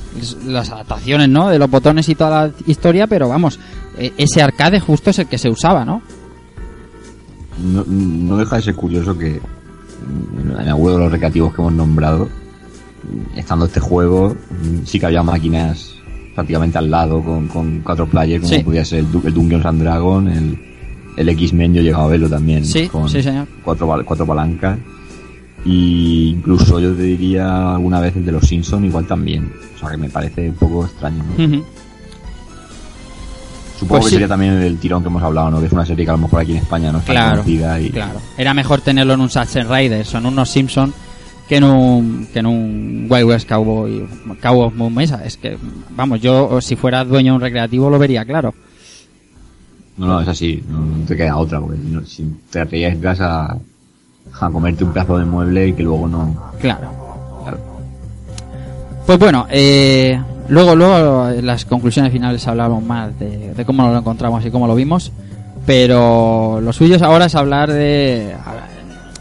[0.47, 1.49] las adaptaciones, ¿no?
[1.49, 3.59] De los botones y toda la historia, pero vamos,
[3.97, 6.01] eh, ese arcade justo es el que se usaba, ¿no?
[7.61, 11.73] No, no deja de ser curioso que mm, en alguno de los recreativos que hemos
[11.73, 15.95] nombrado, mm, estando este juego, mm, sí que había máquinas
[16.35, 18.63] prácticamente al lado con, con cuatro players, como Sí.
[18.63, 20.57] podía ser el, el Dungeons and Dragon, el,
[21.17, 23.47] el X-Men, yo he llegado a verlo también, Sí, con sí, señor.
[23.63, 24.79] cuatro, cuatro palancas.
[25.65, 29.49] Y incluso yo te diría alguna vez el de los Simpsons igual también.
[29.75, 31.23] O sea que me parece un poco extraño.
[33.83, 34.15] Supongo Pues que sí.
[34.15, 35.59] sería también el tirón que hemos hablado, ¿no?
[35.59, 37.79] Que es una serie que a lo mejor aquí en España no está Claro, conocida
[37.79, 38.19] y claro.
[38.37, 40.93] Era mejor tenerlo en un Sunset Riders, son unos Simpsons
[41.47, 44.07] que en un que en un Wild West Cowboy
[44.41, 45.23] Cowboy Moon Mesa.
[45.25, 45.57] Es que,
[45.95, 48.53] vamos, yo si fuera dueño de un recreativo lo vería claro.
[49.97, 53.19] No, no, es así, no, no te queda otra, porque si, no- si te arriesgas
[53.21, 53.57] a,
[54.39, 56.51] a comerte un pedazo de mueble y que luego no...
[56.59, 57.02] Claro.
[59.05, 63.97] Pues bueno, eh, luego, luego en las conclusiones finales hablamos más de, de cómo lo
[63.97, 65.11] encontramos y cómo lo vimos.
[65.65, 68.35] Pero lo suyo ahora es hablar de,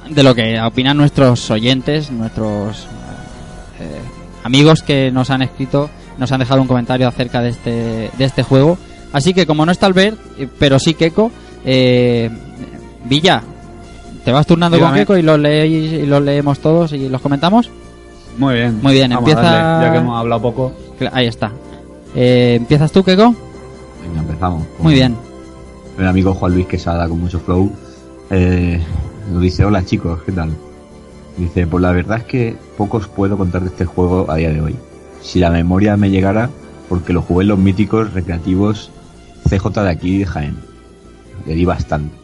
[0.09, 2.87] de lo que opinan nuestros oyentes, nuestros
[3.81, 4.01] eh,
[4.43, 5.89] amigos que nos han escrito,
[6.19, 8.77] nos han dejado un comentario acerca de este, de este juego.
[9.13, 11.31] Así que como no está Albert, eh, pero sí Keiko,
[11.65, 12.31] eh,
[13.05, 13.43] Villa,
[14.25, 14.95] ¿te vas turnando con.
[14.95, 17.71] Keiko y los, leéis, y los leemos todos y los comentamos?
[18.39, 18.81] Muy bien.
[18.83, 20.73] Muy bien, Vamos a empieza- darle, ya que hemos hablado poco.
[21.13, 21.53] Ahí está.
[22.15, 23.35] Eh, ¿Empiezas tú, Keiko?
[24.07, 24.65] Venga, empezamos.
[24.79, 25.17] Muy bien.
[25.99, 27.71] El amigo Juan Luis Quesada con mucho flow.
[28.31, 28.81] Eh,
[29.31, 30.51] nos dice, hola chicos, ¿qué tal?
[31.37, 34.61] Dice, pues la verdad es que pocos puedo contar de este juego a día de
[34.61, 34.77] hoy.
[35.23, 36.51] Si la memoria me llegara,
[36.89, 38.91] porque lo jugué en los míticos recreativos
[39.49, 40.57] CJ de aquí de Jaén.
[41.47, 42.15] Le di bastante.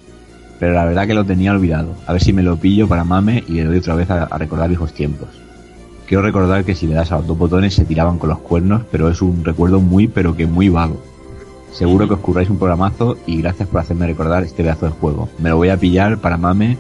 [0.58, 1.94] Pero la verdad que lo tenía olvidado.
[2.06, 4.38] A ver si me lo pillo para mame y le doy otra vez a, a
[4.38, 5.28] recordar viejos tiempos.
[6.08, 8.82] Quiero recordar que si le das a los dos botones se tiraban con los cuernos,
[8.90, 10.96] pero es un recuerdo muy pero que muy vago.
[11.70, 15.28] Seguro que os curráis un programazo y gracias por hacerme recordar este pedazo de juego.
[15.38, 16.78] Me lo voy a pillar para mame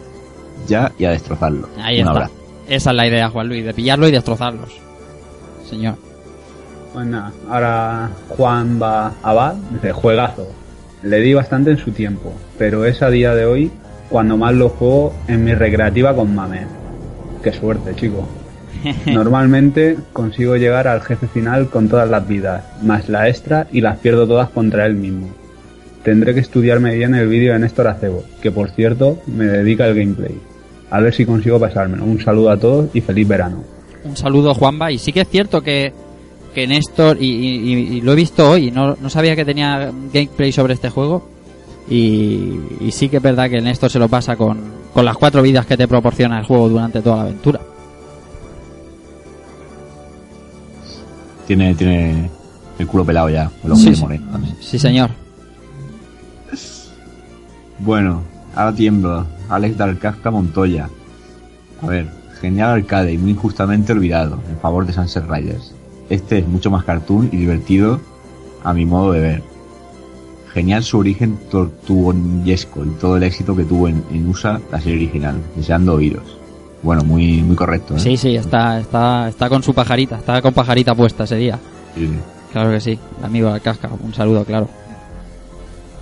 [0.66, 1.68] ya y a destrozarlo.
[1.78, 2.10] Ahí un está.
[2.10, 2.32] abrazo.
[2.68, 4.70] Esa es la idea, Juan Luis, de pillarlo y destrozarlos.
[5.68, 5.96] Señor.
[6.94, 10.48] Pues nada, ahora Juan va Abad, dice, juegazo.
[11.02, 13.70] Le di bastante en su tiempo, pero es a día de hoy
[14.08, 16.66] cuando más lo juego en mi recreativa con Mame.
[17.42, 18.26] Qué suerte, chico.
[19.06, 23.98] Normalmente consigo llegar al jefe final con todas las vidas, más la extra y las
[23.98, 25.28] pierdo todas contra él mismo.
[26.02, 29.94] Tendré que estudiarme bien el vídeo de Néstor Acebo, que por cierto me dedica el
[29.94, 30.34] gameplay.
[30.90, 32.04] A ver si consigo pasármelo.
[32.04, 33.62] Un saludo a todos y feliz verano.
[34.04, 34.90] Un saludo, Juanba.
[34.90, 35.92] Y sí que es cierto que,
[36.54, 40.50] que Néstor, y, y- y lo he visto hoy, no, no sabía que tenía gameplay
[40.52, 41.28] sobre este juego.
[41.90, 44.58] Y, y sí que es verdad que Néstor se lo pasa con,
[44.94, 47.60] con las cuatro vidas que te proporciona el juego durante toda la aventura.
[51.48, 52.30] Tiene, tiene
[52.78, 54.00] el culo pelado ya, el hombre sí.
[54.02, 54.54] moreno también.
[54.60, 55.08] Sí, señor.
[57.78, 58.22] Bueno,
[58.54, 59.26] ahora tiemblo.
[59.48, 60.90] Alex Dalcasca Montoya.
[61.80, 62.10] A ver,
[62.42, 65.72] genial arcade y muy injustamente olvidado en favor de Sunset Riders.
[66.10, 67.98] Este es mucho más cartoon y divertido
[68.62, 69.42] a mi modo de ver.
[70.52, 74.96] Genial su origen tortuguesco y todo el éxito que tuvo en, en USA la serie
[74.98, 76.37] original, deseando oíros.
[76.82, 78.00] Bueno, muy, muy correcto, ¿eh?
[78.00, 81.58] Sí, sí, está, está, está con su pajarita, está con pajarita puesta ese día.
[81.94, 82.08] Sí.
[82.52, 84.68] Claro que sí, amigo del casca, un saludo, claro.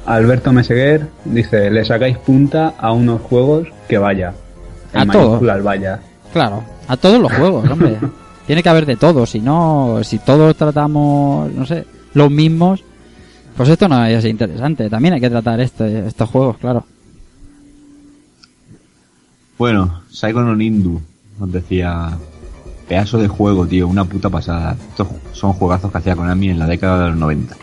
[0.05, 4.33] Alberto Meseguer dice, le sacáis punta a unos juegos que vaya.
[4.93, 5.23] En A todo.
[5.25, 6.01] mayúsculas, vaya.
[6.33, 7.97] Claro, a todos los juegos, hombre.
[8.47, 11.85] Tiene que haber de todo, si no, si todos tratamos, no sé,
[12.15, 12.85] los mismos,
[13.57, 14.89] pues esto no es interesante.
[14.89, 16.85] También hay que tratar este, estos juegos, claro.
[19.59, 21.01] Bueno, Saigon no Nindu
[21.39, 22.17] nos decía,
[22.89, 24.77] pedazo de juego, tío, una puta pasada.
[24.91, 27.57] Estos son juegazos que hacía Konami en la década de los 90.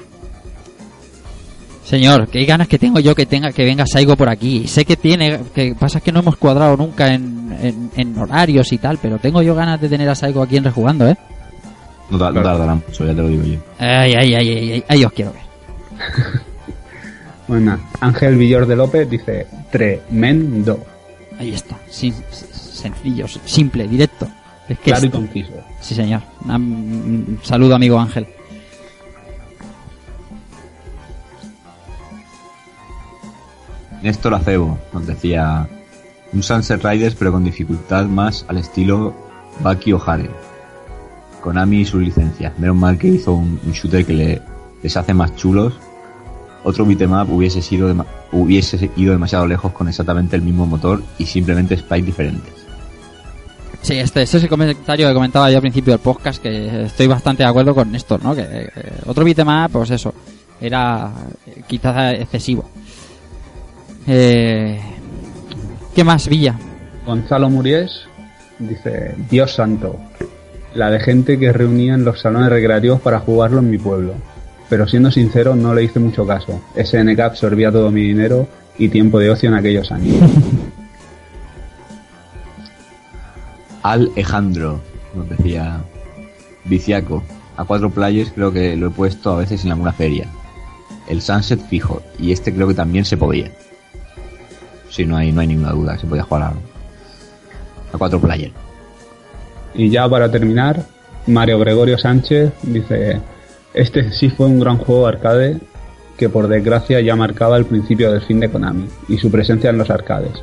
[1.83, 4.67] Señor, qué ganas que tengo yo que tenga que venga Saigo por aquí.
[4.67, 8.71] Sé que tiene, que pasa es que no hemos cuadrado nunca en, en, en horarios
[8.71, 11.17] y tal, pero tengo yo ganas de tener a Saigo aquí en rejugando, ¿eh?
[12.09, 13.59] No, no tardará mucho, ya te lo digo yo.
[13.79, 15.43] Ay, ay, ay, ay, ay, ahí os quiero ver.
[17.45, 20.79] Bueno, Ángel Villor de López dice, tremendo.
[21.39, 24.27] Ahí está, sin, sencillo, simple, directo.
[24.69, 25.53] Es que Claro y conciso.
[25.81, 26.21] Sí, señor.
[26.45, 28.27] Un, un saludo, amigo Ángel.
[34.01, 35.67] Néstor Acebo nos decía
[36.33, 39.13] un Sunset Riders pero con dificultad más al estilo
[39.61, 40.29] Baki O'Hare.
[41.41, 42.57] Konami y sus licencias.
[42.59, 44.41] Menos mal que hizo un, un shooter que le,
[44.81, 45.79] les hace más chulos.
[46.63, 47.93] Otro beat'em up hubiese, sido
[48.31, 52.53] hubiese ido demasiado lejos con exactamente el mismo motor y simplemente sprites diferentes.
[53.81, 57.07] Sí, este, este es el comentario que comentaba yo al principio del podcast, que estoy
[57.07, 58.33] bastante de acuerdo con Néstor, ¿no?
[58.33, 58.69] Que eh,
[59.05, 60.13] otro beatmap, pues eso,
[60.61, 61.11] era
[61.45, 62.63] eh, quizás excesivo.
[64.07, 64.79] Eh,
[65.93, 66.55] ¿Qué más, Villa?
[67.05, 68.07] Gonzalo Muries
[68.57, 69.99] dice, Dios santo,
[70.73, 74.13] la de gente que reunía en los salones recreativos para jugarlo en mi pueblo.
[74.73, 76.59] Pero siendo sincero, no le hice mucho caso.
[76.83, 78.47] SNK absorbía todo mi dinero
[78.79, 80.15] y tiempo de ocio en aquellos años.
[83.83, 84.81] Alejandro
[85.13, 85.79] nos decía
[86.65, 87.21] Viciaco.
[87.55, 90.25] A cuatro players creo que lo he puesto a veces en alguna feria.
[91.07, 92.01] El Sunset fijo.
[92.17, 93.51] Y este creo que también se podía.
[94.89, 95.99] Sí, no hay, no hay ninguna duda.
[95.99, 96.47] Se podía jugar a,
[97.93, 98.55] a cuatro players.
[99.75, 100.83] Y ya para terminar,
[101.27, 103.21] Mario Gregorio Sánchez dice,
[103.73, 105.59] este sí fue un gran juego arcade
[106.17, 109.77] que por desgracia ya marcaba el principio del fin de Konami y su presencia en
[109.77, 110.33] los arcades.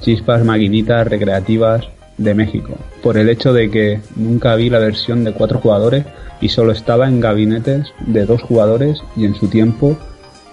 [0.00, 5.32] Chispas maquinitas recreativas de México, por el hecho de que nunca vi la versión de
[5.32, 6.04] cuatro jugadores
[6.40, 9.96] y solo estaba en gabinetes de dos jugadores y en su tiempo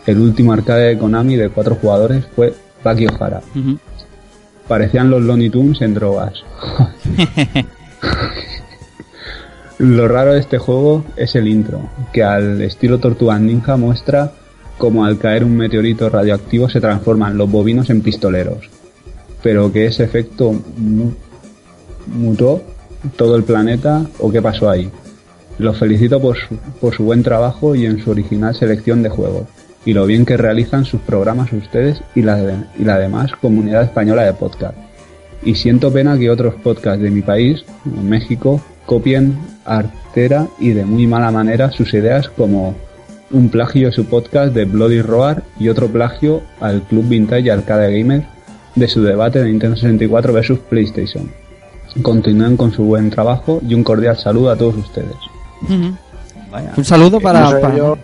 [0.06, 2.54] el último arcade de Konami de cuatro jugadores fue
[2.84, 3.42] Baki O'Hara.
[4.68, 6.34] Parecían los Looney Tunes en drogas.
[9.78, 11.82] Lo raro de este juego es el intro,
[12.14, 14.32] que al estilo Tortuga Ninja muestra
[14.78, 18.70] cómo al caer un meteorito radioactivo se transforman los bovinos en pistoleros,
[19.44, 21.12] pero que ese efecto mu-
[22.08, 22.62] mutó
[23.18, 24.90] todo el planeta o qué pasó ahí.
[25.58, 29.48] Los felicito por su, por su buen trabajo y en su original selección de juegos,
[29.86, 34.24] y lo bien que realizan sus programas ustedes y la, y la demás comunidad española
[34.24, 34.78] de podcast.
[35.44, 38.10] Y siento pena que otros podcasts de mi país, en
[38.86, 42.76] Copien artera y de muy mala manera sus ideas como
[43.32, 47.98] un plagio de su podcast de Bloody Roar y otro plagio al Club Vintage Arcade
[48.00, 48.24] Gamer
[48.76, 51.30] de su debate de Nintendo 64 versus PlayStation.
[52.02, 55.16] Continúen con su buen trabajo y un cordial saludo a todos ustedes.
[56.52, 57.42] Vaya, Un saludo para...
[57.42, 57.98] No sé para- yo,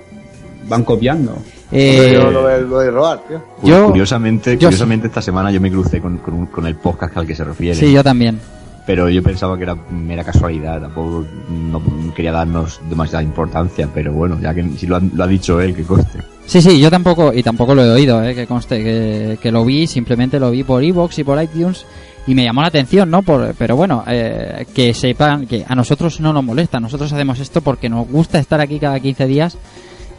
[0.67, 1.37] van copiando.
[1.71, 3.41] Eh, yo lo de, lo de robar, tío.
[3.63, 7.35] Yo- curiosamente, yo- curiosamente esta semana yo me crucé con, con el podcast al que
[7.35, 7.75] se refiere.
[7.75, 8.39] sí, yo también.
[8.85, 11.81] Pero yo pensaba que era mera casualidad, tampoco no
[12.15, 15.75] quería darnos demasiada importancia, pero bueno, ya que si lo ha, lo ha dicho él,
[15.75, 16.19] que coste.
[16.45, 19.63] Sí, sí, yo tampoco, y tampoco lo he oído, eh, que conste, que, que lo
[19.63, 21.85] vi, simplemente lo vi por Evox y por iTunes
[22.27, 23.23] y me llamó la atención, ¿no?
[23.23, 27.61] Por, pero bueno, eh, que sepan que a nosotros no nos molesta, nosotros hacemos esto
[27.61, 29.57] porque nos gusta estar aquí cada 15 días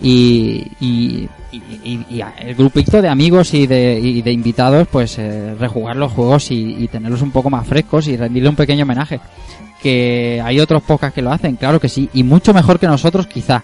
[0.02, 6.12] y, y, y- el grupito de amigos y de, de invitados, pues eh, rejugar los
[6.12, 9.20] juegos y, y tenerlos un poco más frescos y rendirle un pequeño homenaje.
[9.82, 13.26] Que hay otros podcasts que lo hacen, claro que sí, y mucho mejor que nosotros
[13.26, 13.62] quizá,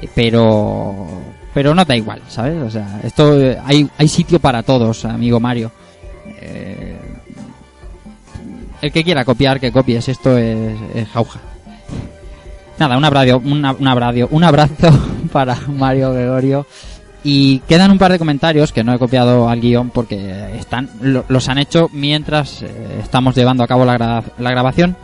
[0.00, 0.94] Eh, pero
[1.52, 2.62] pero no da igual, ¿sabes?
[2.62, 5.72] O sea, esto eh, hay, hay sitio para todos, amigo Mario.
[6.40, 6.96] Eh,
[8.80, 11.40] el que quiera copiar, que copies, esto es, es jauja.
[12.78, 14.90] Nada, un abrazo, una- un abrazo, un abrazo
[15.32, 16.66] para Mario Gregorio.
[17.24, 21.24] Y quedan un par de comentarios que no he copiado al guion porque están, lo-
[21.28, 24.96] los han hecho mientras eh, estamos llevando a cabo la, gra- la grabación.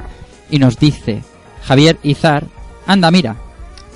[0.51, 1.23] Y nos dice
[1.65, 2.45] Javier Izar,
[2.87, 3.37] anda mira,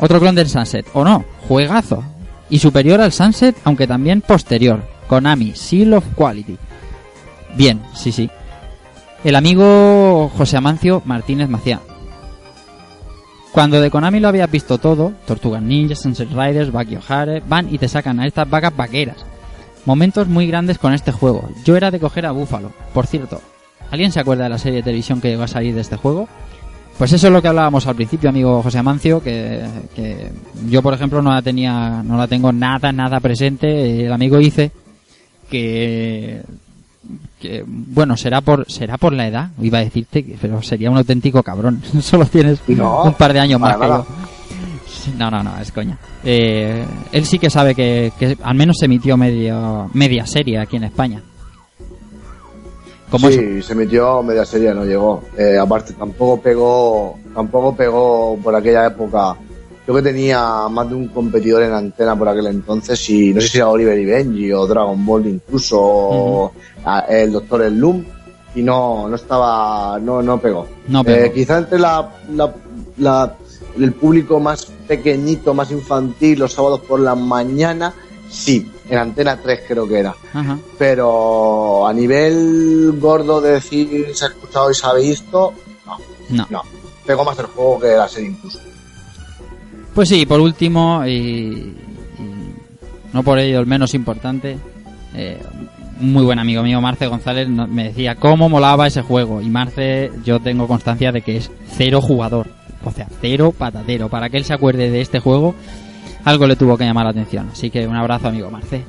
[0.00, 2.02] otro clon del Sunset, o no, juegazo.
[2.50, 4.82] Y superior al Sunset, aunque también posterior.
[5.06, 6.56] Konami, Seal of Quality.
[7.54, 8.28] Bien, sí, sí.
[9.24, 11.80] El amigo José Amancio Martínez Macía.
[13.58, 16.70] Cuando de Konami lo habías visto todo, Tortugas Ninja, Sunset Riders,
[17.08, 19.16] Hare, van y te sacan a estas vacas vaqueras.
[19.84, 21.48] Momentos muy grandes con este juego.
[21.64, 22.70] Yo era de coger a Búfalo.
[22.94, 23.42] Por cierto,
[23.90, 26.28] ¿alguien se acuerda de la serie de televisión que iba a salir de este juego?
[26.98, 29.64] Pues eso es lo que hablábamos al principio, amigo José Amancio, que,
[29.96, 30.30] que
[30.68, 34.04] yo, por ejemplo, no la tenía, no la tengo nada, nada presente.
[34.06, 34.70] El amigo dice
[35.50, 36.42] que,
[37.40, 40.96] que bueno, será por, será por la edad, iba a decirte, que- pero sería un
[40.98, 41.82] auténtico cabrón.
[42.00, 44.06] Solo tienes No, un par de años más que yo.
[45.16, 45.96] No, no, no, es coña.
[46.24, 50.76] Eh, él sí que sabe que, que al menos se emitió media, media serie aquí
[50.76, 51.22] en España.
[53.10, 53.64] ¿Cómo sí, es?
[53.66, 55.22] se metió media serie, no llegó.
[55.38, 59.34] Eh, aparte, tampoco pegó, tampoco pegó por aquella época.
[59.88, 63.48] Yo que tenía más de un competidor en antena por aquel entonces y no sé
[63.48, 66.52] si era Oliver y Benji o Dragon Ball incluso o
[67.08, 68.04] el Doctor Slum
[68.54, 70.66] y no, no estaba, no, no pegó.
[70.88, 71.24] No pegó.
[71.24, 72.54] Eh, quizá entre la, la,
[72.98, 73.34] la-
[73.78, 77.94] el público más pequeñito, más infantil, los sábados por la mañana,
[78.28, 80.58] sí, en antena 3 creo que era Ajá.
[80.76, 85.54] pero a nivel gordo de decir se ha escuchado y se ha visto,
[85.86, 85.96] no,
[86.28, 86.46] No.
[86.50, 86.62] no.
[87.06, 88.58] Pegó más el juego que la serie incluso.
[89.98, 91.74] Pues sí, por último, y,
[93.12, 94.56] no por ello el menos importante,
[95.12, 95.42] eh,
[96.00, 99.42] un muy buen amigo mío, Marce González, me decía cómo molaba ese juego.
[99.42, 102.46] Y Marce, yo tengo constancia de que es cero jugador.
[102.84, 104.08] O sea, cero patatero.
[104.08, 105.56] Para que él se acuerde de este juego,
[106.22, 107.48] algo le tuvo que llamar la atención.
[107.50, 108.84] Así que un abrazo, amigo Marce.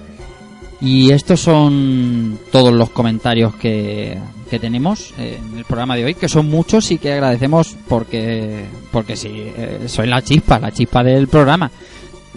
[0.81, 4.17] Y estos son todos los comentarios que,
[4.49, 8.65] que tenemos eh, en el programa de hoy, que son muchos y que agradecemos porque,
[8.91, 11.69] porque sí, eh, soy la chispa, la chispa del programa.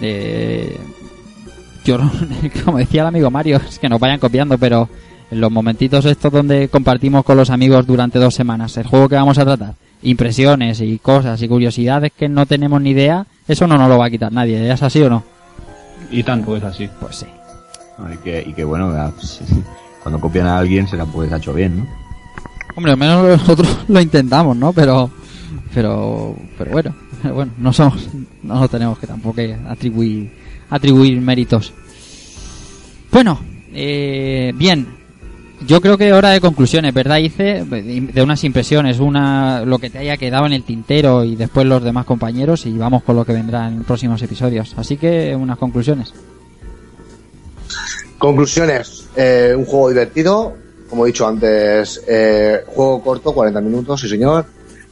[0.00, 0.76] Eh,
[1.84, 1.98] yo,
[2.64, 4.88] como decía el amigo Mario, es que nos vayan copiando, pero
[5.30, 9.14] en los momentitos estos donde compartimos con los amigos durante dos semanas el juego que
[9.14, 13.78] vamos a tratar, impresiones y cosas y curiosidades que no tenemos ni idea, eso no
[13.78, 15.22] nos lo va a quitar nadie, ¿es así o no?
[16.10, 16.88] Y tanto es así.
[17.00, 17.26] Pues sí.
[18.10, 19.40] Y que, bueno, ya, pues,
[20.02, 21.86] cuando copian a alguien será pues ha hecho bien, ¿no?
[22.74, 24.72] Hombre, al menos nosotros lo intentamos, ¿no?
[24.72, 25.10] Pero,
[25.74, 28.08] pero, pero bueno, pero bueno, no somos,
[28.42, 30.30] no nos tenemos que tampoco atribuir,
[30.70, 31.72] atribuir méritos.
[33.10, 33.38] Bueno,
[33.72, 35.02] eh, bien.
[35.64, 37.18] Yo creo que hora de conclusiones, ¿verdad?
[37.18, 41.64] Hice de unas impresiones, una lo que te haya quedado en el tintero y después
[41.66, 44.74] los demás compañeros y vamos con lo que vendrá en próximos episodios.
[44.76, 46.12] Así que unas conclusiones.
[48.18, 50.54] Conclusiones, eh, un juego divertido,
[50.92, 54.44] como he dicho antes, eh, juego corto, 40 minutos, sí señor.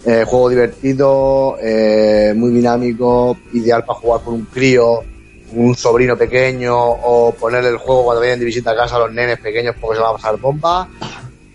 [0.03, 5.01] Eh, juego divertido, eh, muy dinámico, ideal para jugar con un crío,
[5.53, 9.13] un sobrino pequeño o poner el juego cuando vienen de visita a casa a los
[9.13, 10.89] nenes pequeños porque se van a pasar bomba.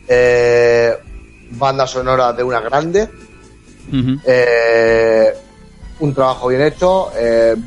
[0.07, 0.93] Eh,
[1.49, 3.09] banda sonora de una grande.
[5.99, 7.09] Un trabajo bien hecho.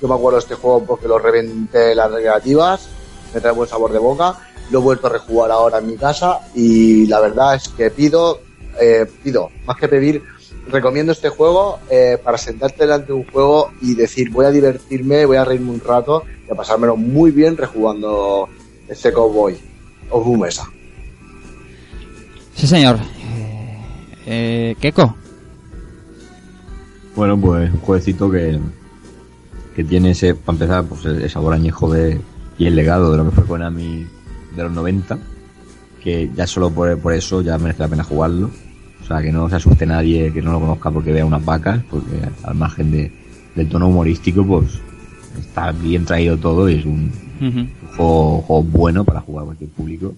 [0.01, 2.89] Yo me acuerdo de este juego porque lo reventé en las recreativas.
[3.35, 4.37] Me trae buen sabor de boca.
[4.71, 8.41] Lo he vuelto a rejugar ahora en mi casa y la verdad es que pido,
[8.81, 10.23] eh, pido, más que pedir,
[10.69, 15.25] recomiendo este juego eh, para sentarte delante de un juego y decir voy a divertirme,
[15.25, 18.49] voy a reírme un rato y a pasármelo muy bien rejugando
[18.89, 19.59] este Cowboy
[20.11, 20.69] o Bumesa.
[22.55, 22.97] Sí, señor.
[22.97, 23.79] Eh,
[24.27, 25.15] eh, Keko.
[27.15, 28.59] Bueno, pues un jueguecito que,
[29.75, 32.21] que tiene ese, para empezar, pues el, el sabor añejo de,
[32.59, 34.05] y el legado de lo que fue Konami
[34.57, 35.19] de los 90,
[36.03, 38.51] que ya solo por, por eso ya merece la pena jugarlo.
[39.01, 41.83] O sea, que no se asuste nadie que no lo conozca porque vea unas vacas,
[41.89, 43.13] porque al margen de,
[43.55, 44.81] del tono humorístico, pues
[45.39, 47.13] está bien traído todo y es un,
[47.97, 50.15] juego, juego bueno para jugar a cualquier público.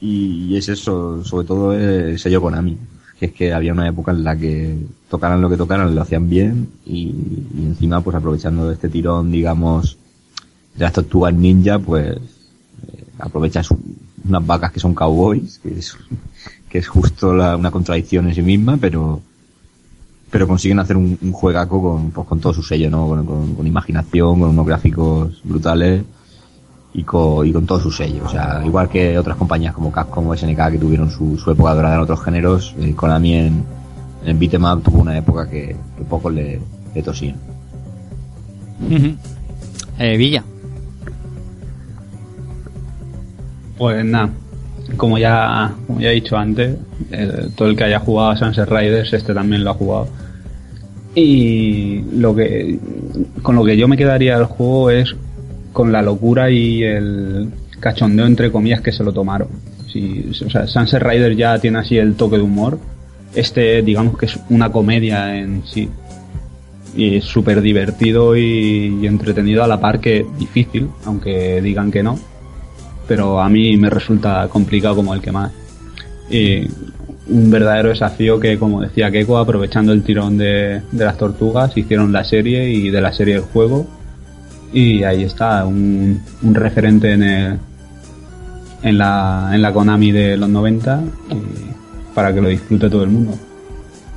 [0.00, 2.76] Y, y es eso, sobre todo el sello Konami.
[3.18, 4.76] Que es que había una época en la que
[5.08, 7.14] tocaran lo que tocaran, lo hacían bien y,
[7.56, 9.96] y encima pues aprovechando este tirón, digamos,
[10.78, 13.04] las tortugas ninja, pues eh,
[14.26, 15.96] unas vacas que son cowboys, que es,
[16.68, 19.20] que es justo la- una contradicción en sí misma, pero
[20.30, 23.06] pero consiguen hacer un, un juegaco con, pues, con todo su sello, ¿no?
[23.06, 26.02] Con, imaginación, con unos gráficos brutales
[26.92, 28.24] y con, y con todo su sello.
[28.24, 31.94] O sea, igual que otras compañías como Capcom o SNK que tuvieron su, época dorada
[31.94, 33.64] en otros géneros, eh, Konami en,
[34.24, 36.60] en beat'em tuvo una época que, que pocos le,
[36.92, 37.36] le tosían.
[38.90, 39.14] Ujú.
[40.00, 40.42] Eh, Villa.
[43.76, 44.30] Pues nada,
[44.96, 46.76] como ya, como ya he dicho antes,
[47.10, 50.08] eh, todo el que haya jugado a Sunset Riders, este también lo ha jugado.
[51.14, 52.78] Y lo que,
[53.42, 55.14] con lo que yo me quedaría del juego es
[55.72, 59.48] con la locura y el cachondeo entre comillas que se lo tomaron.
[59.92, 62.78] Si, o sea, Sunset Riders ya tiene así el toque de humor.
[63.34, 65.88] Este, digamos que es una comedia en sí.
[66.96, 72.02] Y es súper divertido y, y entretenido a la par que difícil, aunque digan que
[72.04, 72.18] no
[73.06, 75.52] pero a mí me resulta complicado como el que más.
[76.30, 76.66] Y
[77.28, 82.24] un verdadero desafío que, como decía Keiko, aprovechando el tirón de, las tortugas, hicieron la
[82.24, 83.86] serie y de la serie el juego.
[84.72, 87.58] Y ahí está, un, un referente en, el-
[88.82, 93.10] en, la, en la Konami de los 90 y para que lo disfrute todo el
[93.10, 93.38] mundo.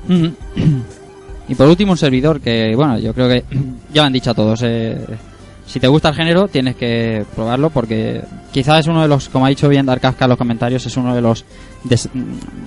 [0.10, 0.32] Ujú.
[1.50, 3.46] Y por último, un servidor que, bueno, yo creo que
[3.94, 4.62] ya lo han dicho a todos.
[4.64, 4.98] eh,
[5.68, 9.46] si te gusta el género, tienes que probarlo porque quizás es uno de los, como
[9.46, 11.46] ha dicho bien Dark Kafka en los comentarios, es uno de los
[11.84, 12.10] des-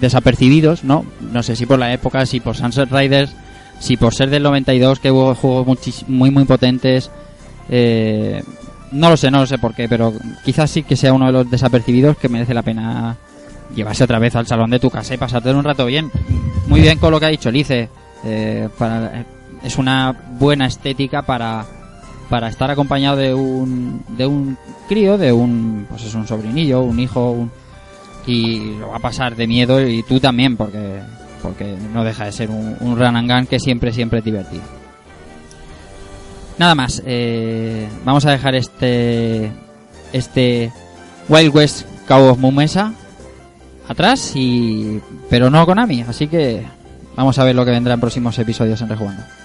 [0.00, 1.04] desapercibidos, ¿no?
[1.32, 3.32] No sé si por la época, si por Sunset Riders,
[3.78, 5.78] si por ser del 92, que hubo juegos
[6.08, 7.10] muy, muy potentes.
[7.68, 8.42] eh,
[8.92, 10.12] no lo sé, no lo sé por qué, pero
[10.44, 13.16] quizás sí que sea uno de los desapercibidos que merece la pena
[13.74, 16.10] llevarse otra vez al salón de tu casa y pasarte un rato bien.
[16.66, 17.88] Muy bien con lo que ha dicho Lice.
[18.24, 19.24] eh, para,
[19.62, 21.64] es una buena estética para,
[22.30, 24.56] para estar acompañado de un, de un
[24.88, 27.50] crío, de un, pues es un sobrinillo, un hijo, un,
[28.24, 31.00] y lo va a pasar de miedo y tú también porque,
[31.42, 34.62] porque no deja de ser un, un and gun que siempre, siempre es divertido.
[36.56, 39.50] Nada más, eh, vamos a dejar este,
[40.12, 40.70] este
[41.28, 42.92] Wild West Cabo Mumesa
[43.88, 46.64] atrás y pero no Konami, así que
[47.16, 49.39] vamos a ver lo que vendrá en próximos episodios en Rejugando.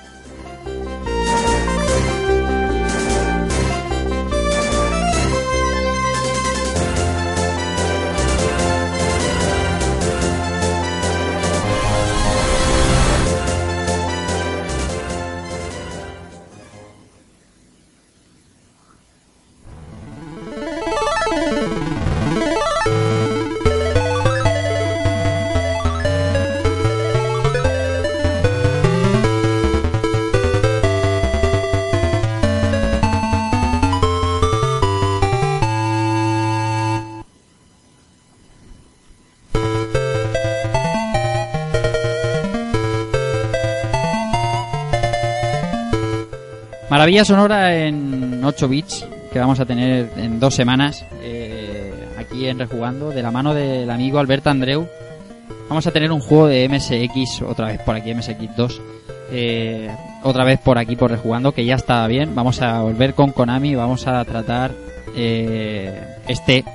[47.23, 53.11] Sonora en 8 bits que vamos a tener en dos semanas eh, aquí en Rejugando
[53.11, 54.87] de la mano del amigo Alberto Andreu.
[55.69, 58.79] Vamos a tener un juego de MSX otra vez por aquí, MSX2.
[59.31, 59.89] eh,
[60.23, 62.33] otra vez por aquí por Rejugando que ya está bien.
[62.35, 64.71] Vamos a volver con Konami, vamos a tratar
[65.15, 66.65] eh, este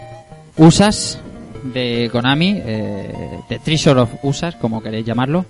[0.57, 1.21] USAS
[1.65, 5.45] de Konami, eh, The Treasure of USAS, como queréis llamarlo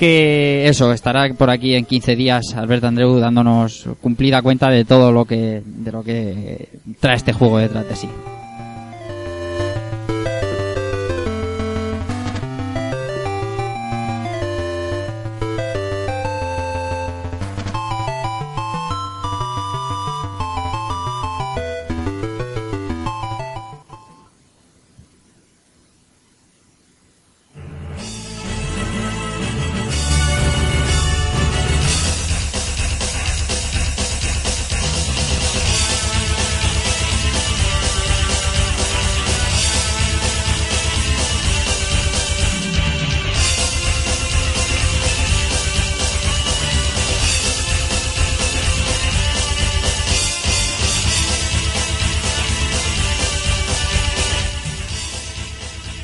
[0.00, 5.12] que eso estará por aquí en 15 días Alberto Andreu dándonos cumplida cuenta de todo
[5.12, 6.70] lo que de lo que
[7.00, 8.08] trae este juego detrás de sí.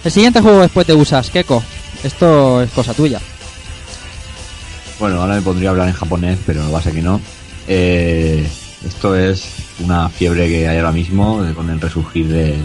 [0.07, 1.65] El siguiente juego después de Usas, Keko.
[2.05, 3.21] esto es cosa tuya.
[5.01, 7.21] Bueno, ahora me pondría a hablar en japonés, pero va a ser que no.
[7.67, 8.49] Eh,
[8.87, 9.49] esto es
[9.81, 12.57] una fiebre que hay ahora mismo eh, con el resurgir de,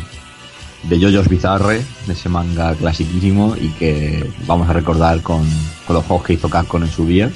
[0.84, 5.44] de Yoyos Bizarre, de ese manga clasiquísimo y que vamos a recordar con,
[5.88, 7.32] con los juegos que hizo Capcom en su día,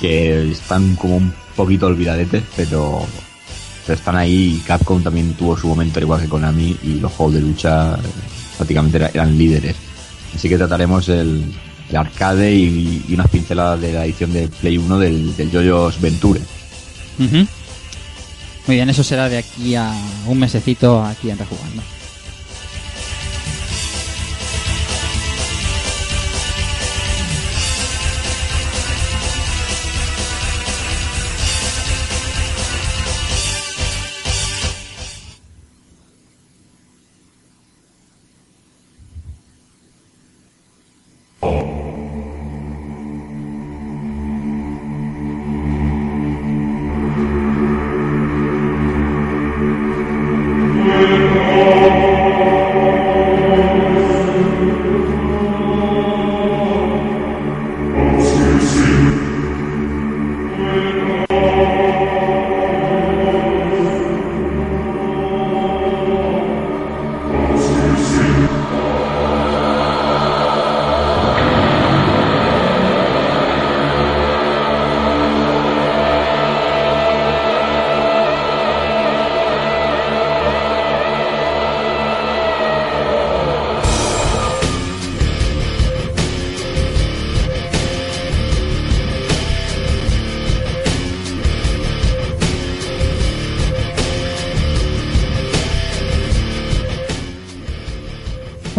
[0.00, 3.06] que están como un poquito olvidadetes, pero,
[3.86, 7.12] pero están ahí y Capcom también tuvo su momento al igual que Konami y los
[7.12, 9.76] juegos de lucha eh, prácticamente era- eran líderes.
[10.34, 11.44] Así que trataremos el,
[11.94, 16.40] arcade y, unas pinceladas de la edición de Play 1 del, del Yoyos Venture.
[18.66, 19.92] Muy bien, eso será de aquí a
[20.26, 21.82] un mesecito aquí en Rejugando.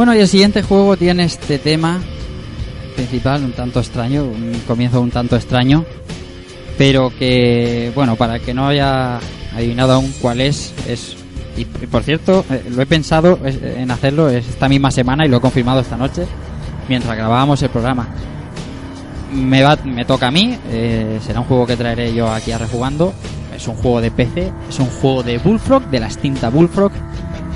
[0.05, 1.99] Bueno, y el siguiente juego tiene este tema
[2.95, 5.83] principal un tanto extraño, un comienzo un tanto extraño,
[6.77, 9.17] pero que, bueno, para el que no haya
[9.55, 11.17] adivinado aún cuál es, es
[11.57, 15.41] y, por cierto, eh, lo he pensado en hacerlo esta misma semana y lo he
[15.41, 16.27] confirmado esta noche
[16.87, 18.07] mientras grabábamos el programa.
[19.33, 22.59] Me, va, me toca a mí, eh, será un juego que traeré yo aquí a
[22.59, 23.11] Rejugando.
[23.55, 26.91] Es un juego de PC, es un juego de Bullfrog, de la extinta Bullfrog.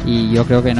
[0.05, 0.73] Y yo creo que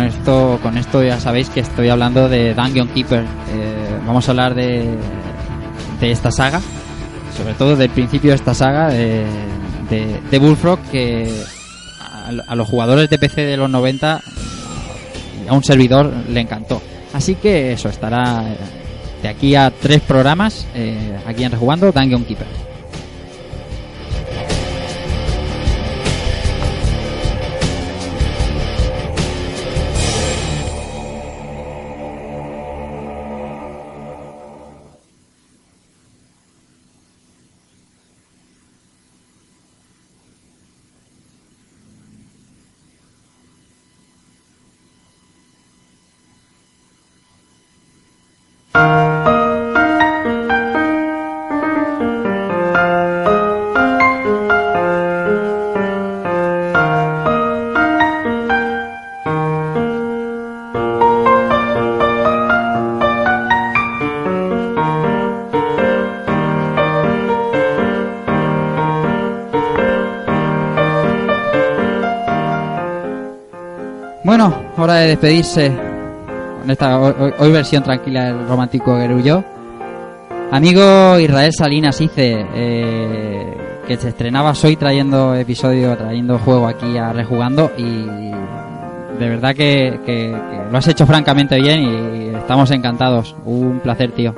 [0.62, 3.24] con esto ya sabéis que estoy hablando de Dungeon Keeper.
[3.24, 4.86] Eh, vamos a hablar de,
[6.00, 6.62] de esta saga,
[7.38, 9.26] sobre todo del principio de esta saga de,
[9.90, 11.30] de, de Bullfrog, que
[12.00, 14.22] a, a los jugadores de PC de los 90
[15.46, 16.82] y a un servidor le encantó.
[17.14, 18.58] Así que eso estará eh,
[19.22, 22.48] de aquí a tres programas eh, aquí en Rejugando Dungeon Keeper.
[75.10, 75.72] Despedirse
[76.62, 79.44] con esta hoy, versión tranquila del romántico Gerullo.
[80.52, 83.58] Amigo Israel Salinas Ice, eh,
[83.88, 88.06] que se estrenabas hoy trayendo episodio, trayendo juego aquí a Rejugando y
[89.20, 90.36] de verdad que
[90.72, 93.36] lo has hecho francamente bien y estamos encantados.
[93.46, 94.34] Un placer, tío.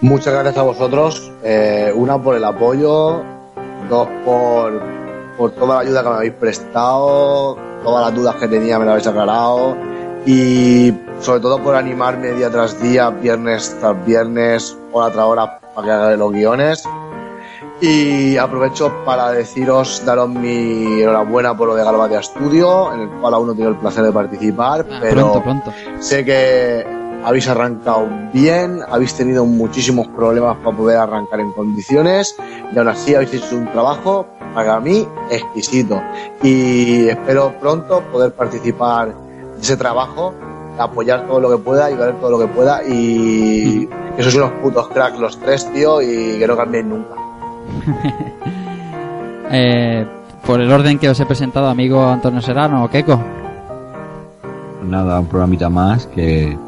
[0.00, 1.32] Muchas gracias a vosotros.
[1.42, 3.22] eh, una por el apoyo,
[3.88, 4.82] dos por,
[5.38, 8.92] por toda la ayuda que me habéis prestado, todas las dudas que tenía me las
[8.92, 9.76] habéis aclarado
[10.26, 15.86] y sobre todo por animarme día tras día, viernes tras viernes, hora tras hora para
[15.86, 16.82] que haga los guiones.
[17.80, 23.34] Y aprovecho para deciros, daros mi enhorabuena por lo de Galvadia Studio, en el cual
[23.34, 25.72] aún no he tenido el placer de participar, Ah, pero Pronto, pronto.
[25.98, 26.86] Sé que
[27.24, 32.36] habéis arrancado bien, habéis tenido muchísimos problemas para poder arrancar en condiciones
[32.72, 36.00] y aún así habéis hecho un trabajo para mí exquisito
[36.42, 40.34] y espero pronto poder participar de ese trabajo,
[40.78, 44.52] apoyar todo lo que pueda, ayudar en todo lo que pueda y que sois unos
[44.62, 47.14] putos cracks los tres, tío, y que no cambien nunca.
[49.56, 50.04] Eh,
[50.44, 53.20] por el orden que os he presentado, amigo Antonio Serrano, Keiko.
[54.82, 56.58] Nada, un programita más que,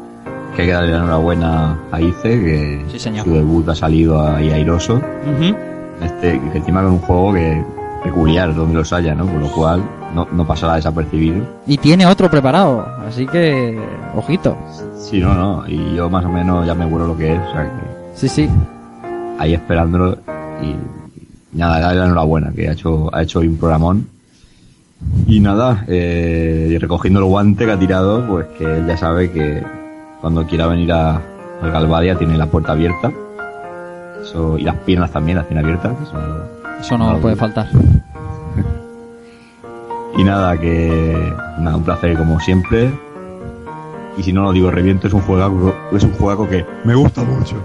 [0.57, 3.23] que hay que darle la enhorabuena a Ice, que Sí, señor.
[3.25, 4.95] su debut ha salido ahí airoso.
[4.95, 5.55] Ujú.
[6.03, 7.63] Este, que encima con un juego que
[8.03, 9.25] peculiar, donde los haya, ¿no?
[9.27, 9.83] Con lo cual
[10.15, 11.43] no, no pasará desapercibido.
[11.67, 13.79] Y tiene otro preparado, así que
[14.15, 14.57] ojito.
[14.97, 15.63] Sí, no, no.
[15.67, 17.69] Y yo más o menos ya me acuerdo lo que es, o sea que
[18.15, 18.49] Sí, sí.
[19.39, 20.17] ahí esperándolo
[20.63, 20.75] y
[21.57, 24.07] nada, darle la enhorabuena, que ha hecho, ha hecho hoy un programón.
[25.27, 29.63] Y nada, eh, recogiendo el guante que ha tirado, pues que él ya sabe que
[30.21, 31.15] cuando quiera venir a,
[31.61, 33.11] al Galvadia tiene la puerta abierta.
[34.21, 35.93] Eso, y las piernas también las tiene abiertas.
[36.01, 37.67] eso no- Eso no no puede faltar.
[40.17, 42.89] Y nada, que nada, un placer como siempre.
[44.17, 47.21] Y si no lo digo reviento, es un juego es un juego que me gusta
[47.23, 47.55] mucho.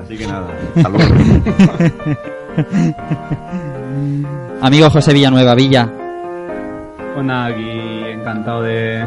[0.00, 0.46] Así que nada,
[0.80, 1.08] saludos.
[4.62, 5.88] Amigo José Villanueva Villa,
[7.14, 7.68] Pues nada, aquí
[8.12, 9.04] encantado de,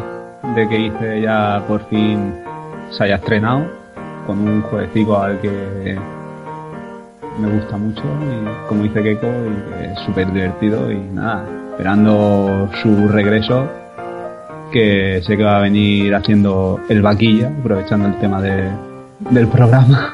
[0.56, 2.34] de que hice ya por fin
[2.92, 3.66] se haya estrenado
[4.26, 5.98] con un jueguecito al que
[7.40, 12.70] me gusta mucho y como dice Keiko y que es súper divertido y nada, esperando
[12.82, 13.68] su regreso
[14.72, 18.70] que sé que va a venir haciendo el vaquilla, aprovechando el tema de,
[19.30, 20.14] del programa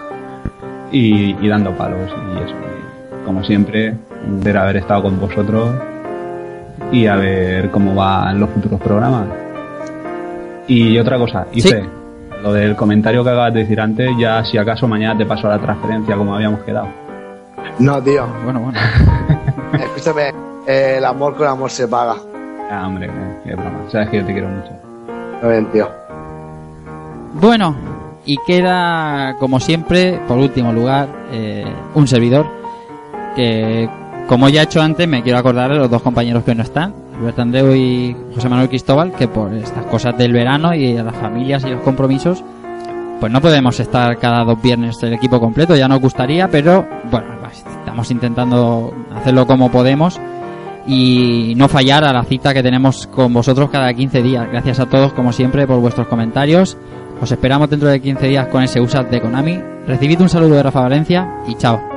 [0.91, 2.55] y, y dando palos y eso.
[2.55, 3.95] Y como siempre,
[4.25, 5.69] un placer haber estado con vosotros
[6.91, 9.27] y a ver cómo van los futuros programas.
[10.67, 11.97] Y otra cosa, Ife,
[12.41, 15.59] lo del comentario que acabas de decir antes, ya si acaso mañana te paso la
[15.59, 16.88] transferencia como habíamos quedado.
[17.80, 18.26] No, tío.
[18.43, 18.80] bueno, bueno.
[19.73, 20.30] Escúchame,
[20.68, 22.15] eh, el amor con amor se paga.
[22.72, 23.09] Ah, hombre,
[23.43, 23.80] qué broma.
[23.89, 24.72] Sabes que yo te quiero mucho.
[25.41, 25.89] Muy bien, tío.
[27.34, 27.76] Bueno,
[28.26, 32.45] y queda, como siempre, por último lugar, eh, un servidor
[33.35, 33.89] que,
[34.27, 36.64] como ya he hecho antes, me quiero acordar de los dos compañeros que hoy no
[36.64, 41.15] están, Alberto Andreu y José Manuel Cristóbal, que por estas cosas del verano y las
[41.15, 42.44] familias y los compromisos,
[43.19, 47.27] pues no podemos estar cada dos viernes el equipo completo, ya nos gustaría, pero bueno,
[47.52, 50.19] estamos intentando hacerlo como podemos
[50.88, 54.48] y no fallar a la cita que tenemos con vosotros cada 15 días.
[54.49, 56.77] Gracias a todos, como siempre, por vuestros comentarios.
[57.22, 59.60] Os esperamos dentro de 15 días con ese USAT de Konami.
[59.88, 61.97] Recibid un saludo de Rafa Valencia y chao.